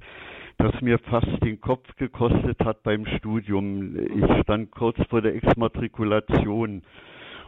das 0.59 0.81
mir 0.81 0.99
fast 0.99 1.43
den 1.43 1.61
Kopf 1.61 1.97
gekostet 1.97 2.65
hat 2.65 2.85
beim 2.85 3.05
Studium. 3.19 3.97
Ich 3.97 4.43
stand 4.43 4.71
kurz 4.71 4.97
vor 5.09 5.23
der 5.23 5.35
Exmatrikulation. 5.35 6.83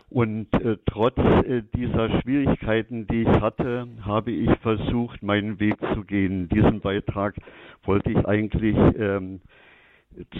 Und 0.08 0.52
äh, 0.54 0.76
trotz 0.86 1.18
äh, 1.18 1.62
dieser 1.74 2.20
Schwierigkeiten, 2.20 3.06
die 3.08 3.22
ich 3.22 3.40
hatte, 3.40 3.88
habe 4.02 4.30
ich 4.30 4.50
versucht, 4.58 5.22
meinen 5.22 5.58
Weg 5.58 5.76
zu 5.94 6.04
gehen. 6.04 6.48
Diesen 6.48 6.80
Beitrag 6.80 7.34
wollte 7.84 8.12
ich 8.12 8.24
eigentlich 8.26 8.76
ähm, 8.98 9.40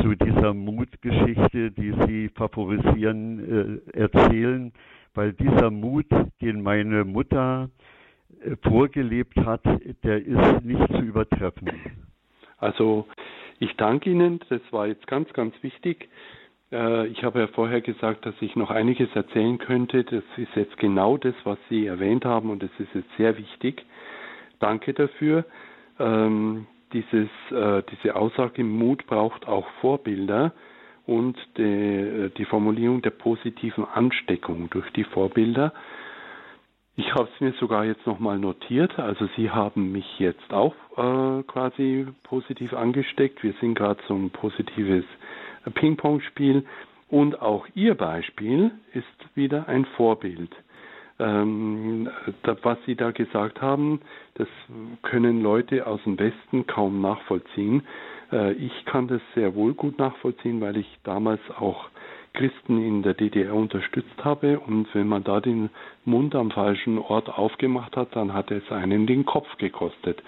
zu 0.01 0.15
dieser 0.15 0.55
Mutgeschichte, 0.55 1.73
die 1.73 1.95
Sie 2.07 2.29
favorisieren, 2.29 3.83
äh, 3.93 3.99
erzählen, 3.99 4.73
weil 5.15 5.33
dieser 5.33 5.71
Mut, 5.71 6.07
den 6.41 6.63
meine 6.63 7.05
Mutter 7.05 7.69
äh, 8.41 8.57
vorgelebt 8.63 9.37
hat, 9.39 9.65
der 10.05 10.25
ist 10.25 10.65
nicht 10.65 10.87
zu 10.93 11.01
übertreffen. 11.01 11.71
Also 12.59 13.07
ich 13.59 13.75
danke 13.77 14.11
Ihnen, 14.11 14.41
das 14.49 14.61
war 14.71 14.87
jetzt 14.87 15.07
ganz, 15.07 15.33
ganz 15.33 15.55
wichtig. 15.63 16.09
Äh, 16.73 17.07
ich 17.09 17.23
habe 17.25 17.41
ja 17.41 17.47
vorher 17.49 17.81
gesagt, 17.81 18.27
dass 18.27 18.35
ich 18.41 18.57
noch 18.57 18.71
einiges 18.71 19.09
erzählen 19.15 19.59
könnte. 19.59 20.05
Das 20.05 20.25
ist 20.37 20.55
jetzt 20.55 20.77
genau 20.79 21.17
das, 21.17 21.35
was 21.45 21.59
Sie 21.69 21.87
erwähnt 21.87 22.25
haben 22.25 22.51
und 22.51 22.63
das 22.63 22.71
ist 22.79 22.95
jetzt 22.95 23.17
sehr 23.17 23.37
wichtig. 23.39 23.85
Danke 24.59 24.95
dafür. 24.95 25.45
Ähm, 25.99 26.67
dieses, 26.93 27.29
äh, 27.51 27.83
diese 27.91 28.17
Aussage 28.17 28.65
Mut 28.65 29.07
braucht 29.07 29.47
auch 29.47 29.67
Vorbilder 29.81 30.53
und 31.07 31.37
die, 31.57 31.63
äh, 31.63 32.31
die 32.37 32.45
Formulierung 32.45 33.03
der 33.03 33.11
positiven 33.11 33.85
Ansteckung 33.85 34.71
durch 34.71 34.91
die 34.93 35.05
Vorbilder. 35.05 35.73
Ich 36.99 37.13
habe 37.15 37.29
es 37.35 37.41
mir 37.41 37.53
sogar 37.61 37.85
jetzt 37.85 38.07
nochmal 38.07 38.39
notiert. 38.39 38.99
Also 38.99 39.29
Sie 39.37 39.51
haben 39.51 39.93
mich 39.93 40.19
jetzt 40.19 40.51
auch 40.53 40.75
äh, 40.97 41.43
quasi 41.43 42.07
positiv 42.23 42.73
angesteckt. 42.73 43.43
Wir 43.43 43.53
sind 43.61 43.75
gerade 43.75 44.01
so 44.09 44.15
ein 44.15 44.31
positives 44.31 45.05
Ping-Pong-Spiel 45.71 46.65
und 47.09 47.41
auch 47.41 47.67
Ihr 47.75 47.95
Beispiel 47.95 48.73
ist 48.93 49.37
wieder 49.37 49.69
ein 49.69 49.85
Vorbild. 49.97 50.51
Ähm, 51.19 52.11
da, 52.43 52.57
was 52.63 52.79
Sie 52.85 52.95
da 52.95 53.11
gesagt 53.11 53.63
haben, 53.63 54.01
das 54.35 54.49
können 55.03 55.43
Leute 55.43 55.87
aus 55.87 56.03
dem 56.05 56.19
Westen 56.19 56.67
kaum 56.67 57.01
nachvollziehen. 57.01 57.85
Äh, 58.33 58.53
ich 58.53 58.85
kann 58.85 59.09
das 59.09 59.23
sehr 59.35 59.55
wohl 59.55 59.73
gut 59.75 59.99
nachvollziehen, 59.99 60.61
weil 60.61 60.77
ich 60.77 60.99
damals 61.05 61.41
auch 61.59 61.89
Christen 62.35 62.85
in 62.85 63.03
der 63.03 63.15
DDR 63.15 63.55
unterstützt 63.55 64.23
habe 64.23 64.61
und 64.61 64.95
wenn 64.95 65.09
man 65.09 65.25
da 65.25 65.41
den 65.41 65.71
Mund 66.05 66.35
am 66.35 66.51
falschen 66.51 66.99
Ort 66.99 67.31
aufgemacht 67.31 67.97
hat, 67.97 68.15
dann 68.15 68.35
hat 68.35 68.51
es 68.51 68.71
einen 68.71 69.07
den 69.07 69.25
Kopf 69.25 69.49
gekostet. 69.57 70.23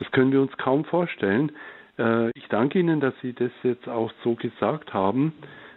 Das 0.00 0.10
können 0.10 0.32
wir 0.32 0.40
uns 0.42 0.56
kaum 0.56 0.84
vorstellen. 0.84 1.52
Äh, 1.98 2.30
ich 2.34 2.46
danke 2.48 2.78
Ihnen, 2.78 3.00
dass 3.00 3.14
Sie 3.22 3.32
das 3.32 3.50
jetzt 3.62 3.88
auch 3.88 4.12
so 4.22 4.34
gesagt 4.34 4.92
haben 4.94 5.32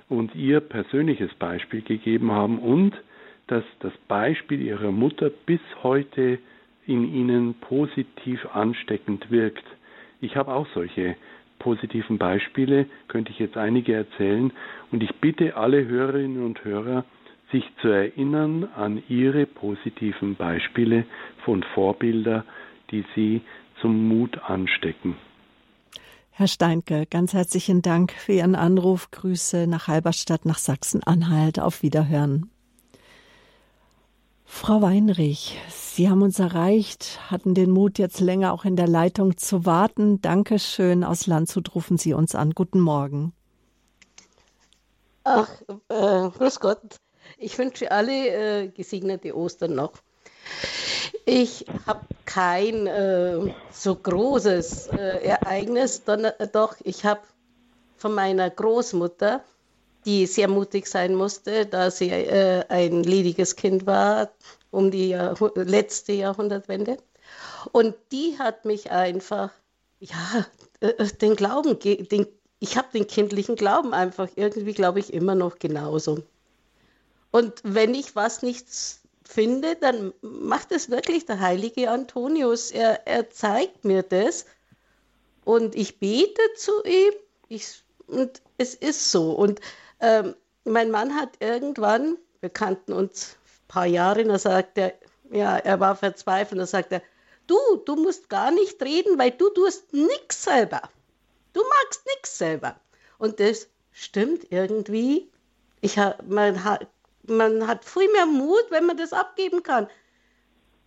und 0.09 0.36
Ihr 0.36 0.59
persönliches 0.59 1.34
Beispiel 1.36 1.82
gegeben 1.82 2.32
haben 2.32 2.59
und 2.59 2.93
dass 3.47 3.63
das 3.80 3.93
Beispiel 4.07 4.61
Ihrer 4.61 4.91
Mutter 4.91 5.30
bis 5.30 5.61
heute 5.84 6.39
in 6.86 7.13
Ihnen 7.13 7.55
positiv 7.55 8.45
ansteckend 8.53 9.30
wirkt. 9.32 9.63
Ich 10.22 10.36
habe 10.36 10.53
auch 10.53 10.68
solche 10.74 11.15
positiven 11.59 12.18
Beispiele, 12.18 12.86
könnte 13.07 13.32
ich 13.32 13.39
jetzt 13.39 13.57
einige 13.57 13.93
erzählen. 13.93 14.51
Und 14.91 15.03
ich 15.03 15.13
bitte 15.15 15.55
alle 15.57 15.86
Hörerinnen 15.86 16.45
und 16.45 16.63
Hörer, 16.63 17.03
sich 17.51 17.63
zu 17.82 17.88
erinnern 17.88 18.68
an 18.76 19.01
ihre 19.07 19.45
positiven 19.45 20.36
Beispiele 20.36 21.05
von 21.45 21.63
Vorbilder, 21.74 22.43
die 22.91 23.05
sie 23.15 23.41
zum 23.80 24.07
Mut 24.07 24.38
anstecken. 24.49 25.15
Herr 26.40 26.48
Steinke, 26.48 27.08
ganz 27.08 27.34
herzlichen 27.34 27.82
Dank 27.82 28.12
für 28.12 28.34
Ihren 28.34 28.54
Anruf. 28.54 29.10
Grüße 29.10 29.66
nach 29.66 29.88
Halberstadt, 29.88 30.46
nach 30.46 30.60
Sachsen-Anhalt. 30.60 31.60
Auf 31.60 31.82
Wiederhören. 31.82 32.52
Frau 34.46 34.84
Weinrich, 34.84 35.60
Sie 35.72 36.08
haben 36.12 36.22
uns 36.22 36.38
erreicht, 36.38 37.20
hatten 37.32 37.56
den 37.56 37.72
Mut, 37.72 37.98
jetzt 37.98 38.20
länger 38.20 38.54
auch 38.54 38.66
in 38.66 38.76
der 38.76 38.88
Leitung 38.88 39.38
zu 39.38 39.66
warten. 39.66 40.22
Dankeschön. 40.22 41.04
Aus 41.04 41.26
Landshut 41.26 41.74
rufen 41.74 41.98
Sie 41.98 42.14
uns 42.14 42.36
an. 42.36 42.52
Guten 42.52 42.82
Morgen. 42.82 43.34
Ach, 45.24 45.50
äh, 45.90 46.30
grüß 46.30 46.60
Gott. 46.60 46.98
Ich 47.40 47.58
wünsche 47.58 47.90
alle 47.90 48.66
äh, 48.66 48.68
gesegnete 48.68 49.36
Ostern 49.36 49.74
noch. 49.74 49.94
Ich 51.26 51.66
habe 51.86 52.02
kein 52.26 52.88
äh, 52.88 53.54
so 53.72 53.95
großes 53.95 54.88
äh, 54.88 55.26
Ereignis, 55.26 56.04
doch 56.54 56.76
ich 56.84 57.06
habe 57.06 57.22
von 57.98 58.14
meiner 58.14 58.50
Großmutter, 58.50 59.43
die 60.06 60.26
sehr 60.26 60.48
mutig 60.48 60.88
sein 60.88 61.16
musste, 61.16 61.66
da 61.66 61.91
sie 61.91 62.10
äh, 62.10 62.64
ein 62.70 63.04
lediges 63.04 63.56
Kind 63.56 63.86
war, 63.86 64.30
um 64.72 64.91
die 64.91 65.10
Jahr, 65.10 65.36
letzte 65.56 66.14
Jahrhundertwende. 66.14 66.98
Und 67.72 67.95
die 68.12 68.38
hat 68.39 68.66
mich 68.66 68.91
einfach, 68.91 69.52
ja, 70.00 70.45
äh, 70.80 71.08
den 71.22 71.36
Glauben, 71.36 71.78
den, 71.80 72.28
ich 72.60 72.78
habe 72.78 72.88
den 72.93 73.08
kindlichen 73.08 73.56
Glauben 73.56 73.93
einfach 73.93 74.30
irgendwie, 74.36 74.74
glaube 74.74 75.00
ich, 75.00 75.14
immer 75.14 75.36
noch 75.36 75.60
genauso. 75.60 76.24
Und 77.32 77.62
wenn 77.64 77.93
ich 77.93 78.16
was 78.16 78.41
nicht 78.41 78.68
finde, 79.28 79.75
dann 79.75 80.13
macht 80.21 80.71
es 80.71 80.89
wirklich 80.89 81.25
der 81.25 81.39
heilige 81.39 81.89
Antonius. 81.89 82.71
Er, 82.71 83.07
er 83.07 83.30
zeigt 83.30 83.86
mir 83.86 84.03
das 84.03 84.45
und 85.45 85.75
ich 85.75 85.99
bete 85.99 86.41
zu 86.55 86.84
ihm 86.84 87.13
ich, 87.49 87.84
und 88.07 88.41
es 88.57 88.75
ist 88.75 89.11
so. 89.11 89.32
Und 89.32 89.59
ähm, 89.99 90.36
mein 90.65 90.91
Mann 90.91 91.15
hat 91.15 91.38
irgendwann, 91.39 92.17
wir 92.41 92.49
kannten 92.49 92.93
uns 92.93 93.38
paar 93.67 93.86
Jahre, 93.86 94.23
da 94.23 94.39
sagt 94.39 94.78
er, 94.78 94.93
ja, 95.32 95.57
er 95.57 95.80
war 95.80 95.95
verzweifelt, 95.95 96.59
da 96.59 96.65
sagt 96.65 96.91
er, 96.91 97.01
du, 97.47 97.57
du 97.86 97.95
musst 97.95 98.30
gar 98.30 98.51
nicht 98.51 98.82
reden, 98.82 99.17
weil 99.17 99.32
du 99.32 99.49
tust 99.49 99.93
nichts 99.93 100.43
selber. 100.43 100.82
Du 101.53 101.61
magst 101.61 102.05
nichts 102.05 102.38
selber. 102.38 102.80
Und 103.17 103.39
das 103.39 103.67
stimmt 103.91 104.51
irgendwie. 104.51 105.30
Ich 105.82 105.97
ha, 105.97 106.15
man, 106.28 106.63
hat, 106.63 106.88
man 107.28 107.67
hat 107.67 107.86
viel 107.86 108.11
mehr 108.11 108.25
Mut, 108.25 108.65
wenn 108.69 108.86
man 108.86 108.97
das 108.97 109.13
abgeben 109.13 109.63
kann. 109.63 109.88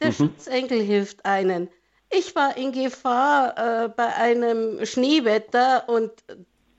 Der 0.01 0.09
mhm. 0.09 0.15
Schutzengel 0.15 0.81
hilft 0.81 1.25
einen. 1.25 1.69
Ich 2.11 2.35
war 2.35 2.57
in 2.57 2.73
Gefahr 2.73 3.85
äh, 3.85 3.89
bei 3.89 4.15
einem 4.15 4.85
Schneewetter 4.85 5.89
und 5.89 6.11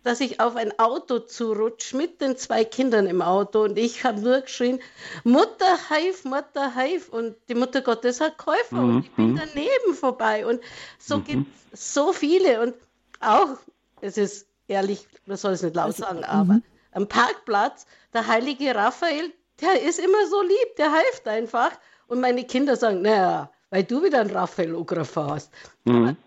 dass 0.04 0.20
ich 0.20 0.40
auf 0.40 0.56
ein 0.56 0.78
Auto 0.80 1.20
zurutsche 1.20 1.96
mit 1.96 2.22
den 2.22 2.36
zwei 2.36 2.66
Kindern 2.66 3.06
im 3.06 3.22
Auto 3.22 3.64
und 3.64 3.78
ich 3.78 4.04
habe 4.04 4.20
nur 4.20 4.42
geschrien, 4.42 4.80
Mutter 5.24 5.90
Heif, 5.90 6.26
Mutter 6.26 6.74
Heif 6.76 7.10
und 7.10 7.36
die 7.50 7.56
Mutter 7.56 7.82
Gottes 7.82 8.20
hat 8.20 8.38
Käufer 8.38 8.78
mhm. 8.78 8.96
und 8.96 9.06
ich 9.06 9.12
bin 9.12 9.32
mhm. 9.34 9.42
daneben 9.54 9.94
vorbei 9.94 10.46
und 10.46 10.60
so 10.98 11.18
mhm. 11.18 11.24
gibt 11.24 11.48
es 11.72 11.94
so 11.94 12.14
viele 12.14 12.62
und 12.62 12.74
auch, 13.20 13.58
es 14.02 14.18
ist 14.18 14.48
ehrlich, 14.68 15.08
man 15.26 15.38
soll 15.38 15.54
es 15.54 15.62
nicht 15.62 15.76
laut 15.76 15.88
also, 15.88 16.04
sagen, 16.04 16.24
aber 16.24 16.54
mhm. 16.54 16.64
am 16.94 17.08
Parkplatz, 17.08 17.86
der 18.14 18.28
heilige 18.28 18.74
Raphael, 18.74 19.32
der 19.62 19.82
ist 19.82 20.00
immer 20.00 20.26
so 20.28 20.42
lieb, 20.42 20.76
der 20.78 20.92
hilft 20.92 21.28
einfach 21.28 21.72
und 22.08 22.22
meine 22.22 22.44
Kinder 22.44 22.76
sagen, 22.76 23.02
naja, 23.02 23.50
weil 23.70 23.84
du 23.84 24.04
wieder 24.04 24.22
einen 24.22 24.32
Raphael-Ographer 24.32 25.28
hast. 25.28 25.54
Mhm. 25.86 26.18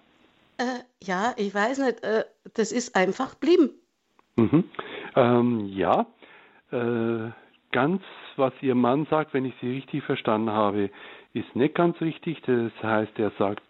Äh, 0.59 0.81
ja, 1.03 1.35
ich 1.37 1.55
weiß 1.55 1.79
nicht, 1.79 2.03
äh, 2.05 2.25
das 2.55 2.73
ist 2.73 2.97
einfach 2.97 3.35
blieben. 3.35 3.71
Mhm. 4.37 4.65
Ähm, 5.17 5.67
ja, 5.67 6.07
äh, 6.71 7.31
ganz, 7.71 8.03
was 8.37 8.53
Ihr 8.63 8.75
Mann 8.75 9.07
sagt, 9.11 9.35
wenn 9.35 9.45
ich 9.45 9.55
Sie 9.61 9.71
richtig 9.71 10.05
verstanden 10.05 10.51
habe, 10.51 10.91
ist 11.35 11.55
nicht 11.55 11.75
ganz 11.75 12.01
richtig. 12.01 12.41
Das 12.43 12.73
heißt, 12.83 13.19
er 13.19 13.33
sagt, 13.39 13.63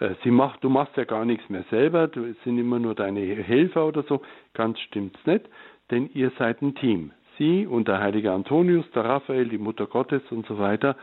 äh, 0.00 0.14
Sie 0.24 0.30
macht, 0.30 0.62
du 0.62 0.68
machst 0.68 0.96
ja 0.96 1.04
gar 1.04 1.24
nichts 1.24 1.48
mehr 1.48 1.64
selber, 1.70 2.08
du 2.08 2.34
sind 2.44 2.58
immer 2.58 2.78
nur 2.78 2.94
deine 2.94 3.20
Helfer 3.20 3.86
oder 3.86 4.02
so. 4.02 4.20
Ganz 4.54 4.78
stimmt's 4.80 5.18
nicht, 5.24 5.46
denn 5.90 6.10
ihr 6.12 6.32
seid 6.38 6.60
ein 6.60 6.74
Team. 6.74 7.12
Sie 7.38 7.66
und 7.66 7.88
der 7.88 8.00
heilige 8.00 8.32
Antonius, 8.32 8.84
der 8.94 9.04
Raphael, 9.04 9.48
die 9.48 9.58
Mutter 9.58 9.86
Gottes 9.86 10.22
und 10.30 10.46
so 10.46 10.58
weiter 10.58 10.96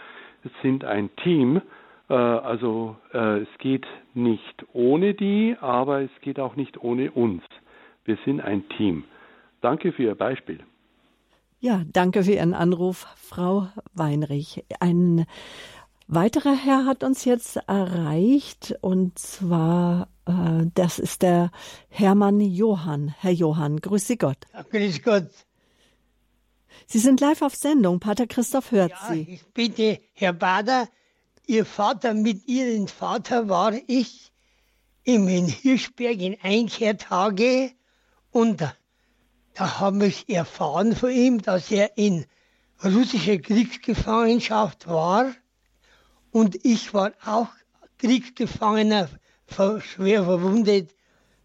sind 0.62 0.86
ein 0.86 1.10
Team 1.18 1.62
äh, 2.10 2.14
also 2.14 2.98
äh, 3.14 3.42
es 3.42 3.58
geht 3.60 3.86
nicht 4.14 4.66
ohne 4.74 5.14
die, 5.14 5.56
aber 5.62 6.02
es 6.02 6.12
geht 6.22 6.40
auch 6.40 6.56
nicht 6.56 6.82
ohne 6.82 7.12
uns. 7.12 7.44
Wir 8.04 8.18
sind 8.26 8.42
ein 8.42 8.68
Team. 8.78 9.04
Danke 9.62 9.94
für 9.94 10.04
Ihr 10.04 10.16
Beispiel. 10.16 10.60
Ja, 11.60 11.84
danke 11.92 12.24
für 12.24 12.32
Ihren 12.32 12.54
Anruf, 12.54 13.06
Frau 13.16 13.68
Weinrich. 13.94 14.64
Ein 14.80 15.26
weiterer 16.08 16.56
Herr 16.56 16.86
hat 16.86 17.04
uns 17.04 17.26
jetzt 17.26 17.58
erreicht 17.68 18.76
und 18.82 19.20
zwar, 19.20 20.08
äh, 20.26 20.66
das 20.74 21.00
ist 21.00 21.22
der 21.22 21.52
Hermann 21.90 22.40
Johann. 22.40 23.14
Herr 23.20 23.32
Johann, 23.32 23.78
grüße 23.78 24.18
Gott. 24.18 24.38
Grüß 24.72 25.04
Gott. 25.04 25.30
Sie 26.88 27.00
sind 27.00 27.20
live 27.22 27.42
auf 27.42 27.56
Sendung. 27.56 28.00
Pater 28.00 28.28
Christoph 28.28 28.72
hört 28.72 28.92
ja, 28.92 29.08
Sie. 29.10 29.28
Ich 29.30 29.46
bitte, 29.54 30.00
Herr 30.14 30.34
Bader, 30.34 30.88
Ihr 31.46 31.66
Vater, 31.66 32.14
mit 32.14 32.48
Ihrem 32.48 32.88
Vater 32.88 33.50
war 33.50 33.74
ich 33.88 34.32
im 35.04 35.28
Hirschberg 35.28 36.20
in 36.20 36.38
Einkehrtage 36.42 37.72
und 38.32 38.62
da 38.62 39.80
habe 39.80 40.08
ich 40.08 40.30
erfahren 40.30 40.96
von 40.96 41.12
ihm, 41.12 41.42
dass 41.42 41.72
er 41.72 41.98
in 41.98 42.26
russischer 42.84 43.40
Kriegsgefangenschaft 43.40 44.88
war 44.88 45.34
und 46.32 46.64
ich 46.64 46.94
war 46.94 47.12
auch 47.26 47.50
Kriegsgefangener, 47.98 49.10
schwer 49.82 50.24
verwundet, 50.24 50.96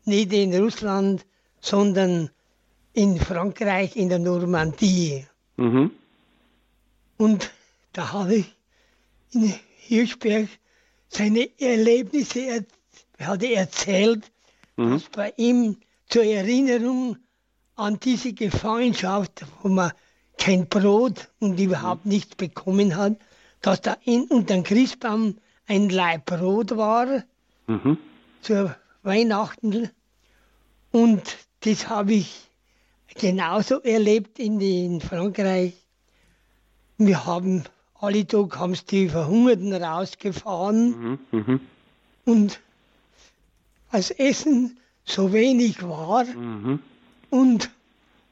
nicht 0.05 0.33
in 0.33 0.55
Russland, 0.55 1.25
sondern 1.61 2.31
in 2.95 3.19
Frankreich, 3.19 3.97
in 3.97 4.09
der 4.09 4.21
Normandie. 4.21 5.27
Mhm. 5.57 5.91
Und 7.19 7.51
da 7.93 8.13
habe 8.13 8.37
ich 8.37 8.57
in 9.33 9.55
Hirschberg 9.77 10.49
seine 11.09 11.49
Erlebnisse 11.61 12.41
er, 12.41 12.65
hat 13.27 13.43
er 13.43 13.57
erzählt, 13.59 14.31
mhm. 14.77 14.93
dass 14.93 15.05
bei 15.05 15.33
ihm 15.37 15.77
zur 16.09 16.25
Erinnerung 16.25 17.17
an 17.77 17.99
diese 18.01 18.33
Gefangenschaft, 18.33 19.45
wo 19.63 19.69
man 19.69 19.93
kein 20.39 20.69
Brot 20.69 21.31
und 21.41 21.59
überhaupt 21.59 22.07
mhm. 22.07 22.13
nichts 22.13 22.37
bekommen 22.37 22.97
hat, 22.97 23.17
dass 23.61 23.81
da 23.81 23.97
in, 24.05 24.25
unter 24.25 24.55
dem 24.55 24.63
Christbaum 24.63 25.37
ein 25.67 25.89
Leib 25.89 26.27
Brot 26.27 26.77
war 26.77 27.25
mhm. 27.67 27.99
zur 28.41 28.77
Weihnachten. 29.03 29.91
Und 30.93 31.23
das 31.61 31.89
habe 31.89 32.15
ich 32.15 32.49
genauso 33.15 33.81
erlebt 33.81 34.39
in, 34.39 34.61
in 34.61 35.01
Frankreich. 35.01 35.75
Wir 36.99 37.27
haben 37.27 37.65
alle 37.95 38.27
Tag 38.27 38.59
haben 38.59 38.77
die 38.91 39.09
Verhungerten 39.09 39.73
rausgefahren. 39.73 41.19
Mhm, 41.31 41.41
mh. 41.47 41.61
Und 42.27 42.61
als 43.91 44.11
Essen 44.11 44.79
so 45.05 45.33
wenig 45.33 45.83
war. 45.83 46.25
Mhm. 46.25 46.81
Und 47.31 47.71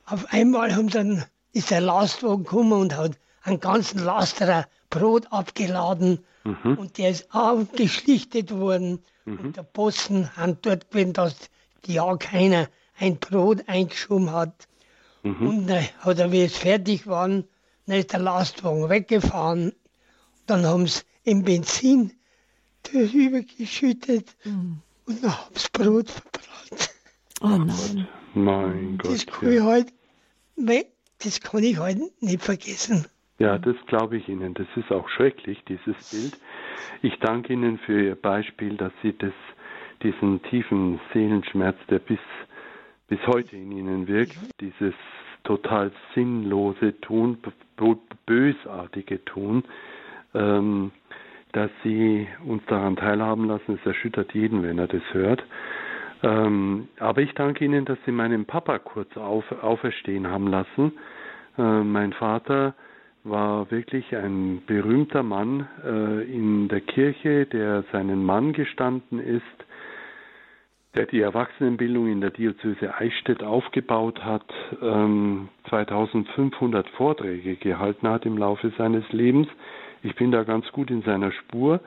auf 0.07 0.33
einmal 0.33 0.75
haben 0.75 0.89
dann, 0.89 1.25
ist 1.53 1.71
der 1.71 1.81
Lastwagen 1.81 2.45
gekommen 2.45 2.73
und 2.73 2.97
hat 2.97 3.19
einen 3.43 3.61
ganzen 3.61 4.05
Lasterer 4.05 4.67
Brot 4.91 5.33
abgeladen 5.33 6.19
mhm. 6.45 6.77
und 6.77 6.99
der 6.99 7.11
ist 7.11 7.35
auch 7.35 7.65
geschlichtet 7.75 8.51
worden. 8.51 9.01
Mhm. 9.25 9.39
Und 9.39 9.57
der 9.57 9.63
Posten 9.63 10.37
hat 10.37 10.59
dort 10.67 10.91
gewesen, 10.91 11.13
dass 11.15 11.35
ja 11.87 12.17
keiner 12.17 12.69
ein 13.03 13.19
Brot 13.19 13.69
eingeschoben 13.69 14.31
hat. 14.31 14.69
Mhm. 15.25 15.47
Und 15.47 15.67
dann 15.67 15.85
hat 15.99 16.19
er, 16.19 16.31
wie 16.31 16.43
es 16.43 16.57
fertig 16.57 17.07
war, 17.07 17.29
dann 17.29 17.45
ist 17.87 18.13
der 18.13 18.21
Lastwagen 18.21 18.89
weggefahren. 18.89 19.73
Dann 20.47 20.65
haben 20.65 20.87
sie 20.87 21.03
im 21.25 21.43
Benzin 21.43 22.13
das 22.85 23.13
übergeschüttet 23.13 24.35
mhm. 24.45 24.83
und 25.07 25.23
dann 25.23 25.33
haben 25.33 25.55
sie 25.55 25.69
Brot 25.73 26.11
verbrannt. 26.11 26.91
Oh 27.41 27.49
nein. 27.49 28.09
Mein 28.35 28.99
Gott. 28.99 29.13
Das 29.13 29.27
kann, 29.27 29.53
ja. 29.53 29.59
ich 29.59 29.63
halt, 29.63 30.87
das 31.25 31.41
kann 31.41 31.63
ich 31.63 31.79
halt 31.79 32.23
nicht 32.23 32.43
vergessen. 32.43 33.07
Ja, 33.39 33.59
das 33.59 33.77
glaube 33.87 34.19
ich 34.19 34.29
Ihnen. 34.29 34.55
Das 34.55 34.69
ist 34.77 34.93
auch 34.93 35.09
schrecklich, 35.09 35.63
dieses 35.69 36.11
Bild. 36.11 36.39
Ich 37.03 37.19
danke 37.19 37.53
Ihnen 37.53 37.79
für 37.79 38.01
Ihr 38.01 38.15
Beispiel, 38.15 38.77
dass 38.77 38.93
Sie 39.03 39.17
das, 39.19 39.33
diesen 40.03 40.41
tiefen 40.45 41.01
Seelenschmerz, 41.13 41.77
der 41.91 41.99
bis, 41.99 42.21
bis 43.13 43.27
heute 43.27 43.55
in 43.57 43.71
Ihnen 43.73 44.09
wirkt, 44.09 44.35
dieses 44.63 44.95
total 45.45 45.93
sinnlose 46.15 46.99
Tun, 47.03 47.37
bösartige 48.25 49.23
Tun, 49.27 49.65
ähm, 50.33 50.93
dass 51.53 51.71
Sie 51.85 52.27
uns 52.47 52.63
daran 52.69 52.97
teilhaben 52.97 53.45
lassen. 53.47 53.79
Es 53.79 53.85
erschüttert 53.87 54.33
jeden, 54.33 54.63
wenn 54.63 54.79
er 54.79 54.87
das 54.87 55.03
hört. 55.13 55.45
Ähm, 56.23 56.89
aber 57.01 57.21
ich 57.21 57.35
danke 57.35 57.67
Ihnen, 57.67 57.85
dass 57.85 57.99
Sie 58.07 58.13
meinen 58.13 58.47
Papa 58.47 58.79
kurz 58.79 59.15
auf, 59.19 59.45
auferstehen 59.63 60.27
haben 60.29 60.47
lassen. 60.47 60.93
Äh, 61.59 61.83
mein 61.83 62.15
Vater 62.15 62.73
war 63.25 63.71
wirklich 63.71 64.17
ein 64.17 64.63
berühmter 64.67 65.23
Mann 65.23 65.69
äh, 65.85 66.23
in 66.35 66.69
der 66.69 66.81
Kirche, 66.81 67.45
der 67.45 67.85
seinen 67.93 68.25
Mann 68.25 68.55
gestanden 68.55 69.19
ist, 69.19 69.43
der 70.95 71.07
die 71.07 71.21
Erwachsenenbildung 71.21 72.09
in 72.09 72.21
der 72.21 72.31
Diözese 72.31 72.95
Eichstätt 72.95 73.43
aufgebaut 73.43 74.23
hat, 74.25 74.45
ähm, 74.83 75.49
2500 75.71 76.89
Vorträge 76.91 77.57
gehalten 77.57 78.09
hat 78.09 78.27
im 78.27 78.37
Laufe 78.37 78.73
seines 78.77 79.11
Lebens. 79.11 79.49
Ich 80.03 80.15
bin 80.17 80.31
da 80.33 80.43
ganz 80.43 80.71
gut 80.73 80.91
in 80.91 81.03
seiner 81.03 81.33
Spur. 81.33 81.81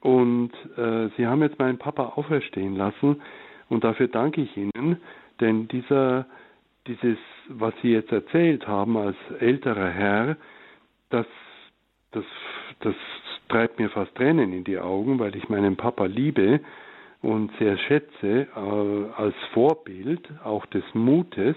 Und 0.00 0.52
äh, 0.76 1.08
Sie 1.16 1.26
haben 1.26 1.40
jetzt 1.40 1.58
meinen 1.58 1.78
Papa 1.78 2.12
auferstehen 2.16 2.76
lassen. 2.76 3.22
Und 3.70 3.84
dafür 3.84 4.08
danke 4.08 4.42
ich 4.42 4.54
Ihnen, 4.56 5.00
denn 5.40 5.66
dieser, 5.68 6.26
dieses, 6.86 7.16
was 7.48 7.72
Sie 7.80 7.92
jetzt 7.92 8.12
erzählt 8.12 8.68
haben 8.68 8.98
als 8.98 9.16
älterer 9.40 9.88
Herr, 9.88 10.36
das, 11.08 11.26
das, 12.12 12.24
das 12.80 12.94
treibt 13.48 13.78
mir 13.78 13.88
fast 13.88 14.14
Tränen 14.14 14.52
in 14.52 14.64
die 14.64 14.78
Augen, 14.78 15.18
weil 15.18 15.34
ich 15.34 15.48
meinen 15.48 15.76
Papa 15.76 16.04
liebe 16.04 16.60
und 17.24 17.50
sehr 17.58 17.76
schätze 17.78 18.46
äh, 18.54 19.20
als 19.20 19.34
Vorbild 19.52 20.28
auch 20.44 20.66
des 20.66 20.84
Mutes, 20.92 21.56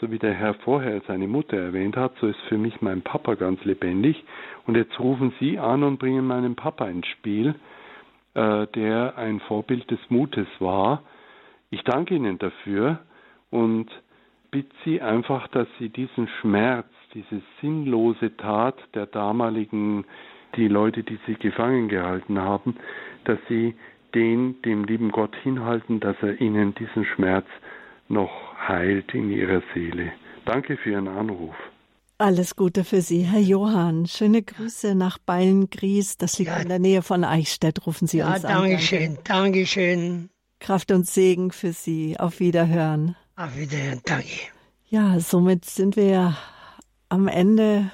so 0.00 0.10
wie 0.10 0.18
der 0.18 0.34
Herr 0.34 0.54
vorher 0.54 1.00
seine 1.06 1.28
Mutter 1.28 1.56
erwähnt 1.56 1.96
hat, 1.96 2.12
so 2.20 2.26
ist 2.26 2.40
für 2.48 2.58
mich 2.58 2.80
mein 2.82 3.02
Papa 3.02 3.34
ganz 3.34 3.62
lebendig. 3.64 4.22
Und 4.66 4.76
jetzt 4.76 4.98
rufen 4.98 5.32
Sie 5.38 5.58
an 5.58 5.82
und 5.82 5.98
bringen 5.98 6.26
meinen 6.26 6.56
Papa 6.56 6.88
ins 6.88 7.06
Spiel, 7.06 7.54
äh, 8.34 8.66
der 8.68 9.16
ein 9.16 9.40
Vorbild 9.40 9.90
des 9.90 10.00
Mutes 10.08 10.48
war. 10.58 11.02
Ich 11.70 11.82
danke 11.84 12.14
Ihnen 12.16 12.38
dafür 12.38 12.98
und 13.50 13.88
bitte 14.50 14.74
Sie 14.84 15.00
einfach, 15.00 15.46
dass 15.48 15.68
Sie 15.78 15.88
diesen 15.90 16.26
Schmerz, 16.40 16.88
diese 17.14 17.42
sinnlose 17.60 18.36
Tat 18.36 18.76
der 18.94 19.06
damaligen, 19.06 20.04
die 20.56 20.68
Leute, 20.68 21.02
die 21.02 21.18
sie 21.26 21.34
gefangen 21.34 21.88
gehalten 21.88 22.40
haben, 22.40 22.76
dass 23.24 23.38
sie 23.48 23.74
den 24.14 24.60
dem 24.62 24.84
lieben 24.84 25.10
Gott 25.10 25.34
hinhalten, 25.42 26.00
dass 26.00 26.16
er 26.22 26.40
ihnen 26.40 26.74
diesen 26.74 27.04
Schmerz 27.04 27.46
noch 28.08 28.30
heilt 28.66 29.14
in 29.14 29.30
ihrer 29.30 29.62
Seele. 29.74 30.12
Danke 30.44 30.76
für 30.76 30.90
Ihren 30.90 31.08
Anruf. 31.08 31.54
Alles 32.18 32.54
Gute 32.54 32.84
für 32.84 33.00
Sie, 33.00 33.22
Herr 33.22 33.40
Johann. 33.40 34.06
Schöne 34.06 34.42
Grüße 34.42 34.94
nach 34.94 35.18
Beilengries. 35.18 36.18
Das 36.18 36.38
liegt 36.38 36.50
ja. 36.50 36.58
in 36.58 36.68
der 36.68 36.78
Nähe 36.78 37.02
von 37.02 37.24
Eichstätt. 37.24 37.86
Rufen 37.86 38.06
Sie 38.06 38.18
ja, 38.18 38.34
uns 38.34 38.44
an. 38.44 38.50
Ja, 38.50 38.60
Dankeschön, 38.60 39.18
Dankeschön. 39.24 40.30
Kraft 40.58 40.90
und 40.92 41.06
Segen 41.06 41.50
für 41.50 41.72
Sie. 41.72 42.18
Auf 42.18 42.40
Wiederhören. 42.40 43.16
Auf 43.36 43.56
Wiederhören, 43.56 44.00
danke. 44.04 44.26
Ja, 44.88 45.18
somit 45.20 45.64
sind 45.64 45.96
wir 45.96 46.36
am 47.08 47.26
Ende 47.26 47.90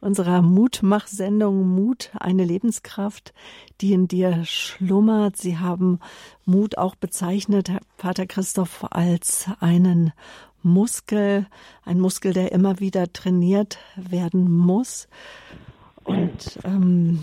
unserer 0.00 0.42
Mutmach-Sendung 0.42 1.66
Mut, 1.68 2.10
eine 2.18 2.44
Lebenskraft, 2.44 3.32
die 3.80 3.92
in 3.92 4.08
dir 4.08 4.44
schlummert. 4.44 5.36
Sie 5.36 5.58
haben 5.58 5.98
Mut 6.44 6.78
auch 6.78 6.94
bezeichnet, 6.94 7.68
Herr 7.68 7.80
Vater 7.96 8.26
Christoph, 8.26 8.86
als 8.90 9.46
einen 9.60 10.12
Muskel, 10.62 11.46
ein 11.84 12.00
Muskel, 12.00 12.32
der 12.32 12.52
immer 12.52 12.80
wieder 12.80 13.12
trainiert 13.12 13.78
werden 13.96 14.50
muss. 14.50 15.08
Und 16.04 16.58
ähm, 16.64 17.20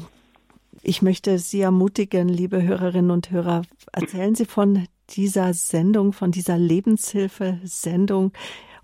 ich 0.81 1.01
möchte 1.01 1.39
Sie 1.39 1.61
ermutigen, 1.61 2.29
liebe 2.29 2.61
Hörerinnen 2.61 3.11
und 3.11 3.31
Hörer, 3.31 3.63
erzählen 3.91 4.35
Sie 4.35 4.45
von 4.45 4.87
dieser 5.09 5.53
Sendung, 5.53 6.13
von 6.13 6.31
dieser 6.31 6.57
Lebenshilfe-Sendung 6.57 8.31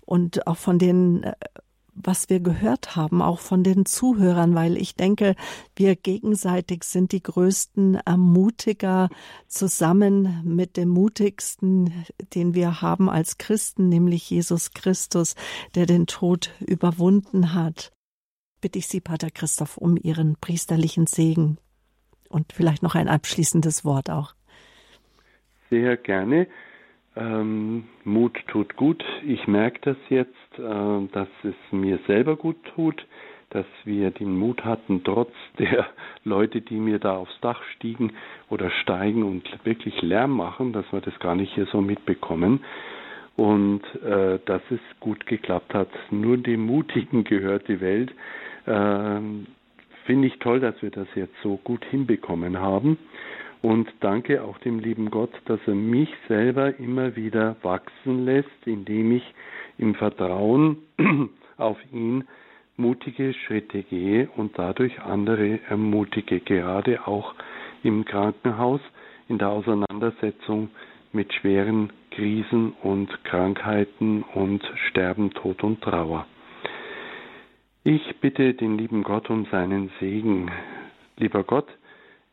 und 0.04 0.46
auch 0.46 0.56
von 0.56 0.78
den 0.78 1.22
äh, 1.22 1.32
was 1.94 2.30
wir 2.30 2.40
gehört 2.40 2.96
haben, 2.96 3.22
auch 3.22 3.40
von 3.40 3.62
den 3.62 3.84
Zuhörern, 3.84 4.54
weil 4.54 4.76
ich 4.76 4.94
denke, 4.94 5.34
wir 5.76 5.96
gegenseitig 5.96 6.84
sind 6.84 7.12
die 7.12 7.22
größten 7.22 7.96
Ermutiger 7.96 9.08
zusammen 9.46 10.42
mit 10.44 10.76
dem 10.76 10.88
mutigsten, 10.88 11.92
den 12.34 12.54
wir 12.54 12.80
haben 12.82 13.10
als 13.10 13.38
Christen, 13.38 13.88
nämlich 13.88 14.28
Jesus 14.30 14.72
Christus, 14.72 15.34
der 15.74 15.86
den 15.86 16.06
Tod 16.06 16.50
überwunden 16.60 17.54
hat. 17.54 17.92
Bitte 18.60 18.78
ich 18.78 18.88
Sie, 18.88 19.00
Pater 19.00 19.30
Christoph, 19.30 19.76
um 19.76 19.96
Ihren 19.96 20.36
priesterlichen 20.36 21.06
Segen 21.06 21.58
und 22.28 22.52
vielleicht 22.52 22.82
noch 22.82 22.94
ein 22.94 23.08
abschließendes 23.08 23.84
Wort 23.84 24.08
auch. 24.08 24.34
Sehr 25.68 25.96
gerne. 25.96 26.46
Ähm, 27.16 27.84
Mut 28.04 28.38
tut 28.48 28.76
gut. 28.76 29.04
Ich 29.26 29.46
merke 29.46 29.80
das 29.82 29.96
jetzt, 30.08 30.58
äh, 30.58 31.08
dass 31.12 31.28
es 31.42 31.54
mir 31.70 31.98
selber 32.06 32.36
gut 32.36 32.56
tut, 32.74 33.06
dass 33.50 33.66
wir 33.84 34.10
den 34.10 34.36
Mut 34.38 34.64
hatten, 34.64 35.04
trotz 35.04 35.32
der 35.58 35.86
Leute, 36.24 36.62
die 36.62 36.76
mir 36.76 36.98
da 36.98 37.16
aufs 37.16 37.38
Dach 37.40 37.62
stiegen 37.76 38.12
oder 38.48 38.70
steigen 38.70 39.24
und 39.24 39.46
wirklich 39.64 40.00
Lärm 40.00 40.30
machen, 40.30 40.72
dass 40.72 40.90
wir 40.92 41.00
das 41.00 41.18
gar 41.18 41.34
nicht 41.34 41.54
hier 41.54 41.66
so 41.66 41.80
mitbekommen. 41.80 42.64
Und 43.36 43.82
äh, 44.04 44.38
dass 44.44 44.60
es 44.70 44.80
gut 45.00 45.26
geklappt 45.26 45.72
hat. 45.72 45.88
Nur 46.10 46.36
dem 46.36 46.66
Mutigen 46.66 47.24
gehört 47.32 47.66
die 47.68 47.80
Welt. 47.80 48.12
Äh, 48.66 49.20
Finde 50.04 50.26
ich 50.28 50.38
toll, 50.40 50.60
dass 50.60 50.80
wir 50.82 50.90
das 50.90 51.06
jetzt 51.14 51.34
so 51.42 51.56
gut 51.62 51.84
hinbekommen 51.84 52.58
haben. 52.58 52.98
Und 53.62 53.88
danke 54.00 54.42
auch 54.42 54.58
dem 54.58 54.80
lieben 54.80 55.10
Gott, 55.10 55.30
dass 55.44 55.60
er 55.66 55.74
mich 55.74 56.10
selber 56.26 56.78
immer 56.80 57.14
wieder 57.14 57.56
wachsen 57.62 58.24
lässt, 58.24 58.48
indem 58.66 59.12
ich 59.12 59.34
im 59.78 59.94
Vertrauen 59.94 60.78
auf 61.56 61.78
ihn 61.92 62.24
mutige 62.76 63.32
Schritte 63.32 63.84
gehe 63.84 64.28
und 64.36 64.58
dadurch 64.58 65.00
andere 65.00 65.60
ermutige, 65.68 66.40
gerade 66.40 67.06
auch 67.06 67.34
im 67.84 68.04
Krankenhaus 68.04 68.80
in 69.28 69.38
der 69.38 69.50
Auseinandersetzung 69.50 70.70
mit 71.12 71.32
schweren 71.32 71.92
Krisen 72.10 72.72
und 72.82 73.24
Krankheiten 73.24 74.24
und 74.34 74.64
Sterben, 74.88 75.30
Tod 75.34 75.62
und 75.62 75.80
Trauer. 75.82 76.26
Ich 77.84 78.16
bitte 78.20 78.54
den 78.54 78.78
lieben 78.78 79.02
Gott 79.02 79.30
um 79.30 79.46
seinen 79.50 79.90
Segen. 80.00 80.50
Lieber 81.16 81.44
Gott, 81.44 81.66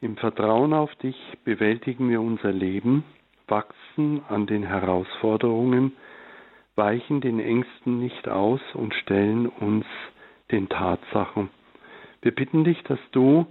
im 0.02 0.18
Vertrauen 0.18 0.74
auf 0.74 0.94
dich 0.96 1.16
bewältigen 1.44 2.10
wir 2.10 2.22
unser 2.22 2.52
Leben, 2.52 3.04
wachsen 3.48 4.22
an 4.30 4.46
den 4.48 4.64
Herausforderungen, 4.64 5.94
weichen 6.76 7.20
den 7.20 7.40
Ängsten 7.40 8.00
nicht 8.00 8.28
aus 8.30 8.62
und 8.74 8.94
stellen 8.94 9.48
uns 9.48 9.86
den 10.52 10.70
Tatsachen. 10.70 11.50
Wir 12.22 12.34
bitten 12.34 12.64
dich, 12.64 12.82
dass 12.84 13.00
du 13.12 13.46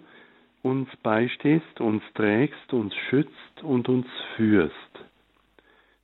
uns 0.62 0.88
beistehst, 1.02 1.80
uns 1.80 2.02
trägst, 2.14 2.72
uns 2.72 2.94
schützt 3.08 3.62
und 3.62 3.88
uns 3.88 4.06
führst, 4.36 4.74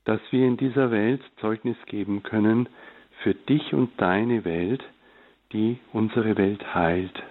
dass 0.04 0.20
wir 0.30 0.46
in 0.46 0.56
dieser 0.56 0.90
Welt 0.90 1.22
Zeugnis 1.40 1.76
geben 1.86 2.22
können 2.22 2.68
für 3.22 3.34
dich 3.34 3.72
und 3.72 3.90
deine 3.96 4.44
Welt, 4.44 4.84
die 5.52 5.78
unsere 5.92 6.36
Welt 6.36 6.74
heilt. 6.74 7.22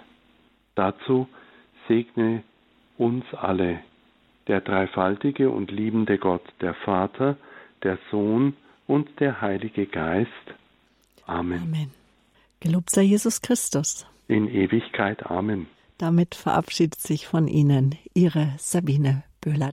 Dazu 0.75 1.27
segne 1.87 2.43
uns 3.07 3.25
alle, 3.33 3.79
der 4.47 4.61
dreifaltige 4.61 5.49
und 5.49 5.71
liebende 5.71 6.17
Gott, 6.17 6.45
der 6.61 6.73
Vater, 6.73 7.37
der 7.83 7.97
Sohn 8.11 8.55
und 8.87 9.07
der 9.19 9.41
Heilige 9.41 9.85
Geist. 9.85 10.45
Amen. 11.25 11.61
Amen. 11.63 11.91
Gelobt 12.59 12.89
sei 12.89 13.03
Jesus 13.03 13.41
Christus. 13.41 14.05
in 14.27 14.47
Ewigkeit. 14.47 15.25
Amen. 15.29 15.67
Damit 15.97 16.35
verabschiedet 16.35 16.99
sich 16.99 17.27
von 17.27 17.47
Ihnen 17.47 17.95
Ihre 18.13 18.53
Sabine 18.57 19.23
Böhler. 19.41 19.71